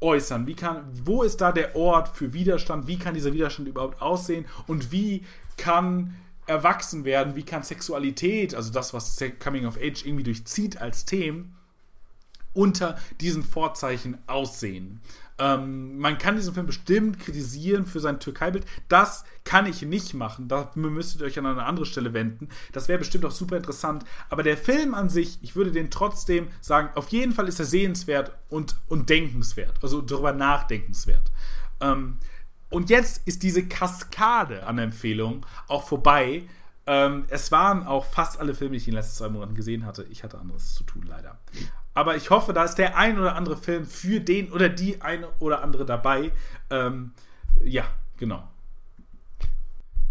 äußern? 0.00 0.46
Wie 0.46 0.54
kann, 0.54 0.84
wo 1.04 1.22
ist 1.22 1.40
da 1.40 1.52
der 1.52 1.74
Ort 1.74 2.16
für 2.16 2.32
Widerstand? 2.32 2.86
Wie 2.86 2.98
kann 2.98 3.14
dieser 3.14 3.32
Widerstand 3.32 3.68
überhaupt 3.68 4.00
aussehen? 4.00 4.44
Und 4.66 4.92
wie 4.92 5.24
kann 5.56 6.14
erwachsen 6.46 7.04
werden? 7.04 7.34
Wie 7.34 7.42
kann 7.42 7.62
Sexualität, 7.62 8.54
also 8.54 8.72
das, 8.72 8.94
was 8.94 9.18
Coming 9.42 9.66
of 9.66 9.76
Age 9.76 10.04
irgendwie 10.04 10.24
durchzieht 10.24 10.80
als 10.80 11.04
Themen, 11.04 11.55
unter 12.56 12.98
diesen 13.20 13.44
Vorzeichen 13.44 14.18
aussehen? 14.26 15.00
Ähm, 15.38 15.98
man 15.98 16.16
kann 16.16 16.36
diesen 16.36 16.54
Film 16.54 16.66
bestimmt 16.66 17.18
kritisieren 17.18 17.84
für 17.84 18.00
sein 18.00 18.20
Türkei-Bild. 18.20 18.64
Das 18.88 19.24
kann 19.44 19.66
ich 19.66 19.82
nicht 19.82 20.14
machen. 20.14 20.48
Da 20.48 20.70
müsstet 20.74 21.20
ihr 21.20 21.26
euch 21.26 21.38
an 21.38 21.46
eine 21.46 21.64
andere 21.64 21.86
Stelle 21.86 22.14
wenden. 22.14 22.48
Das 22.72 22.88
wäre 22.88 22.98
bestimmt 22.98 23.24
auch 23.26 23.32
super 23.32 23.56
interessant. 23.56 24.04
Aber 24.30 24.42
der 24.42 24.56
Film 24.56 24.94
an 24.94 25.10
sich, 25.10 25.38
ich 25.42 25.54
würde 25.54 25.72
den 25.72 25.90
trotzdem 25.90 26.48
sagen, 26.60 26.88
auf 26.94 27.08
jeden 27.08 27.32
Fall 27.32 27.48
ist 27.48 27.58
er 27.58 27.66
sehenswert 27.66 28.32
und, 28.48 28.76
und 28.88 29.10
denkenswert. 29.10 29.74
Also 29.82 30.00
darüber 30.00 30.32
nachdenkenswert. 30.32 31.30
Ähm, 31.80 32.16
und 32.70 32.88
jetzt 32.90 33.26
ist 33.26 33.42
diese 33.42 33.66
Kaskade 33.66 34.66
an 34.66 34.78
Empfehlungen 34.78 35.44
auch 35.68 35.86
vorbei. 35.86 36.44
Ähm, 36.88 37.26
es 37.28 37.50
waren 37.50 37.86
auch 37.86 38.04
fast 38.04 38.38
alle 38.38 38.54
Filme, 38.54 38.72
die 38.72 38.76
ich 38.78 38.86
in 38.86 38.92
den 38.92 38.98
letzten 38.98 39.16
zwei 39.16 39.28
Monaten 39.28 39.54
gesehen 39.54 39.84
hatte. 39.84 40.04
Ich 40.04 40.22
hatte 40.22 40.38
anderes 40.38 40.74
zu 40.74 40.84
tun, 40.84 41.04
leider. 41.06 41.38
Aber 41.94 42.14
ich 42.14 42.30
hoffe, 42.30 42.52
da 42.52 42.64
ist 42.64 42.76
der 42.76 42.96
ein 42.96 43.18
oder 43.18 43.34
andere 43.34 43.56
Film 43.56 43.86
für 43.86 44.20
den 44.20 44.52
oder 44.52 44.68
die 44.68 45.00
eine 45.02 45.28
oder 45.40 45.62
andere 45.62 45.84
dabei. 45.84 46.30
Ähm, 46.70 47.12
ja, 47.64 47.84
genau. 48.18 48.46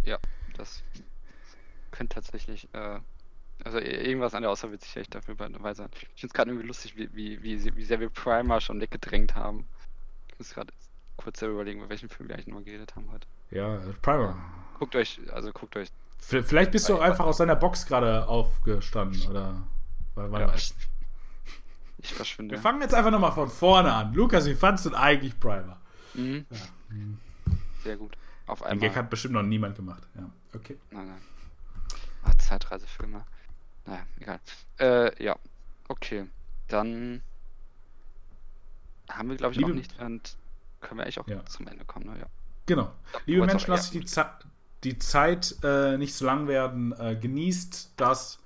Ja, 0.04 0.18
das 0.58 0.84
könnte 1.92 2.16
tatsächlich, 2.16 2.68
äh, 2.74 3.00
also 3.64 3.80
irgendwas 3.80 4.34
an 4.34 4.42
der 4.42 4.52
Aussage 4.52 4.74
wird 4.74 4.84
sicherlich 4.84 5.10
dafür 5.10 5.36
dabei 5.36 5.74
sein. 5.74 5.90
Ich 5.94 6.00
finde 6.00 6.28
es 6.28 6.34
gerade 6.34 6.52
irgendwie 6.52 6.68
lustig, 6.68 6.98
wie, 6.98 7.10
wie, 7.14 7.42
wie, 7.42 7.76
wie 7.76 7.86
sehr 7.86 8.00
wir 8.02 8.10
Primer 8.10 8.60
schon 8.60 8.82
weggedrängt 8.82 9.36
haben. 9.36 9.66
Ich 10.28 10.40
muss 10.40 10.54
gerade 10.54 10.74
kurz 11.16 11.40
selber 11.40 11.56
überlegen, 11.56 11.80
über 11.80 11.90
welchen 11.90 12.10
Film 12.10 12.28
wir 12.28 12.36
eigentlich 12.36 12.48
nochmal 12.48 12.66
geredet 12.66 12.96
haben 12.96 13.10
heute. 13.12 13.28
Ja, 13.52 13.80
Primer. 14.02 14.38
Guckt 14.78 14.96
euch, 14.96 15.22
also 15.32 15.52
guckt 15.54 15.78
euch. 15.78 15.90
Vielleicht 16.18 16.72
bist 16.72 16.90
du 16.90 16.96
auch 16.96 17.02
einfach 17.02 17.26
aus 17.26 17.38
deiner 17.38 17.56
Box 17.56 17.86
gerade 17.86 18.28
aufgestanden, 18.28 19.28
oder? 19.28 19.62
Weil, 20.16 20.32
weil 20.32 20.42
ja. 20.42 20.54
Ich 21.98 22.14
verschwinde. 22.14 22.56
Wir 22.56 22.62
fangen 22.62 22.82
jetzt 22.82 22.94
einfach 22.94 23.12
nochmal 23.12 23.32
von 23.32 23.50
vorne 23.50 23.94
an. 23.94 24.14
Lukas, 24.14 24.46
wie 24.46 24.56
fandest 24.56 24.86
du 24.86 24.96
eigentlich 24.96 25.40
Primer? 25.40 25.78
Mhm. 26.14 26.46
Ja. 26.50 26.58
Sehr 27.84 27.98
gut. 27.98 28.18
Auf 28.48 28.62
einmal. 28.62 28.78
Den 28.78 28.82
Gag 28.82 28.96
hat 28.96 29.10
bestimmt 29.10 29.34
noch 29.34 29.44
niemand 29.44 29.76
gemacht. 29.76 30.04
Ja, 30.16 30.30
okay. 30.54 30.78
Nein, 30.92 31.08
nein. 31.08 31.22
Ach, 32.24 32.36
Zeitreisefilme. 32.36 33.26
Naja, 33.86 34.06
egal. 34.20 34.40
Äh, 34.80 35.24
ja. 35.24 35.36
Okay. 35.88 36.28
Dann 36.68 37.22
haben 39.10 39.30
wir, 39.30 39.36
glaube 39.36 39.54
ich, 39.54 39.60
Liebe... 39.60 39.72
auch 39.72 39.76
nicht. 39.76 40.00
Und 40.00 40.38
können 40.82 41.00
wir 41.00 41.04
eigentlich 41.04 41.20
auch 41.20 41.28
ja. 41.28 41.46
zum 41.46 41.68
Ende 41.68 41.86
kommen, 41.86 42.06
ne? 42.06 42.20
Ja. 42.20 42.26
Genau. 42.66 42.92
Liebe 43.26 43.46
Menschen, 43.46 43.70
lasst 43.72 43.94
die, 43.94 44.06
Ze 44.06 44.26
die 44.84 45.00
Zeit 45.00 45.56
äh, 45.64 45.98
nicht 45.98 46.14
so 46.14 46.26
lang 46.26 46.48
werden. 46.48 46.94
Äh, 47.00 47.16
genießt 47.16 47.94
das 47.98 48.40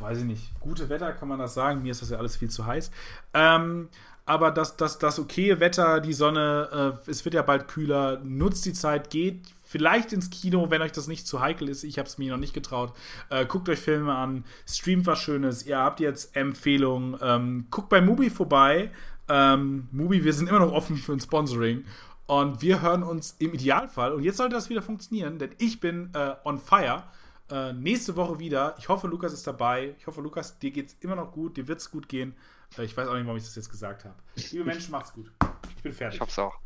weiß 0.00 0.18
ich 0.18 0.24
nicht, 0.24 0.60
gute 0.60 0.88
Wetter, 0.88 1.12
kann 1.12 1.28
man 1.28 1.38
das 1.38 1.54
sagen? 1.54 1.82
Mir 1.82 1.92
ist 1.92 2.02
das 2.02 2.10
ja 2.10 2.18
alles 2.18 2.36
viel 2.36 2.50
zu 2.50 2.66
heiß. 2.66 2.90
Ähm, 3.32 3.88
aber 4.26 4.50
das, 4.50 4.76
das, 4.76 4.98
das 4.98 5.18
okaye 5.18 5.60
Wetter, 5.60 6.00
die 6.00 6.14
Sonne, 6.14 6.96
äh, 7.06 7.10
es 7.10 7.24
wird 7.24 7.34
ja 7.34 7.42
bald 7.42 7.68
kühler, 7.68 8.20
nutzt 8.24 8.64
die 8.64 8.72
Zeit, 8.72 9.10
geht 9.10 9.42
vielleicht 9.62 10.12
ins 10.12 10.30
Kino, 10.30 10.70
wenn 10.70 10.82
euch 10.82 10.92
das 10.92 11.08
nicht 11.08 11.26
zu 11.26 11.40
heikel 11.40 11.68
ist. 11.68 11.84
Ich 11.84 11.98
habe 11.98 12.08
es 12.08 12.16
mir 12.16 12.32
noch 12.32 12.38
nicht 12.38 12.54
getraut. 12.54 12.94
Äh, 13.28 13.44
guckt 13.44 13.68
euch 13.68 13.80
Filme 13.80 14.14
an, 14.14 14.44
streamt 14.66 15.06
was 15.06 15.18
Schönes. 15.18 15.66
Ihr 15.66 15.78
habt 15.78 16.00
jetzt 16.00 16.36
Empfehlungen. 16.36 17.18
Ähm, 17.20 17.66
guckt 17.70 17.88
bei 17.88 18.00
Mubi 18.00 18.30
vorbei. 18.30 18.90
Ähm, 19.28 19.88
Mubi, 19.90 20.24
wir 20.24 20.32
sind 20.32 20.48
immer 20.48 20.60
noch 20.60 20.72
offen 20.72 20.96
für 20.96 21.12
ein 21.12 21.20
Sponsoring. 21.20 21.84
Und 22.26 22.62
wir 22.62 22.80
hören 22.80 23.02
uns 23.02 23.36
im 23.38 23.52
Idealfall. 23.52 24.12
Und 24.12 24.22
jetzt 24.22 24.38
sollte 24.38 24.54
das 24.54 24.70
wieder 24.70 24.82
funktionieren, 24.82 25.38
denn 25.38 25.54
ich 25.58 25.80
bin 25.80 26.10
äh, 26.14 26.36
on 26.44 26.58
fire. 26.58 27.04
Äh, 27.50 27.74
nächste 27.74 28.16
Woche 28.16 28.38
wieder. 28.38 28.74
Ich 28.78 28.88
hoffe, 28.88 29.06
Lukas 29.06 29.34
ist 29.34 29.46
dabei. 29.46 29.94
Ich 29.98 30.06
hoffe, 30.06 30.22
Lukas, 30.22 30.58
dir 30.58 30.70
geht 30.70 30.88
es 30.88 30.96
immer 31.00 31.14
noch 31.14 31.32
gut. 31.32 31.58
Dir 31.58 31.68
wird 31.68 31.80
es 31.80 31.90
gut 31.90 32.08
gehen. 32.08 32.34
Äh, 32.78 32.84
ich 32.84 32.96
weiß 32.96 33.06
auch 33.06 33.14
nicht, 33.14 33.26
warum 33.26 33.36
ich 33.36 33.44
das 33.44 33.54
jetzt 33.54 33.70
gesagt 33.70 34.04
habe. 34.04 34.14
Liebe 34.50 34.64
Menschen, 34.64 34.90
macht's 34.92 35.12
gut. 35.12 35.30
Ich 35.76 35.82
bin 35.82 35.92
fertig. 35.92 36.16
Ich 36.16 36.20
hoffe 36.22 36.30
es 36.30 36.38
auch. 36.38 36.58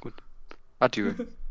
Gut. 0.00 0.14
Adieu. 0.78 1.12